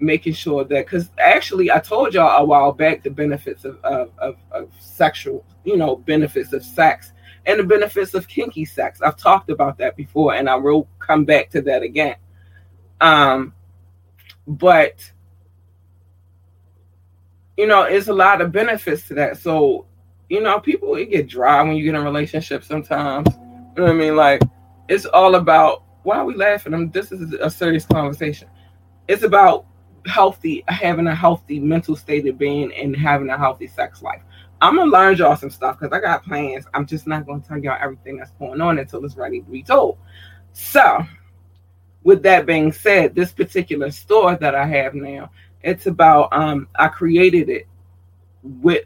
making 0.01 0.33
sure 0.33 0.63
that 0.63 0.85
because 0.85 1.11
actually 1.19 1.71
I 1.71 1.79
told 1.79 2.13
y'all 2.13 2.41
a 2.41 2.45
while 2.45 2.71
back 2.71 3.03
the 3.03 3.09
benefits 3.09 3.65
of, 3.65 3.79
of, 3.83 4.11
of, 4.17 4.35
of 4.51 4.69
sexual, 4.79 5.45
you 5.63 5.77
know, 5.77 5.95
benefits 5.95 6.53
of 6.53 6.63
sex 6.63 7.13
and 7.45 7.59
the 7.59 7.63
benefits 7.63 8.13
of 8.13 8.27
kinky 8.27 8.65
sex. 8.65 9.01
I've 9.01 9.17
talked 9.17 9.49
about 9.49 9.77
that 9.77 9.95
before, 9.95 10.35
and 10.35 10.49
I 10.49 10.55
will 10.55 10.87
come 10.99 11.25
back 11.25 11.49
to 11.51 11.61
that 11.63 11.83
again. 11.83 12.15
Um, 12.99 13.53
but 14.47 15.11
you 17.57 17.67
know, 17.67 17.83
it's 17.83 18.07
a 18.07 18.13
lot 18.13 18.41
of 18.41 18.51
benefits 18.51 19.07
to 19.09 19.13
that. 19.15 19.37
So, 19.37 19.85
you 20.29 20.41
know, 20.41 20.59
people 20.59 20.95
it 20.95 21.11
get 21.11 21.27
dry 21.27 21.61
when 21.61 21.75
you 21.75 21.83
get 21.83 21.95
in 21.95 22.01
a 22.01 22.03
relationship 22.03 22.63
sometimes. 22.63 23.27
You 23.35 23.83
know 23.83 23.83
what 23.83 23.91
I 23.91 23.93
mean? 23.93 24.15
Like, 24.15 24.41
it's 24.87 25.05
all 25.05 25.35
about 25.35 25.83
why 26.03 26.17
are 26.17 26.25
we 26.25 26.35
laughing? 26.35 26.73
I 26.73 26.77
mean, 26.77 26.91
this 26.91 27.11
is 27.11 27.33
a 27.33 27.49
serious 27.49 27.85
conversation. 27.85 28.47
It's 29.07 29.23
about 29.23 29.65
healthy, 30.05 30.63
having 30.67 31.07
a 31.07 31.15
healthy 31.15 31.59
mental 31.59 31.95
state 31.95 32.27
of 32.27 32.37
being 32.37 32.73
and 32.73 32.95
having 32.95 33.29
a 33.29 33.37
healthy 33.37 33.67
sex 33.67 34.01
life. 34.01 34.21
I'm 34.61 34.75
gonna 34.75 34.91
learn 34.91 35.17
y'all 35.17 35.35
some 35.35 35.49
stuff 35.49 35.79
because 35.79 35.95
I 35.95 35.99
got 35.99 36.23
plans. 36.23 36.65
I'm 36.73 36.85
just 36.85 37.07
not 37.07 37.25
gonna 37.25 37.41
tell 37.41 37.57
y'all 37.57 37.77
everything 37.79 38.17
that's 38.17 38.31
going 38.31 38.61
on 38.61 38.77
until 38.77 39.03
it's 39.05 39.15
ready 39.15 39.41
to 39.41 39.49
be 39.49 39.63
told. 39.63 39.97
So, 40.53 41.03
with 42.03 42.21
that 42.23 42.45
being 42.45 42.71
said, 42.71 43.15
this 43.15 43.31
particular 43.31 43.89
store 43.91 44.35
that 44.35 44.53
I 44.53 44.67
have 44.67 44.93
now, 44.93 45.31
it's 45.63 45.87
about 45.87 46.31
um 46.31 46.67
I 46.75 46.87
created 46.87 47.49
it 47.49 47.67
with 48.43 48.85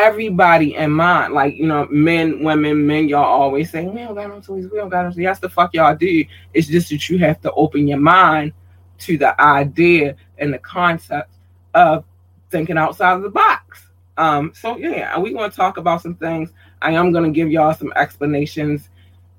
everybody 0.00 0.74
in 0.74 0.90
mind. 0.90 1.34
Like, 1.34 1.54
you 1.54 1.66
know, 1.66 1.86
men, 1.90 2.42
women, 2.42 2.86
men, 2.86 3.08
y'all 3.08 3.24
always 3.24 3.70
say, 3.70 3.86
We 3.86 3.98
don't 3.98 4.14
got 4.14 4.28
no 4.28 4.40
toys, 4.40 4.68
we 4.70 4.78
don't 4.78 4.88
got 4.88 5.04
no 5.04 5.10
toys. 5.10 5.18
Yes, 5.18 5.38
the 5.38 5.48
fuck 5.48 5.74
y'all 5.74 5.94
do. 5.94 6.24
It's 6.54 6.68
just 6.68 6.90
that 6.90 7.08
you 7.08 7.18
have 7.18 7.40
to 7.42 7.52
open 7.52 7.86
your 7.86 7.98
mind 7.98 8.52
to 9.00 9.18
the 9.18 9.40
idea 9.40 10.16
and 10.38 10.52
the 10.52 10.58
concept 10.58 11.34
of 11.74 12.04
thinking 12.50 12.78
outside 12.78 13.14
of 13.14 13.22
the 13.22 13.30
box. 13.30 13.86
Um, 14.16 14.52
so 14.54 14.76
yeah, 14.76 15.16
we're 15.18 15.32
to 15.32 15.56
talk 15.56 15.76
about 15.76 16.02
some 16.02 16.14
things. 16.14 16.50
I 16.82 16.92
am 16.92 17.12
going 17.12 17.24
to 17.24 17.30
give 17.30 17.50
y'all 17.50 17.74
some 17.74 17.92
explanations 17.96 18.88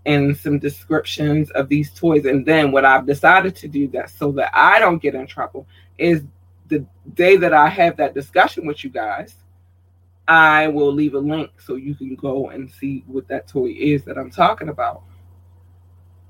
and 0.05 0.35
some 0.35 0.57
descriptions 0.57 1.51
of 1.51 1.69
these 1.69 1.91
toys. 1.93 2.25
And 2.25 2.45
then 2.45 2.71
what 2.71 2.85
I've 2.85 3.05
decided 3.05 3.55
to 3.57 3.67
do 3.67 3.87
that 3.89 4.09
so 4.09 4.31
that 4.33 4.51
I 4.53 4.79
don't 4.79 5.01
get 5.01 5.15
in 5.15 5.27
trouble 5.27 5.67
is 5.97 6.23
the 6.67 6.85
day 7.13 7.35
that 7.37 7.53
I 7.53 7.69
have 7.69 7.97
that 7.97 8.13
discussion 8.13 8.65
with 8.65 8.83
you 8.83 8.89
guys, 8.89 9.35
I 10.31 10.69
will 10.69 10.93
leave 10.93 11.13
a 11.13 11.19
link 11.19 11.59
so 11.59 11.75
you 11.75 11.93
can 11.93 12.15
go 12.15 12.51
and 12.51 12.71
see 12.71 13.03
what 13.05 13.27
that 13.27 13.49
toy 13.49 13.75
is 13.77 14.05
that 14.05 14.17
I'm 14.17 14.31
talking 14.31 14.69
about 14.69 15.03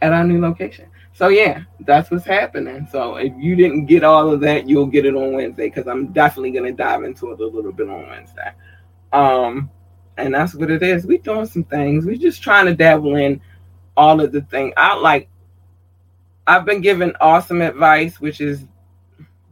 at 0.02 0.12
our 0.12 0.24
new 0.24 0.42
location. 0.42 0.88
So 1.14 1.28
yeah, 1.28 1.66
that's 1.82 2.10
what's 2.10 2.26
happening. 2.26 2.88
So 2.92 3.18
if 3.18 3.32
you 3.38 3.56
didn't 3.56 3.86
get 3.86 4.04
all 4.04 4.32
of 4.32 4.40
that, 4.40 4.68
you'll 4.68 4.88
get 4.88 5.06
it 5.06 5.14
on 5.14 5.34
Wednesday 5.34 5.70
because 5.70 5.86
I'm 5.86 6.08
definitely 6.08 6.50
gonna 6.50 6.72
dive 6.72 7.04
into 7.04 7.32
it 7.32 7.40
a 7.40 7.46
little 7.46 7.72
bit 7.72 7.90
on 7.90 8.10
Wednesday. 8.10 8.52
Um, 9.14 9.70
and 10.18 10.34
that's 10.34 10.56
what 10.56 10.72
it 10.72 10.82
is. 10.82 11.06
We're 11.06 11.20
doing 11.20 11.46
some 11.46 11.66
things. 11.66 12.04
We're 12.04 12.16
just 12.16 12.42
trying 12.42 12.66
to 12.66 12.74
dabble 12.74 13.18
in 13.18 13.40
all 13.96 14.20
of 14.20 14.32
the 14.32 14.42
things. 14.42 14.74
I 14.78 14.96
like. 14.96 15.30
I've 16.48 16.66
been 16.66 16.82
given 16.82 17.14
awesome 17.22 17.62
advice, 17.62 18.20
which 18.20 18.42
is 18.42 18.66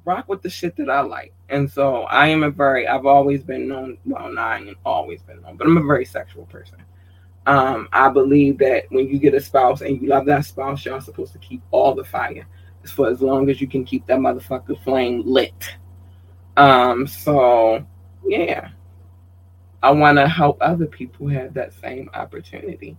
rock 0.06 0.28
with 0.28 0.42
the 0.42 0.50
shit 0.50 0.76
that 0.78 0.90
I 0.90 1.02
like. 1.02 1.36
And 1.50 1.70
so 1.70 2.04
I 2.04 2.28
am 2.28 2.44
a 2.44 2.50
very. 2.50 2.88
I've 2.88 3.06
always 3.06 3.44
been 3.44 3.68
known. 3.68 3.98
Well, 4.06 4.32
not 4.32 4.62
always 4.86 5.22
been 5.24 5.42
known, 5.42 5.58
but 5.58 5.68
I'm 5.68 5.78
a 5.78 5.84
very 5.84 6.06
sexual 6.06 6.46
person. 6.46 6.78
Um, 7.48 7.90
I 7.92 8.10
believe 8.10 8.60
that 8.60 8.86
when 8.90 9.08
you 9.08 9.18
get 9.18 9.34
a 9.34 9.42
spouse 9.42 9.82
and 9.82 10.00
you 10.02 10.10
love 10.10 10.26
that 10.28 10.46
spouse, 10.46 10.86
y'all 10.86 11.02
supposed 11.02 11.34
to 11.34 11.40
keep 11.40 11.62
all 11.72 11.96
the 11.96 12.04
fire 12.04 12.46
for 12.94 13.10
as 13.10 13.22
long 13.22 13.50
as 13.50 13.60
you 13.60 13.68
can 13.68 13.84
keep 13.84 14.06
that 14.08 14.20
motherfucker 14.20 14.82
flame 14.84 15.24
lit. 15.26 15.76
Um, 16.58 17.08
so 17.08 17.86
yeah. 18.26 18.70
I 19.82 19.92
want 19.92 20.18
to 20.18 20.28
help 20.28 20.58
other 20.62 20.86
people 20.86 21.28
have 21.30 21.54
that 21.54 21.74
same 21.74 22.10
opportunity. 22.14 22.98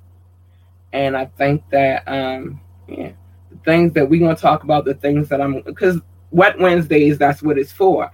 And 0.93 1.17
I 1.17 1.27
think 1.27 1.63
that 1.71 2.03
um 2.09 2.61
yeah, 2.89 3.13
the 3.51 3.59
things 3.65 3.93
that 3.93 4.09
we're 4.09 4.21
gonna 4.21 4.35
talk 4.35 4.65
about, 4.65 4.85
the 4.85 4.95
things 4.95 5.29
that 5.29 5.41
I'm 5.41 5.61
because 5.63 6.01
Wet 6.31 6.59
Wednesdays, 6.59 7.19
that's 7.19 7.43
what 7.43 7.59
it's 7.59 7.73
for. 7.73 8.11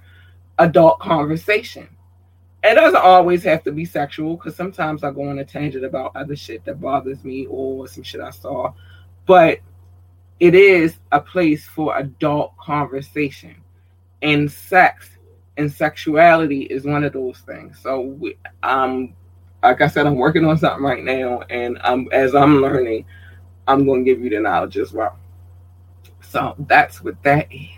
Adult 0.58 1.00
conversation 1.00 1.88
it 2.66 2.74
doesn't 2.74 3.00
always 3.00 3.44
have 3.44 3.62
to 3.64 3.72
be 3.72 3.84
sexual 3.84 4.36
because 4.36 4.56
sometimes 4.56 5.04
I 5.04 5.10
go 5.10 5.28
on 5.28 5.38
a 5.38 5.44
tangent 5.44 5.84
about 5.84 6.16
other 6.16 6.34
shit 6.34 6.64
that 6.64 6.80
bothers 6.80 7.22
me 7.24 7.46
or 7.46 7.86
some 7.86 8.02
shit 8.02 8.20
I 8.20 8.30
saw. 8.30 8.72
But 9.24 9.60
it 10.40 10.54
is 10.54 10.96
a 11.12 11.20
place 11.20 11.64
for 11.66 11.96
adult 11.96 12.56
conversation. 12.56 13.56
And 14.22 14.50
sex 14.50 15.10
and 15.56 15.72
sexuality 15.72 16.62
is 16.62 16.84
one 16.84 17.04
of 17.04 17.12
those 17.12 17.38
things. 17.40 17.78
So, 17.78 18.00
we, 18.00 18.36
um, 18.62 19.14
like 19.62 19.80
I 19.80 19.86
said, 19.86 20.06
I'm 20.06 20.16
working 20.16 20.44
on 20.44 20.58
something 20.58 20.84
right 20.84 21.04
now. 21.04 21.42
And 21.50 21.78
um, 21.82 22.08
as 22.12 22.34
I'm 22.34 22.60
learning, 22.60 23.04
I'm 23.68 23.86
going 23.86 24.04
to 24.04 24.10
give 24.10 24.22
you 24.22 24.30
the 24.30 24.40
knowledge 24.40 24.76
as 24.78 24.92
well. 24.92 25.18
So, 26.20 26.56
that's 26.66 27.02
what 27.02 27.22
that 27.22 27.46
is. 27.52 27.75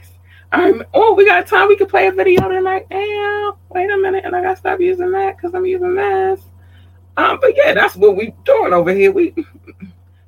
I'm 0.52 0.82
oh, 0.94 1.14
we 1.14 1.26
got 1.26 1.46
time. 1.46 1.68
We 1.68 1.76
could 1.76 1.88
play 1.88 2.06
a 2.06 2.12
video 2.12 2.48
tonight. 2.48 2.86
Damn, 2.88 3.52
wait 3.68 3.90
a 3.90 3.96
minute, 3.98 4.24
and 4.24 4.34
I 4.34 4.42
gotta 4.42 4.56
stop 4.56 4.80
using 4.80 5.12
that 5.12 5.36
because 5.36 5.54
I'm 5.54 5.66
using 5.66 5.94
this. 5.94 6.40
Um, 7.16 7.38
but 7.40 7.54
yeah, 7.56 7.74
that's 7.74 7.96
what 7.96 8.16
we 8.16 8.34
doing 8.44 8.72
over 8.72 8.92
here. 8.92 9.12
We 9.12 9.34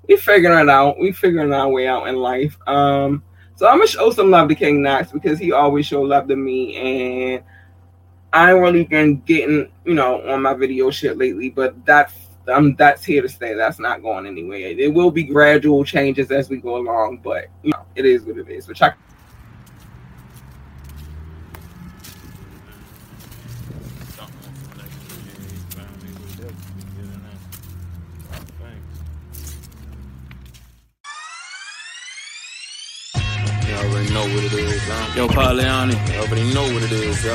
we 0.09 0.17
figuring 0.17 0.59
it 0.59 0.69
out. 0.69 0.99
We 0.99 1.13
figuring 1.13 1.53
our 1.53 1.69
way 1.69 1.87
out 1.87 2.07
in 2.09 2.17
life. 2.17 2.59
Um, 2.67 3.23
so 3.57 3.67
I'm 3.67 3.79
gonna 3.79 3.87
show 3.87 4.11
some 4.11 4.31
love 4.31 4.49
to 4.51 4.55
King 4.55 4.83
Knox 4.83 5.11
because 5.11 5.39
he 5.39 5.53
always 5.53 5.87
show 5.87 6.03
love 6.03 6.29
to 6.29 6.37
me, 6.37 6.77
and 6.77 7.45
I 8.33 8.51
really 8.51 8.85
been 8.85 9.21
getting 9.21 9.71
you 9.87 9.95
know 9.95 10.29
on 10.29 10.43
my 10.43 10.53
video 10.53 10.91
shit 10.91 11.17
lately. 11.17 11.49
But 11.49 11.87
that's 11.87 12.13
um 12.47 12.77
that's 12.77 13.05
here 13.05 13.23
to 13.23 13.29
stay. 13.29 13.55
That's 13.55 13.79
not 13.79 14.03
going 14.03 14.27
anywhere. 14.27 14.75
There 14.75 14.93
will 14.93 15.11
be 15.11 15.23
gradual 15.23 15.83
changes 15.83 16.31
as 16.31 16.51
we 16.51 16.59
go 16.59 16.77
along, 16.77 17.21
but 17.25 17.47
you 17.63 17.71
know 17.71 17.87
it 17.95 18.05
is 18.05 18.25
what 18.25 18.37
it 18.37 18.51
is. 18.51 18.67
But 18.67 18.77
check. 18.77 18.99
Know 33.89 34.35
what 34.35 34.45
it 34.45 34.53
is, 34.53 34.89
yo. 35.17 35.27
Yo, 35.27 35.29
already 35.29 36.55
know 36.55 36.63
what 36.75 36.83
it 36.83 36.93
is, 36.93 37.25
yo. 37.25 37.35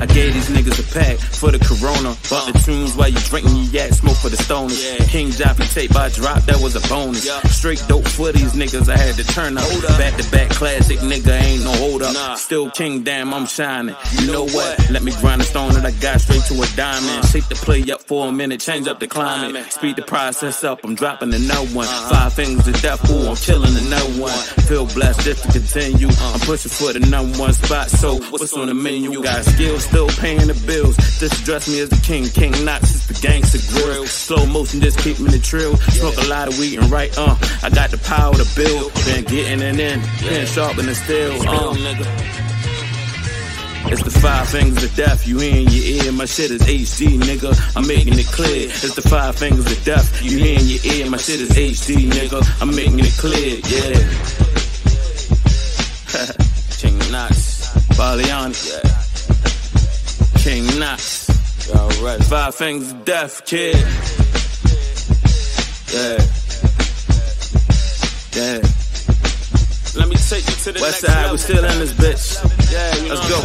I 0.00 0.06
gave 0.06 0.34
these 0.34 0.48
niggas 0.48 0.80
a 0.80 0.94
pack 0.94 1.18
for 1.18 1.50
the 1.50 1.58
corona. 1.58 2.16
Bought 2.28 2.52
the 2.52 2.58
tunes 2.64 2.96
while 2.96 3.08
you 3.08 3.18
drinking 3.20 3.56
your 3.56 3.66
yak, 3.66 3.92
smoke 3.92 4.16
for 4.16 4.28
the 4.28 4.36
stoners. 4.36 4.82
Yeah. 4.82 5.04
King 5.06 5.30
Jaffa 5.30 5.64
tape 5.72 5.92
by 5.92 6.08
drop, 6.10 6.42
that 6.44 6.60
was 6.60 6.74
a 6.76 6.88
bonus. 6.88 7.26
Yeah. 7.26 7.40
Straight 7.48 7.82
dope 7.88 8.06
for 8.06 8.32
these 8.32 8.52
niggas, 8.54 8.88
I 8.88 8.96
had 8.96 9.14
to 9.16 9.24
turn 9.24 9.58
up. 9.58 9.64
Back 9.98 10.16
to 10.16 10.30
back 10.30 10.50
classic, 10.50 10.98
nigga, 11.00 11.40
ain't 11.40 11.64
no 11.64 11.72
hold 11.72 12.02
up. 12.02 12.14
Nah. 12.14 12.34
Still 12.34 12.70
king, 12.70 13.02
damn, 13.02 13.32
I'm 13.32 13.46
shining. 13.46 13.94
You 14.20 14.32
know 14.32 14.44
what? 14.44 14.90
Let 14.90 15.02
me 15.02 15.12
grind 15.20 15.40
a 15.40 15.44
stone 15.44 15.72
that 15.74 15.84
I 15.84 15.92
got 15.92 16.20
straight 16.20 16.42
to 16.44 16.54
a 16.62 16.66
diamond. 16.76 17.26
Shake 17.26 17.48
the 17.48 17.54
play 17.54 17.82
up 17.90 18.02
for 18.02 18.28
a 18.28 18.32
minute, 18.32 18.60
change 18.60 18.88
up 18.88 19.00
the 19.00 19.06
climate. 19.06 19.72
Speed 19.72 19.96
the 19.96 20.02
process 20.02 20.64
up, 20.64 20.84
I'm 20.84 20.94
dropping 20.94 21.30
the 21.30 21.38
no 21.38 21.64
one. 21.76 21.86
Uh-huh. 21.86 22.10
Five 22.10 22.32
fingers 22.32 22.64
to 22.64 22.72
death, 22.82 23.10
ooh, 23.10 23.28
I'm 23.28 23.36
killing 23.36 23.74
the 23.74 23.86
no 23.90 24.22
one. 24.22 24.36
Feel 24.66 24.86
blessed 24.86 25.20
just 25.20 25.44
to 25.44 25.52
continue. 25.52 25.75
I'm 25.76 26.40
pushing 26.40 26.70
for 26.70 26.94
the 26.94 27.00
number 27.00 27.36
one 27.38 27.52
spot, 27.52 27.90
so 27.90 28.16
what's 28.30 28.54
on 28.54 28.68
the 28.68 28.72
menu? 28.72 29.12
You 29.12 29.22
got 29.22 29.44
skills, 29.44 29.84
still 29.84 30.08
paying 30.08 30.46
the 30.46 30.54
bills. 30.66 30.96
Just 31.20 31.44
dress 31.44 31.68
me 31.68 31.80
as 31.80 31.90
the 31.90 32.00
king, 32.00 32.24
King 32.28 32.64
Knox 32.64 32.94
is 32.94 33.06
the 33.06 33.12
gangster 33.20 33.58
grill. 33.74 34.06
Slow 34.06 34.46
motion, 34.46 34.80
just 34.80 34.98
keep 35.00 35.20
me 35.20 35.28
the 35.30 35.38
trill. 35.38 35.76
Smoke 35.76 36.16
a 36.16 36.28
lot 36.28 36.48
of 36.48 36.58
weed 36.58 36.78
and 36.78 36.90
right, 36.90 37.12
uh, 37.18 37.36
I 37.62 37.68
got 37.68 37.90
the 37.90 37.98
power 37.98 38.32
to 38.32 38.46
build. 38.56 38.94
Been 39.04 39.24
getting 39.24 39.60
it 39.60 39.78
in, 39.78 40.00
been 40.26 40.46
sharpening 40.46 40.94
steel, 40.94 41.46
uh. 41.46 41.76
It's 43.88 44.02
the 44.02 44.10
five 44.10 44.48
fingers 44.48 44.82
of 44.82 44.96
death, 44.96 45.28
you 45.28 45.38
in 45.40 45.68
your 45.68 46.04
ear. 46.04 46.12
My 46.12 46.24
shit 46.24 46.50
is 46.50 46.62
HD, 46.62 47.20
nigga. 47.20 47.52
I'm 47.76 47.86
making 47.86 48.18
it 48.18 48.26
clear. 48.28 48.68
It's 48.68 48.94
the 48.94 49.02
five 49.02 49.36
fingers 49.36 49.70
of 49.70 49.84
death, 49.84 50.24
you 50.24 50.38
in 50.38 50.66
your 50.66 50.80
ear. 50.94 51.10
My 51.10 51.18
shit 51.18 51.42
is 51.42 51.50
HD, 51.50 52.08
nigga. 52.08 52.40
I'm 52.62 52.74
making 52.74 53.00
it 53.00 53.12
clear, 53.18 53.60
yeah. 53.68 54.55
King 56.78 56.96
Knox, 57.12 57.74
Baliani, 57.92 58.56
yeah. 58.64 58.80
King 60.40 60.64
Knox, 60.78 61.28
y'all? 61.68 61.90
Five 62.20 62.54
fingers 62.54 62.92
of 62.92 63.04
death, 63.04 63.44
kid. 63.44 63.76
Yeah, 65.92 66.16
yeah. 68.32 68.62
Let 69.94 70.08
me 70.08 70.16
take 70.16 70.46
you 70.48 70.54
to 70.54 70.72
the 70.72 70.80
West 70.80 71.02
next 71.02 71.12
side, 71.12 71.32
we 71.32 71.36
still 71.36 71.64
in 71.64 71.78
this 71.80 71.92
bitch. 71.92 72.40
Yeah, 72.72 72.96
you 73.02 73.08
Let's 73.10 73.28
go. 73.28 73.38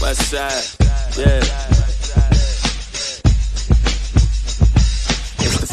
West 0.00 0.30
side, 0.30 0.62
yeah. 1.18 1.83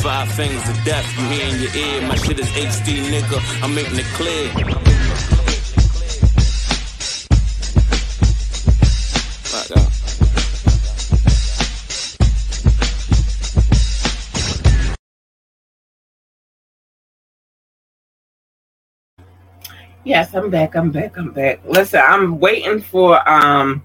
Five 0.01 0.31
fingers 0.31 0.67
of 0.67 0.83
death, 0.83 1.05
you 1.19 1.25
hear 1.27 1.47
in 1.53 1.61
your 1.61 1.75
ear. 1.75 2.07
My 2.07 2.15
shit 2.15 2.39
is 2.39 2.47
HD, 2.47 3.03
nigga. 3.11 3.63
I'm 3.63 3.75
making 3.75 3.99
it 3.99 4.05
clear. 4.15 4.51
Yes, 20.03 20.33
I'm 20.33 20.49
back. 20.49 20.75
I'm 20.75 20.89
back. 20.89 21.15
I'm 21.15 21.31
back. 21.31 21.61
Listen, 21.63 22.01
I'm 22.03 22.39
waiting 22.39 22.81
for 22.81 23.29
um 23.29 23.83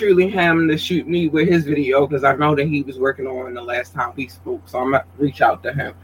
truly 0.00 0.30
him 0.30 0.66
to 0.66 0.78
shoot 0.78 1.06
me 1.06 1.28
with 1.28 1.46
his 1.46 1.66
video 1.66 2.06
because 2.06 2.24
I 2.24 2.34
know 2.34 2.54
that 2.54 2.66
he 2.66 2.82
was 2.82 2.98
working 2.98 3.26
on 3.26 3.52
the 3.52 3.60
last 3.60 3.92
time 3.92 4.14
we 4.16 4.28
spoke. 4.28 4.66
So 4.66 4.78
I'm 4.78 4.92
gonna 4.92 5.04
reach 5.18 5.42
out 5.42 5.62
to 5.64 5.74
him. 5.74 5.94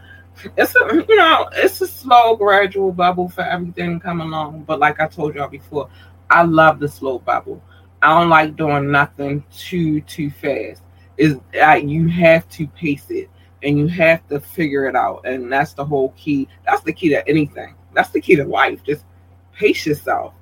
It's 0.58 0.76
a 0.76 0.94
you 1.08 1.16
know 1.16 1.48
it's 1.54 1.80
a 1.80 1.86
slow, 1.86 2.36
gradual 2.36 2.92
bubble 2.92 3.30
for 3.30 3.40
everything 3.40 3.98
coming 3.98 4.26
along. 4.26 4.64
But 4.64 4.80
like 4.80 5.00
I 5.00 5.06
told 5.06 5.34
y'all 5.34 5.48
before, 5.48 5.88
I 6.28 6.42
love 6.42 6.78
the 6.78 6.88
slow 6.88 7.20
bubble. 7.20 7.62
I 8.02 8.20
don't 8.20 8.28
like 8.28 8.54
doing 8.54 8.90
nothing 8.90 9.42
too 9.50 10.02
too 10.02 10.30
fast. 10.30 10.82
Is 11.16 11.38
uh, 11.58 11.80
you 11.82 12.06
have 12.08 12.46
to 12.50 12.66
pace 12.68 13.08
it 13.08 13.30
and 13.62 13.78
you 13.78 13.86
have 13.86 14.28
to 14.28 14.40
figure 14.40 14.86
it 14.86 14.94
out, 14.94 15.22
and 15.24 15.50
that's 15.50 15.72
the 15.72 15.86
whole 15.86 16.10
key. 16.18 16.48
That's 16.66 16.82
the 16.82 16.92
key 16.92 17.08
to 17.08 17.26
anything. 17.26 17.74
That's 17.94 18.10
the 18.10 18.20
key 18.20 18.36
to 18.36 18.44
life. 18.44 18.84
Just 18.84 19.06
pace 19.54 19.86
yourself. 19.86 20.34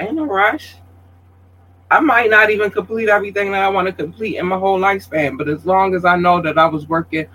Ain't 0.00 0.14
no 0.14 0.26
rush. 0.26 0.74
I 1.90 2.00
might 2.00 2.30
not 2.30 2.50
even 2.50 2.70
complete 2.70 3.08
everything 3.08 3.50
that 3.52 3.62
I 3.62 3.68
want 3.68 3.86
to 3.86 3.92
complete 3.92 4.36
in 4.36 4.46
my 4.46 4.58
whole 4.58 4.78
lifespan, 4.78 5.38
but 5.38 5.48
as 5.48 5.64
long 5.64 5.94
as 5.94 6.04
I 6.04 6.16
know 6.16 6.42
that 6.42 6.58
I 6.58 6.66
was 6.66 6.86
working 6.86 7.26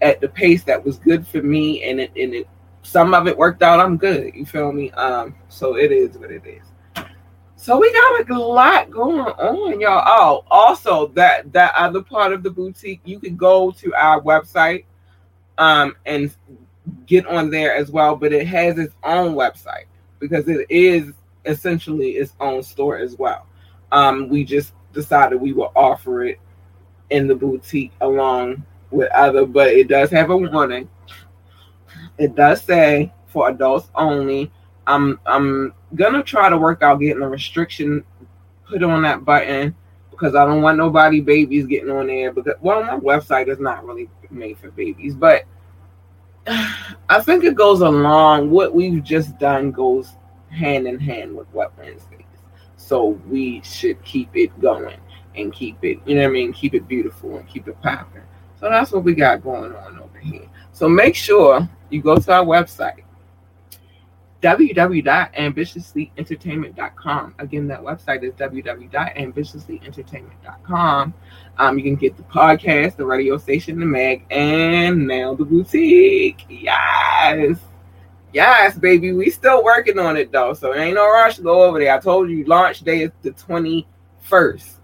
at 0.00 0.20
the 0.20 0.28
pace 0.28 0.62
that 0.64 0.84
was 0.84 0.98
good 0.98 1.26
for 1.26 1.42
me 1.42 1.82
and 1.82 2.00
it 2.00 2.12
and 2.16 2.32
it 2.32 2.48
some 2.82 3.12
of 3.12 3.26
it 3.26 3.36
worked 3.36 3.62
out, 3.62 3.80
I'm 3.80 3.96
good. 3.96 4.34
You 4.34 4.46
feel 4.46 4.72
me? 4.72 4.92
Um, 4.92 5.34
so 5.48 5.76
it 5.76 5.90
is 5.90 6.16
what 6.16 6.30
it 6.30 6.46
is. 6.46 6.62
So 7.56 7.76
we 7.76 7.92
got 7.92 8.30
a 8.30 8.38
lot 8.38 8.88
going 8.88 9.18
on, 9.18 9.80
y'all. 9.80 10.04
Oh, 10.06 10.44
also 10.48 11.08
that 11.08 11.52
that 11.52 11.74
other 11.76 12.00
part 12.00 12.32
of 12.32 12.44
the 12.44 12.50
boutique, 12.50 13.00
you 13.04 13.18
could 13.18 13.36
go 13.36 13.72
to 13.72 13.94
our 13.94 14.20
website 14.22 14.84
um 15.58 15.96
and 16.06 16.34
get 17.06 17.26
on 17.26 17.50
there 17.50 17.74
as 17.74 17.90
well, 17.90 18.14
but 18.14 18.32
it 18.32 18.46
has 18.46 18.78
its 18.78 18.94
own 19.02 19.34
website 19.34 19.86
because 20.20 20.48
it 20.48 20.66
is 20.70 21.12
essentially 21.44 22.12
its 22.12 22.34
own 22.38 22.62
store 22.62 22.98
as 22.98 23.16
well. 23.16 23.47
Um, 23.92 24.28
we 24.28 24.44
just 24.44 24.72
decided 24.92 25.40
we 25.40 25.52
will 25.52 25.72
offer 25.74 26.24
it 26.24 26.38
in 27.10 27.26
the 27.26 27.34
boutique 27.34 27.92
along 28.00 28.64
with 28.90 29.10
other, 29.12 29.46
but 29.46 29.68
it 29.68 29.88
does 29.88 30.10
have 30.10 30.30
a 30.30 30.36
warning. 30.36 30.88
It 32.18 32.34
does 32.34 32.62
say 32.62 33.12
for 33.26 33.48
adults 33.48 33.90
only. 33.94 34.50
I'm 34.86 35.20
I'm 35.26 35.74
gonna 35.94 36.22
try 36.22 36.48
to 36.48 36.56
work 36.56 36.82
out 36.82 37.00
getting 37.00 37.22
a 37.22 37.28
restriction 37.28 38.04
put 38.66 38.82
on 38.82 39.02
that 39.02 39.24
button 39.24 39.74
because 40.10 40.34
I 40.34 40.44
don't 40.44 40.62
want 40.62 40.78
nobody 40.78 41.20
babies 41.20 41.66
getting 41.66 41.90
on 41.90 42.08
there 42.08 42.32
because 42.32 42.54
well 42.60 42.82
my 42.82 42.98
website 42.98 43.48
is 43.48 43.60
not 43.60 43.84
really 43.84 44.08
made 44.30 44.58
for 44.58 44.70
babies, 44.70 45.14
but 45.14 45.44
I 46.46 47.20
think 47.20 47.44
it 47.44 47.54
goes 47.54 47.80
along 47.80 48.50
what 48.50 48.74
we've 48.74 49.02
just 49.02 49.38
done 49.38 49.70
goes 49.70 50.16
hand 50.50 50.86
in 50.86 50.98
hand 50.98 51.36
with 51.36 51.52
Wet 51.52 51.70
Wednesdays. 51.78 52.17
So 52.88 53.20
we 53.28 53.60
should 53.62 54.02
keep 54.02 54.34
it 54.34 54.58
going 54.62 54.98
and 55.36 55.52
keep 55.52 55.84
it, 55.84 55.98
you 56.06 56.14
know 56.14 56.22
what 56.22 56.30
I 56.30 56.32
mean, 56.32 56.54
keep 56.54 56.72
it 56.72 56.88
beautiful 56.88 57.36
and 57.36 57.46
keep 57.46 57.68
it 57.68 57.78
popping. 57.82 58.22
So 58.58 58.70
that's 58.70 58.92
what 58.92 59.04
we 59.04 59.14
got 59.14 59.44
going 59.44 59.74
on 59.74 59.98
over 59.98 60.18
here. 60.18 60.48
So 60.72 60.88
make 60.88 61.14
sure 61.14 61.68
you 61.90 62.00
go 62.00 62.16
to 62.16 62.32
our 62.32 62.46
website, 62.46 63.02
www.ambitiouslyentertainment.com. 64.42 67.34
Again, 67.38 67.68
that 67.68 67.82
website 67.82 68.22
is 68.22 68.32
www.ambitiouslyentertainment.com. 68.32 71.14
Um, 71.58 71.76
you 71.76 71.84
can 71.84 71.96
get 71.96 72.16
the 72.16 72.22
podcast, 72.22 72.96
the 72.96 73.04
radio 73.04 73.36
station, 73.36 73.80
the 73.80 73.86
mag, 73.86 74.24
and 74.30 75.06
now 75.06 75.34
the 75.34 75.44
boutique. 75.44 76.46
Yes. 76.48 77.58
Yes, 78.32 78.78
baby. 78.78 79.12
We 79.12 79.30
still 79.30 79.64
working 79.64 79.98
on 79.98 80.16
it 80.16 80.30
though. 80.30 80.52
So 80.54 80.74
ain't 80.74 80.94
no 80.94 81.06
rush 81.10 81.36
to 81.36 81.42
go 81.42 81.62
over 81.62 81.78
there. 81.78 81.94
I 81.94 81.98
told 81.98 82.30
you 82.30 82.44
launch 82.44 82.80
day 82.80 83.02
is 83.02 83.10
the 83.22 83.30
21st. 83.30 84.74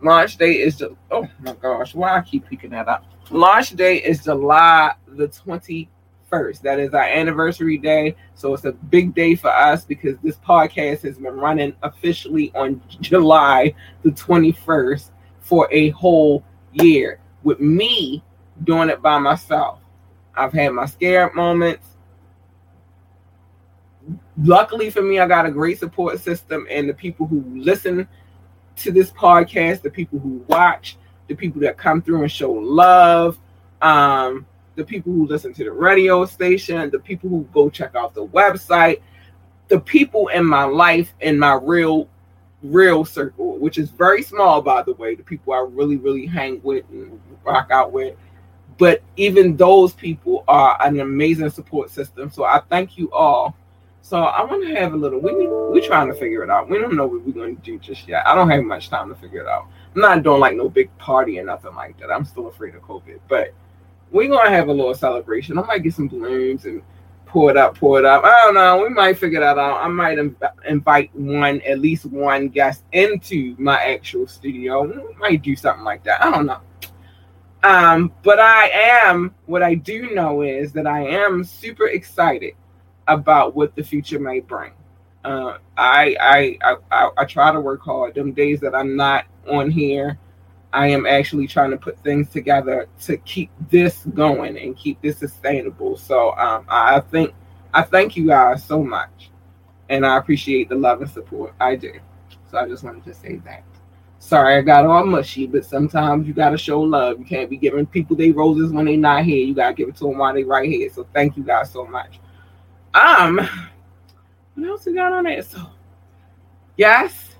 Launch 0.00 0.36
day 0.36 0.60
is 0.60 0.78
the 0.78 0.96
oh 1.10 1.28
my 1.40 1.54
gosh, 1.54 1.94
why 1.94 2.16
I 2.16 2.20
keep 2.20 2.48
picking 2.48 2.70
that 2.70 2.88
up. 2.88 3.04
Launch 3.30 3.70
day 3.70 3.96
is 3.96 4.22
July 4.22 4.94
the 5.08 5.28
21st. 5.28 6.60
That 6.62 6.78
is 6.78 6.94
our 6.94 7.02
anniversary 7.02 7.78
day. 7.78 8.14
So 8.34 8.54
it's 8.54 8.64
a 8.64 8.72
big 8.72 9.14
day 9.14 9.34
for 9.34 9.50
us 9.50 9.84
because 9.84 10.16
this 10.22 10.36
podcast 10.36 11.02
has 11.02 11.16
been 11.16 11.34
running 11.34 11.74
officially 11.82 12.52
on 12.54 12.80
July 13.00 13.74
the 14.02 14.10
21st 14.10 15.10
for 15.40 15.68
a 15.72 15.90
whole 15.90 16.44
year 16.72 17.18
with 17.42 17.60
me 17.60 18.22
doing 18.62 18.88
it 18.88 19.02
by 19.02 19.18
myself. 19.18 19.80
I've 20.36 20.52
had 20.52 20.72
my 20.72 20.86
scared 20.86 21.34
moments. 21.34 21.93
Luckily 24.42 24.90
for 24.90 25.02
me, 25.02 25.20
I 25.20 25.28
got 25.28 25.46
a 25.46 25.50
great 25.50 25.78
support 25.78 26.18
system, 26.18 26.66
and 26.68 26.88
the 26.88 26.94
people 26.94 27.26
who 27.26 27.44
listen 27.54 28.08
to 28.76 28.90
this 28.90 29.10
podcast, 29.12 29.82
the 29.82 29.90
people 29.90 30.18
who 30.18 30.44
watch, 30.48 30.96
the 31.28 31.34
people 31.34 31.60
that 31.60 31.78
come 31.78 32.02
through 32.02 32.22
and 32.22 32.30
show 32.30 32.50
love, 32.50 33.38
um, 33.80 34.46
the 34.74 34.84
people 34.84 35.12
who 35.12 35.26
listen 35.26 35.54
to 35.54 35.64
the 35.64 35.70
radio 35.70 36.24
station, 36.24 36.90
the 36.90 36.98
people 36.98 37.30
who 37.30 37.48
go 37.52 37.70
check 37.70 37.94
out 37.94 38.12
the 38.14 38.26
website, 38.26 39.00
the 39.68 39.78
people 39.78 40.28
in 40.28 40.44
my 40.44 40.64
life, 40.64 41.14
in 41.20 41.38
my 41.38 41.54
real, 41.54 42.08
real 42.62 43.04
circle, 43.04 43.56
which 43.58 43.78
is 43.78 43.88
very 43.90 44.22
small, 44.22 44.60
by 44.60 44.82
the 44.82 44.94
way, 44.94 45.14
the 45.14 45.22
people 45.22 45.52
I 45.52 45.64
really, 45.70 45.96
really 45.96 46.26
hang 46.26 46.60
with 46.64 46.84
and 46.90 47.20
rock 47.44 47.70
out 47.70 47.92
with. 47.92 48.16
But 48.78 49.02
even 49.16 49.56
those 49.56 49.92
people 49.92 50.42
are 50.48 50.76
an 50.84 50.98
amazing 50.98 51.50
support 51.50 51.90
system. 51.90 52.30
So 52.30 52.42
I 52.42 52.60
thank 52.68 52.98
you 52.98 53.12
all 53.12 53.56
so 54.04 54.18
I 54.18 54.44
want 54.44 54.68
to 54.68 54.74
have 54.74 54.92
a 54.92 54.96
little. 54.98 55.18
We 55.18 55.32
we're 55.46 55.80
trying 55.80 56.08
to 56.08 56.14
figure 56.14 56.44
it 56.44 56.50
out. 56.50 56.68
We 56.68 56.78
don't 56.78 56.94
know 56.94 57.06
what 57.06 57.24
we're 57.24 57.32
going 57.32 57.56
to 57.56 57.62
do 57.62 57.78
just 57.78 58.06
yet. 58.06 58.26
I 58.26 58.34
don't 58.34 58.50
have 58.50 58.62
much 58.62 58.90
time 58.90 59.08
to 59.08 59.14
figure 59.14 59.40
it 59.40 59.48
out. 59.48 59.66
I'm 59.94 60.02
not 60.02 60.22
doing 60.22 60.40
like 60.40 60.54
no 60.56 60.68
big 60.68 60.94
party 60.98 61.38
or 61.40 61.44
nothing 61.44 61.74
like 61.74 61.98
that. 62.00 62.10
I'm 62.10 62.26
still 62.26 62.48
afraid 62.48 62.74
of 62.74 62.82
COVID, 62.82 63.20
but 63.28 63.54
we're 64.10 64.28
gonna 64.28 64.50
have 64.50 64.68
a 64.68 64.72
little 64.74 64.94
celebration. 64.94 65.58
I 65.58 65.62
might 65.62 65.82
get 65.82 65.94
some 65.94 66.08
balloons 66.08 66.66
and 66.66 66.82
pour 67.24 67.50
it 67.50 67.56
up, 67.56 67.78
pour 67.78 67.98
it 67.98 68.04
up. 68.04 68.24
I 68.24 68.42
don't 68.44 68.54
know. 68.54 68.82
We 68.82 68.90
might 68.90 69.18
figure 69.18 69.40
that 69.40 69.56
out. 69.56 69.82
I 69.82 69.88
might 69.88 70.18
invite 70.68 71.14
one, 71.14 71.62
at 71.62 71.78
least 71.78 72.04
one 72.04 72.50
guest 72.50 72.84
into 72.92 73.56
my 73.58 73.82
actual 73.82 74.26
studio. 74.26 74.82
We 74.82 75.14
might 75.14 75.40
do 75.40 75.56
something 75.56 75.82
like 75.82 76.04
that. 76.04 76.22
I 76.22 76.30
don't 76.30 76.44
know. 76.44 76.60
Um, 77.62 78.12
but 78.22 78.38
I 78.38 78.68
am. 78.68 79.34
What 79.46 79.62
I 79.62 79.76
do 79.76 80.14
know 80.14 80.42
is 80.42 80.72
that 80.72 80.86
I 80.86 81.06
am 81.06 81.42
super 81.42 81.86
excited 81.86 82.52
about 83.08 83.54
what 83.54 83.74
the 83.74 83.82
future 83.82 84.18
may 84.18 84.40
bring. 84.40 84.72
Uh, 85.24 85.56
I, 85.76 86.16
I, 86.20 86.76
I 86.90 87.10
I 87.16 87.24
try 87.24 87.50
to 87.50 87.60
work 87.60 87.80
hard. 87.82 88.14
Them 88.14 88.32
days 88.32 88.60
that 88.60 88.74
I'm 88.74 88.94
not 88.94 89.24
on 89.48 89.70
here, 89.70 90.18
I 90.72 90.88
am 90.88 91.06
actually 91.06 91.46
trying 91.46 91.70
to 91.70 91.76
put 91.76 91.98
things 92.00 92.28
together 92.28 92.88
to 93.02 93.16
keep 93.18 93.50
this 93.70 94.04
going 94.14 94.58
and 94.58 94.76
keep 94.76 95.00
this 95.00 95.18
sustainable. 95.18 95.96
So 95.96 96.36
um, 96.36 96.66
I 96.68 97.00
think 97.00 97.32
I 97.72 97.82
thank 97.82 98.16
you 98.16 98.26
guys 98.26 98.64
so 98.64 98.82
much, 98.82 99.30
and 99.88 100.04
I 100.04 100.18
appreciate 100.18 100.68
the 100.68 100.74
love 100.74 101.00
and 101.00 101.10
support. 101.10 101.54
I 101.60 101.76
do. 101.76 101.92
So 102.50 102.58
I 102.58 102.68
just 102.68 102.84
wanted 102.84 103.04
to 103.04 103.14
say 103.14 103.36
that. 103.44 103.64
Sorry, 104.18 104.56
I 104.56 104.62
got 104.62 104.86
all 104.86 105.06
mushy, 105.06 105.46
but 105.46 105.64
sometimes 105.64 106.26
you 106.26 106.34
gotta 106.34 106.58
show 106.58 106.80
love. 106.80 107.18
You 107.18 107.24
can't 107.24 107.48
be 107.48 107.56
giving 107.56 107.86
people 107.86 108.16
they 108.16 108.30
roses 108.30 108.72
when 108.72 108.86
they 108.86 108.96
not 108.96 109.24
here. 109.24 109.44
You 109.44 109.54
gotta 109.54 109.74
give 109.74 109.88
it 109.88 109.96
to 109.96 110.04
them 110.04 110.18
while 110.18 110.34
they 110.34 110.44
right 110.44 110.68
here. 110.68 110.90
So 110.90 111.06
thank 111.14 111.36
you 111.36 111.44
guys 111.44 111.70
so 111.70 111.86
much. 111.86 112.20
Um, 112.94 113.40
what 114.54 114.68
else 114.68 114.86
we 114.86 114.94
got 114.94 115.12
on 115.12 115.24
there? 115.24 115.42
So, 115.42 115.60
yes, 116.76 117.34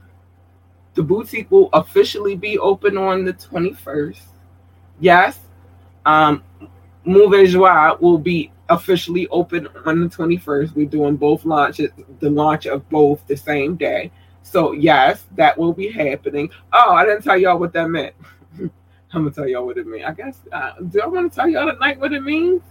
the 0.94 1.02
boutique 1.02 1.50
will 1.50 1.70
officially 1.72 2.34
be 2.34 2.58
open 2.58 2.98
on 2.98 3.24
the 3.24 3.32
21st. 3.32 4.20
Yes, 5.00 5.38
um, 6.04 6.42
Move 7.04 7.48
Joie 7.48 7.96
will 8.00 8.18
be 8.18 8.50
officially 8.68 9.28
open 9.28 9.68
on 9.84 10.00
the 10.00 10.08
21st. 10.08 10.74
We're 10.74 10.86
doing 10.86 11.16
both 11.16 11.44
launches, 11.44 11.90
the 12.18 12.30
launch 12.30 12.66
of 12.66 12.88
both 12.88 13.24
the 13.26 13.36
same 13.36 13.76
day. 13.76 14.10
So, 14.42 14.72
yes, 14.72 15.24
that 15.36 15.56
will 15.56 15.72
be 15.72 15.90
happening. 15.90 16.50
Oh, 16.72 16.94
I 16.94 17.04
didn't 17.04 17.22
tell 17.22 17.36
y'all 17.36 17.58
what 17.58 17.72
that 17.74 17.88
meant. 17.88 18.14
I'm 18.58 18.70
gonna 19.12 19.30
tell 19.30 19.46
y'all 19.46 19.66
what 19.66 19.78
it 19.78 19.86
means. 19.86 20.04
I 20.04 20.12
guess. 20.12 20.38
Uh, 20.50 20.72
do 20.88 21.00
I 21.00 21.06
want 21.06 21.30
to 21.30 21.36
tell 21.36 21.48
y'all 21.48 21.72
tonight 21.72 22.00
what 22.00 22.12
it 22.12 22.22
means? 22.22 22.62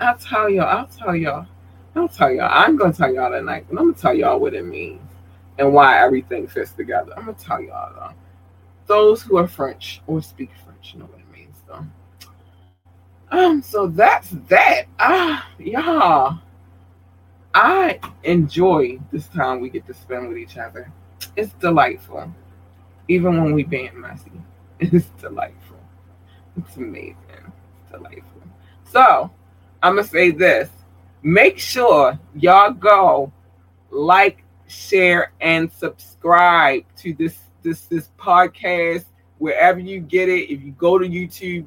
I'll 0.00 0.18
tell 0.18 0.48
y'all. 0.50 0.66
I'll 0.66 0.86
tell 0.86 1.16
y'all. 1.16 1.46
I'll 1.94 2.08
tell 2.08 2.30
y'all. 2.30 2.50
I'm 2.52 2.76
gonna 2.76 2.92
tell 2.92 3.12
y'all 3.12 3.30
tonight, 3.30 3.66
I'm 3.70 3.76
gonna 3.76 3.92
tell 3.94 4.14
y'all 4.14 4.38
what 4.38 4.54
it 4.54 4.64
means 4.64 5.00
and 5.58 5.72
why 5.72 6.02
everything 6.02 6.46
fits 6.46 6.72
together. 6.72 7.12
I'm 7.16 7.24
gonna 7.24 7.38
tell 7.38 7.60
y'all 7.60 7.94
though. 7.94 8.14
Those 8.86 9.22
who 9.22 9.38
are 9.38 9.48
French 9.48 10.02
or 10.06 10.22
speak 10.22 10.50
French 10.64 10.94
know 10.94 11.06
what 11.06 11.18
it 11.18 11.32
means 11.32 11.56
though. 11.66 11.86
Um, 13.30 13.62
so 13.62 13.86
that's 13.86 14.30
that. 14.48 14.82
Ah, 14.98 15.48
y'all. 15.58 16.38
I 17.54 17.98
enjoy 18.24 18.98
this 19.10 19.28
time 19.28 19.60
we 19.60 19.70
get 19.70 19.86
to 19.86 19.94
spend 19.94 20.28
with 20.28 20.36
each 20.36 20.58
other. 20.58 20.92
It's 21.36 21.54
delightful. 21.54 22.30
Even 23.08 23.42
when 23.42 23.54
we 23.54 23.64
being 23.64 23.98
messy. 23.98 24.32
It's 24.78 25.06
delightful. 25.18 25.78
It's 26.58 26.76
amazing. 26.76 27.16
It's 27.30 27.90
delightful. 27.90 28.42
So 28.84 29.30
I'm 29.82 29.96
gonna 29.96 30.06
say 30.06 30.30
this. 30.30 30.68
Make 31.22 31.58
sure 31.58 32.18
y'all 32.34 32.72
go 32.72 33.32
like, 33.90 34.44
share, 34.68 35.32
and 35.40 35.70
subscribe 35.72 36.84
to 36.98 37.14
this 37.14 37.38
this 37.62 37.82
this 37.86 38.10
podcast 38.18 39.04
wherever 39.38 39.78
you 39.78 40.00
get 40.00 40.28
it. 40.28 40.50
If 40.50 40.62
you 40.62 40.72
go 40.72 40.98
to 40.98 41.06
YouTube, 41.06 41.66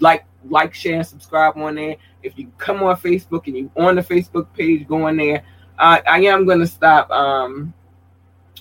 like 0.00 0.24
like 0.48 0.74
share 0.74 0.96
and 0.96 1.06
subscribe 1.06 1.56
on 1.56 1.74
there. 1.74 1.96
If 2.22 2.38
you 2.38 2.50
come 2.58 2.82
on 2.82 2.96
Facebook 2.96 3.46
and 3.46 3.56
you 3.56 3.70
on 3.76 3.96
the 3.96 4.02
Facebook 4.02 4.52
page, 4.54 4.86
go 4.86 5.06
on 5.06 5.16
there. 5.16 5.44
Uh, 5.78 6.00
I 6.06 6.20
am 6.22 6.46
gonna 6.46 6.66
stop. 6.66 7.10
Um, 7.10 7.72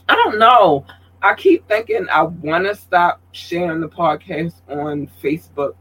I 0.08 0.16
don't 0.16 0.40
know. 0.40 0.86
I 1.22 1.34
keep 1.34 1.68
thinking 1.68 2.08
I 2.12 2.24
want 2.24 2.66
to 2.66 2.76
stop 2.76 3.22
sharing 3.34 3.82
the 3.82 3.90
podcast 3.90 4.54
on 4.70 5.10
Facebook, 5.22 5.76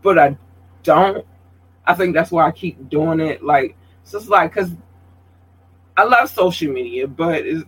but 0.00 0.18
I 0.18 0.36
don't. 0.84 1.26
I 1.86 1.94
think 1.94 2.14
that's 2.14 2.30
why 2.30 2.46
I 2.46 2.50
keep 2.50 2.88
doing 2.88 3.20
it. 3.20 3.42
Like, 3.42 3.76
it's 4.02 4.12
just 4.12 4.28
like, 4.28 4.54
because 4.54 4.70
I 5.96 6.04
love 6.04 6.30
social 6.30 6.72
media, 6.72 7.06
but 7.06 7.46
it's, 7.46 7.64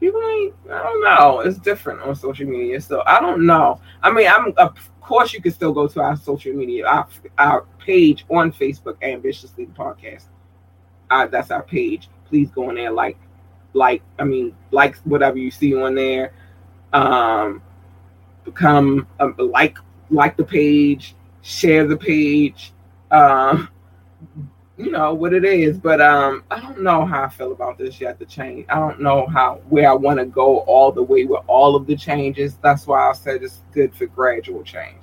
people 0.00 0.20
ain't, 0.22 0.54
I 0.70 0.82
don't 0.82 1.04
know. 1.04 1.40
It's 1.40 1.58
different 1.58 2.00
on 2.00 2.14
social 2.14 2.46
media. 2.46 2.80
So 2.80 3.02
I 3.06 3.20
don't 3.20 3.46
know. 3.46 3.80
I 4.02 4.10
mean, 4.10 4.26
I'm, 4.26 4.52
of 4.56 4.74
course, 5.00 5.32
you 5.34 5.42
can 5.42 5.52
still 5.52 5.72
go 5.72 5.86
to 5.86 6.00
our 6.00 6.16
social 6.16 6.54
media, 6.54 6.86
our, 6.86 7.06
our 7.38 7.66
page 7.78 8.24
on 8.30 8.52
Facebook, 8.52 8.96
Ambitiously 9.02 9.66
Podcast. 9.66 10.24
Uh, 11.10 11.26
that's 11.26 11.50
our 11.50 11.62
page. 11.62 12.08
Please 12.26 12.50
go 12.50 12.70
in 12.70 12.76
there, 12.76 12.92
like, 12.92 13.18
like, 13.74 14.02
I 14.18 14.24
mean, 14.24 14.56
like 14.70 14.96
whatever 14.98 15.36
you 15.38 15.50
see 15.50 15.74
on 15.74 15.94
there. 15.94 16.32
Um, 16.92 17.62
become 18.44 19.06
a, 19.18 19.26
like, 19.42 19.78
like 20.10 20.36
the 20.36 20.44
page, 20.44 21.14
share 21.42 21.86
the 21.86 21.96
page. 21.96 22.72
Um, 23.10 23.68
you 24.80 24.90
know 24.90 25.12
what 25.12 25.34
it 25.34 25.44
is. 25.44 25.78
But 25.78 26.00
um 26.00 26.42
i 26.50 26.58
don't 26.58 26.82
know 26.82 27.04
how 27.04 27.24
i 27.24 27.28
feel 27.28 27.52
about 27.52 27.76
this 27.76 28.00
yet 28.00 28.18
the 28.18 28.24
change. 28.24 28.66
I 28.68 28.76
don't 28.76 29.00
know 29.00 29.26
how 29.26 29.60
where 29.68 29.90
i 29.90 29.92
want 29.92 30.18
to 30.18 30.24
go 30.24 30.60
all 30.60 30.90
the 30.90 31.02
way 31.02 31.24
with 31.24 31.42
all 31.46 31.76
of 31.76 31.86
the 31.86 31.96
changes. 31.96 32.56
That's 32.62 32.86
why 32.86 33.10
i 33.10 33.12
said 33.12 33.42
it's 33.42 33.60
good 33.72 33.94
for 33.94 34.06
gradual 34.06 34.62
change. 34.62 35.02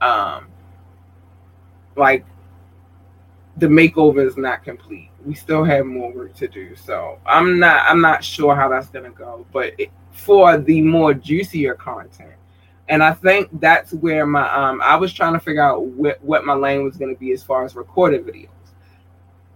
Um 0.00 0.46
like 1.96 2.24
the 3.56 3.66
makeover 3.66 4.26
is 4.26 4.36
not 4.36 4.62
complete. 4.62 5.10
We 5.24 5.34
still 5.34 5.64
have 5.64 5.84
more 5.84 6.12
work 6.12 6.34
to 6.36 6.46
do. 6.48 6.76
So 6.76 7.18
i'm 7.26 7.58
not 7.58 7.84
i'm 7.86 8.00
not 8.00 8.22
sure 8.22 8.54
how 8.54 8.68
that's 8.68 8.90
gonna 8.90 9.10
go. 9.10 9.44
But 9.52 9.74
it, 9.78 9.90
for 10.12 10.56
the 10.56 10.82
more 10.82 11.14
juicier 11.14 11.74
content 11.74 12.34
and 12.90 13.04
I 13.04 13.12
think 13.12 13.48
that's 13.60 13.92
where 13.94 14.26
my 14.26 14.52
um 14.52 14.82
I 14.82 14.96
was 14.96 15.12
trying 15.12 15.32
to 15.32 15.40
figure 15.40 15.62
out 15.62 15.84
what, 15.84 16.22
what 16.22 16.44
my 16.44 16.54
lane 16.54 16.84
was 16.84 16.96
going 16.96 17.14
to 17.14 17.18
be 17.18 17.32
as 17.32 17.42
far 17.42 17.64
as 17.64 17.74
recorded 17.76 18.26
videos. 18.26 18.48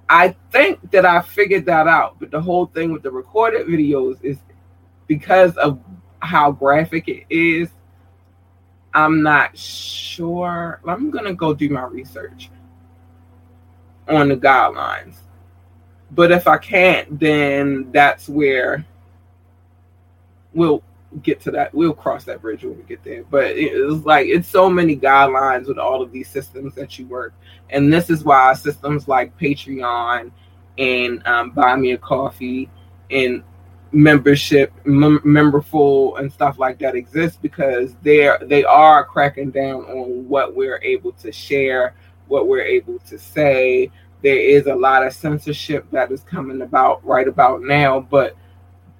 I 0.08 0.36
think 0.52 0.90
that 0.92 1.04
I 1.04 1.20
figured 1.20 1.66
that 1.66 1.88
out, 1.88 2.20
but 2.20 2.30
the 2.30 2.40
whole 2.40 2.66
thing 2.66 2.92
with 2.92 3.02
the 3.02 3.10
recorded 3.10 3.66
videos 3.66 4.22
is 4.22 4.38
because 5.08 5.56
of 5.56 5.80
how 6.20 6.52
graphic 6.52 7.08
it 7.08 7.24
is. 7.28 7.68
I'm 8.94 9.24
not 9.24 9.58
sure. 9.58 10.80
I'm 10.86 11.10
gonna 11.10 11.34
go 11.34 11.52
do 11.52 11.68
my 11.68 11.84
research 11.86 12.50
on 14.08 14.28
the 14.28 14.36
guidelines. 14.36 15.16
But 16.12 16.30
if 16.30 16.46
I 16.46 16.58
can't, 16.58 17.18
then 17.18 17.90
that's 17.90 18.28
where 18.28 18.86
we'll 20.52 20.84
get 21.22 21.40
to 21.42 21.50
that. 21.52 21.74
We'll 21.74 21.94
cross 21.94 22.24
that 22.24 22.42
bridge 22.42 22.64
when 22.64 22.76
we 22.76 22.82
get 22.84 23.02
there. 23.04 23.24
But 23.24 23.52
it's 23.56 24.04
like 24.04 24.26
it's 24.26 24.48
so 24.48 24.68
many 24.68 24.96
guidelines 24.96 25.68
with 25.68 25.78
all 25.78 26.02
of 26.02 26.12
these 26.12 26.28
systems 26.28 26.74
that 26.74 26.98
you 26.98 27.06
work, 27.06 27.34
and 27.70 27.92
this 27.92 28.10
is 28.10 28.24
why 28.24 28.52
systems 28.54 29.08
like 29.08 29.36
Patreon 29.38 30.30
and 30.78 31.26
um, 31.26 31.50
Buy 31.50 31.76
Me 31.76 31.92
a 31.92 31.98
Coffee 31.98 32.68
and 33.10 33.42
membership, 33.92 34.72
mem- 34.84 35.20
memberful, 35.20 36.18
and 36.18 36.32
stuff 36.32 36.58
like 36.58 36.78
that 36.80 36.96
exist 36.96 37.40
because 37.40 37.94
they're 38.02 38.38
they 38.42 38.64
are 38.64 39.04
cracking 39.04 39.50
down 39.50 39.84
on 39.84 40.28
what 40.28 40.54
we're 40.54 40.80
able 40.82 41.12
to 41.12 41.30
share, 41.32 41.94
what 42.26 42.48
we're 42.48 42.62
able 42.62 42.98
to 43.00 43.18
say. 43.18 43.90
There 44.22 44.38
is 44.38 44.66
a 44.66 44.74
lot 44.74 45.06
of 45.06 45.12
censorship 45.12 45.86
that 45.90 46.10
is 46.10 46.22
coming 46.22 46.62
about 46.62 47.04
right 47.04 47.28
about 47.28 47.62
now, 47.62 48.00
but 48.00 48.36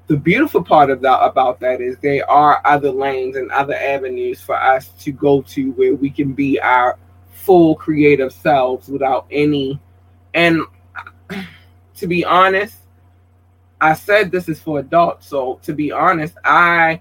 the 0.07 0.17
beautiful 0.17 0.63
part 0.63 0.91
of 0.91 1.01
that 1.01 1.23
about 1.23 1.61
that 1.61 1.81
is 1.81 1.97
there 1.99 2.29
are 2.31 2.61
other 2.65 2.91
lanes 2.91 3.37
and 3.37 3.51
other 3.51 3.75
avenues 3.75 4.41
for 4.41 4.57
us 4.57 4.89
to 5.01 5.13
go 5.13 5.41
to 5.43 5.73
where 5.73 5.95
we 5.95 6.11
can 6.11 6.33
be 6.33 6.61
our 6.61 6.99
full 7.31 7.75
creative 7.75 8.33
selves 8.33 8.89
without 8.89 9.27
any 9.31 9.81
and 10.35 10.61
to 11.95 12.07
be 12.07 12.25
honest 12.25 12.77
i 13.81 13.95
said 13.95 14.31
this 14.31 14.49
is 14.49 14.61
for 14.61 14.79
adults 14.79 15.27
so 15.27 15.59
to 15.63 15.73
be 15.73 15.91
honest 15.91 16.35
i 16.45 17.01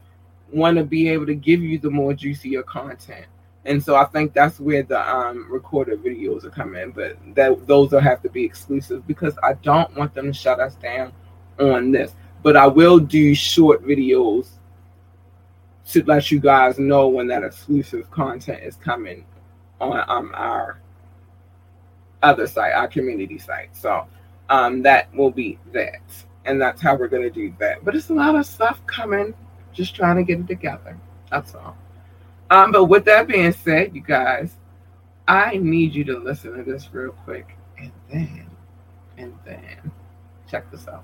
want 0.51 0.77
to 0.77 0.83
be 0.83 1.09
able 1.09 1.25
to 1.25 1.35
give 1.35 1.61
you 1.63 1.79
the 1.79 1.89
more 1.89 2.13
juicier 2.13 2.61
content. 2.61 3.25
And 3.65 3.83
so 3.83 3.95
i 3.95 4.05
think 4.05 4.33
that's 4.33 4.59
where 4.59 4.83
the 4.83 4.99
um, 5.09 5.51
recorded 5.51 6.03
videos 6.03 6.43
are 6.43 6.49
coming 6.49 6.91
but 6.91 7.17
that 7.35 7.65
those 7.65 7.91
will 7.91 8.01
have 8.01 8.21
to 8.21 8.29
be 8.29 8.43
exclusive 8.43 9.07
because 9.07 9.35
i 9.41 9.53
don't 9.53 9.95
want 9.95 10.13
them 10.13 10.27
to 10.27 10.33
shut 10.33 10.59
us 10.59 10.75
down 10.75 11.13
on 11.59 11.91
this 11.91 12.13
but 12.43 12.57
I 12.57 12.67
will 12.67 12.99
do 12.99 13.33
short 13.33 13.83
videos 13.83 14.49
to 15.89 16.03
let 16.03 16.29
you 16.29 16.39
guys 16.39 16.77
know 16.77 17.07
when 17.07 17.27
that 17.27 17.43
exclusive 17.43 18.09
content 18.11 18.63
is 18.63 18.75
coming 18.75 19.25
on 19.81 20.03
um, 20.07 20.31
our 20.35 20.79
other 22.21 22.47
site, 22.47 22.73
our 22.73 22.87
community 22.87 23.37
site. 23.37 23.75
So 23.75 24.05
um, 24.49 24.81
that 24.83 25.13
will 25.15 25.31
be 25.31 25.57
that. 25.71 26.01
And 26.45 26.61
that's 26.61 26.81
how 26.81 26.95
we're 26.95 27.07
going 27.07 27.23
to 27.23 27.29
do 27.29 27.53
that. 27.59 27.83
But 27.83 27.95
it's 27.95 28.09
a 28.09 28.13
lot 28.13 28.35
of 28.35 28.45
stuff 28.45 28.85
coming, 28.85 29.33
just 29.71 29.95
trying 29.95 30.17
to 30.17 30.23
get 30.23 30.39
it 30.39 30.47
together. 30.47 30.97
That's 31.31 31.55
all. 31.55 31.77
Um, 32.49 32.71
but 32.71 32.85
with 32.85 33.05
that 33.05 33.27
being 33.27 33.53
said, 33.53 33.95
you 33.95 34.01
guys, 34.01 34.55
I 35.27 35.57
need 35.57 35.95
you 35.95 36.03
to 36.05 36.19
listen 36.19 36.57
to 36.57 36.63
this 36.63 36.89
real 36.93 37.11
quick. 37.11 37.57
And 37.77 37.91
then, 38.11 38.49
and 39.17 39.33
then, 39.45 39.91
check 40.49 40.69
this 40.69 40.87
out. 40.87 41.03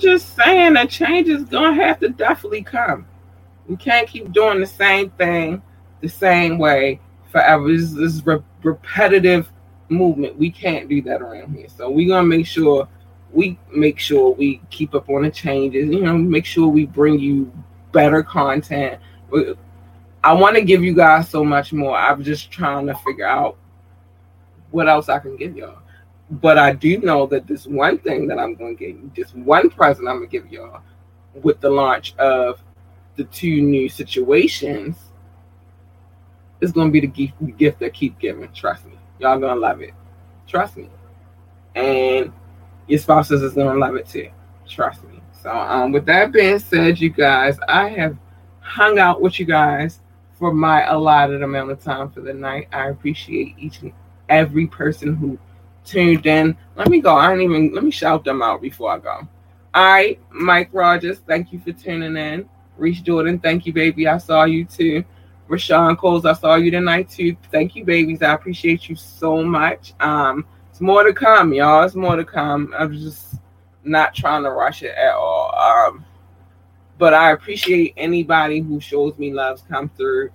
just 0.00 0.34
saying 0.34 0.76
a 0.76 0.86
change 0.86 1.28
is 1.28 1.44
gonna 1.44 1.74
have 1.74 2.00
to 2.00 2.08
definitely 2.08 2.62
come. 2.62 3.06
We 3.68 3.76
can't 3.76 4.08
keep 4.08 4.32
doing 4.32 4.60
the 4.60 4.66
same 4.66 5.10
thing 5.10 5.62
the 6.00 6.08
same 6.08 6.58
way 6.58 7.00
forever. 7.30 7.68
This 7.68 7.92
is 7.92 8.24
re- 8.26 8.42
repetitive 8.62 9.50
movement. 9.88 10.36
We 10.36 10.50
can't 10.50 10.88
do 10.88 11.02
that 11.02 11.22
around 11.22 11.54
here. 11.54 11.68
So 11.68 11.90
we're 11.90 12.08
gonna 12.08 12.26
make 12.26 12.46
sure 12.46 12.88
we 13.32 13.58
make 13.72 13.98
sure 13.98 14.32
we 14.34 14.60
keep 14.70 14.94
up 14.94 15.08
on 15.08 15.22
the 15.22 15.30
changes. 15.30 15.90
You 15.90 16.02
know, 16.02 16.16
make 16.16 16.44
sure 16.44 16.68
we 16.68 16.86
bring 16.86 17.18
you 17.18 17.52
better 17.92 18.22
content. 18.22 19.00
I 20.22 20.32
want 20.32 20.56
to 20.56 20.62
give 20.62 20.82
you 20.82 20.94
guys 20.94 21.28
so 21.28 21.44
much 21.44 21.72
more. 21.72 21.96
I'm 21.96 22.22
just 22.22 22.50
trying 22.50 22.86
to 22.86 22.94
figure 22.96 23.26
out 23.26 23.56
what 24.70 24.88
else 24.88 25.08
I 25.08 25.18
can 25.18 25.36
give 25.36 25.56
y'all. 25.56 25.78
But 26.30 26.58
I 26.58 26.72
do 26.72 26.98
know 26.98 27.26
that 27.26 27.46
this 27.46 27.66
one 27.66 27.98
thing 27.98 28.28
that 28.28 28.38
I'm 28.38 28.54
going 28.54 28.76
to 28.76 28.84
give 28.84 28.96
you, 28.96 29.10
this 29.16 29.34
one 29.34 29.68
present 29.68 30.08
I'm 30.08 30.18
going 30.18 30.28
to 30.28 30.32
give 30.38 30.50
y'all 30.52 30.80
with 31.34 31.60
the 31.60 31.70
launch 31.70 32.14
of 32.16 32.62
the 33.16 33.24
two 33.24 33.60
new 33.62 33.88
situations 33.88 34.96
is 36.60 36.72
going 36.72 36.88
to 36.88 36.92
be 36.92 37.00
the 37.00 37.06
gift, 37.06 37.56
gift 37.56 37.80
that 37.80 37.94
keep 37.94 38.18
giving. 38.18 38.50
Trust 38.52 38.86
me. 38.86 38.92
Y'all 39.18 39.38
going 39.38 39.54
to 39.54 39.60
love 39.60 39.80
it. 39.80 39.94
Trust 40.46 40.76
me. 40.76 40.88
And 41.74 42.32
your 42.86 42.98
spouses 42.98 43.42
is 43.42 43.54
going 43.54 43.72
to 43.72 43.78
love 43.78 43.96
it 43.96 44.08
too. 44.08 44.30
Trust 44.68 45.02
me. 45.04 45.20
So, 45.42 45.50
um, 45.50 45.92
with 45.92 46.06
that 46.06 46.32
being 46.32 46.58
said, 46.58 47.00
you 47.00 47.10
guys, 47.10 47.58
I 47.66 47.88
have 47.88 48.16
hung 48.60 48.98
out 48.98 49.20
with 49.20 49.40
you 49.40 49.46
guys 49.46 50.00
for 50.38 50.52
my 50.52 50.84
allotted 50.84 51.42
amount 51.42 51.70
of 51.70 51.82
time 51.82 52.10
for 52.10 52.20
the 52.20 52.32
night. 52.32 52.68
I 52.72 52.88
appreciate 52.88 53.54
each 53.58 53.80
and 53.80 53.92
every 54.28 54.66
person 54.66 55.16
who 55.16 55.38
tuned 55.84 56.26
in. 56.26 56.56
Let 56.76 56.88
me 56.88 57.00
go. 57.00 57.16
I 57.16 57.28
don't 57.28 57.40
even 57.40 57.74
let 57.74 57.84
me 57.84 57.90
shout 57.90 58.24
them 58.24 58.42
out 58.42 58.62
before 58.62 58.92
I 58.92 58.98
go. 58.98 59.28
All 59.72 59.84
right, 59.84 60.20
Mike 60.30 60.70
Rogers, 60.72 61.20
thank 61.26 61.52
you 61.52 61.60
for 61.60 61.72
tuning 61.72 62.16
in. 62.16 62.48
Reese 62.76 63.00
Jordan, 63.00 63.38
thank 63.38 63.66
you, 63.66 63.72
baby. 63.72 64.08
I 64.08 64.18
saw 64.18 64.44
you 64.44 64.64
too. 64.64 65.04
Rashawn 65.48 65.96
Coles, 65.98 66.24
I 66.24 66.32
saw 66.32 66.54
you 66.56 66.70
tonight 66.70 67.08
too. 67.08 67.36
Thank 67.50 67.76
you, 67.76 67.84
babies. 67.84 68.22
I 68.22 68.34
appreciate 68.34 68.88
you 68.88 68.96
so 68.96 69.44
much. 69.44 69.94
Um, 70.00 70.46
it's 70.70 70.80
more 70.80 71.04
to 71.04 71.12
come, 71.12 71.52
y'all. 71.52 71.84
It's 71.84 71.94
more 71.94 72.16
to 72.16 72.24
come. 72.24 72.74
I'm 72.76 72.92
just 72.92 73.34
not 73.84 74.14
trying 74.14 74.44
to 74.44 74.50
rush 74.50 74.82
it 74.82 74.94
at 74.96 75.12
all. 75.14 75.54
Um, 75.54 76.04
but 76.98 77.14
I 77.14 77.32
appreciate 77.32 77.94
anybody 77.96 78.60
who 78.60 78.80
shows 78.80 79.16
me 79.18 79.32
loves 79.32 79.62
come 79.68 79.88
through. 79.90 80.30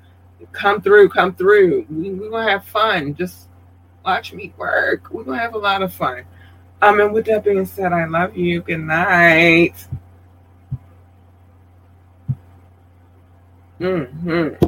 Come 0.52 0.82
through, 0.82 1.10
come 1.10 1.34
through. 1.36 1.86
We, 1.90 2.12
we're 2.12 2.30
gonna 2.30 2.50
have 2.50 2.66
fun. 2.66 3.16
Just 3.16 3.48
watch 4.06 4.34
me 4.34 4.54
work. 4.58 5.10
We're 5.12 5.24
gonna 5.24 5.40
have 5.40 5.56
a 5.56 5.58
lot 5.58 5.82
of 5.82 5.94
fun. 5.94 6.24
Um, 6.82 7.00
and 7.00 7.14
with 7.14 7.26
that 7.26 7.44
being 7.44 7.66
said, 7.66 7.92
I 7.92 8.06
love 8.06 8.38
you. 8.38 8.62
Good 8.62 8.80
night. 8.80 9.88
Mm-hmm. 13.80 14.68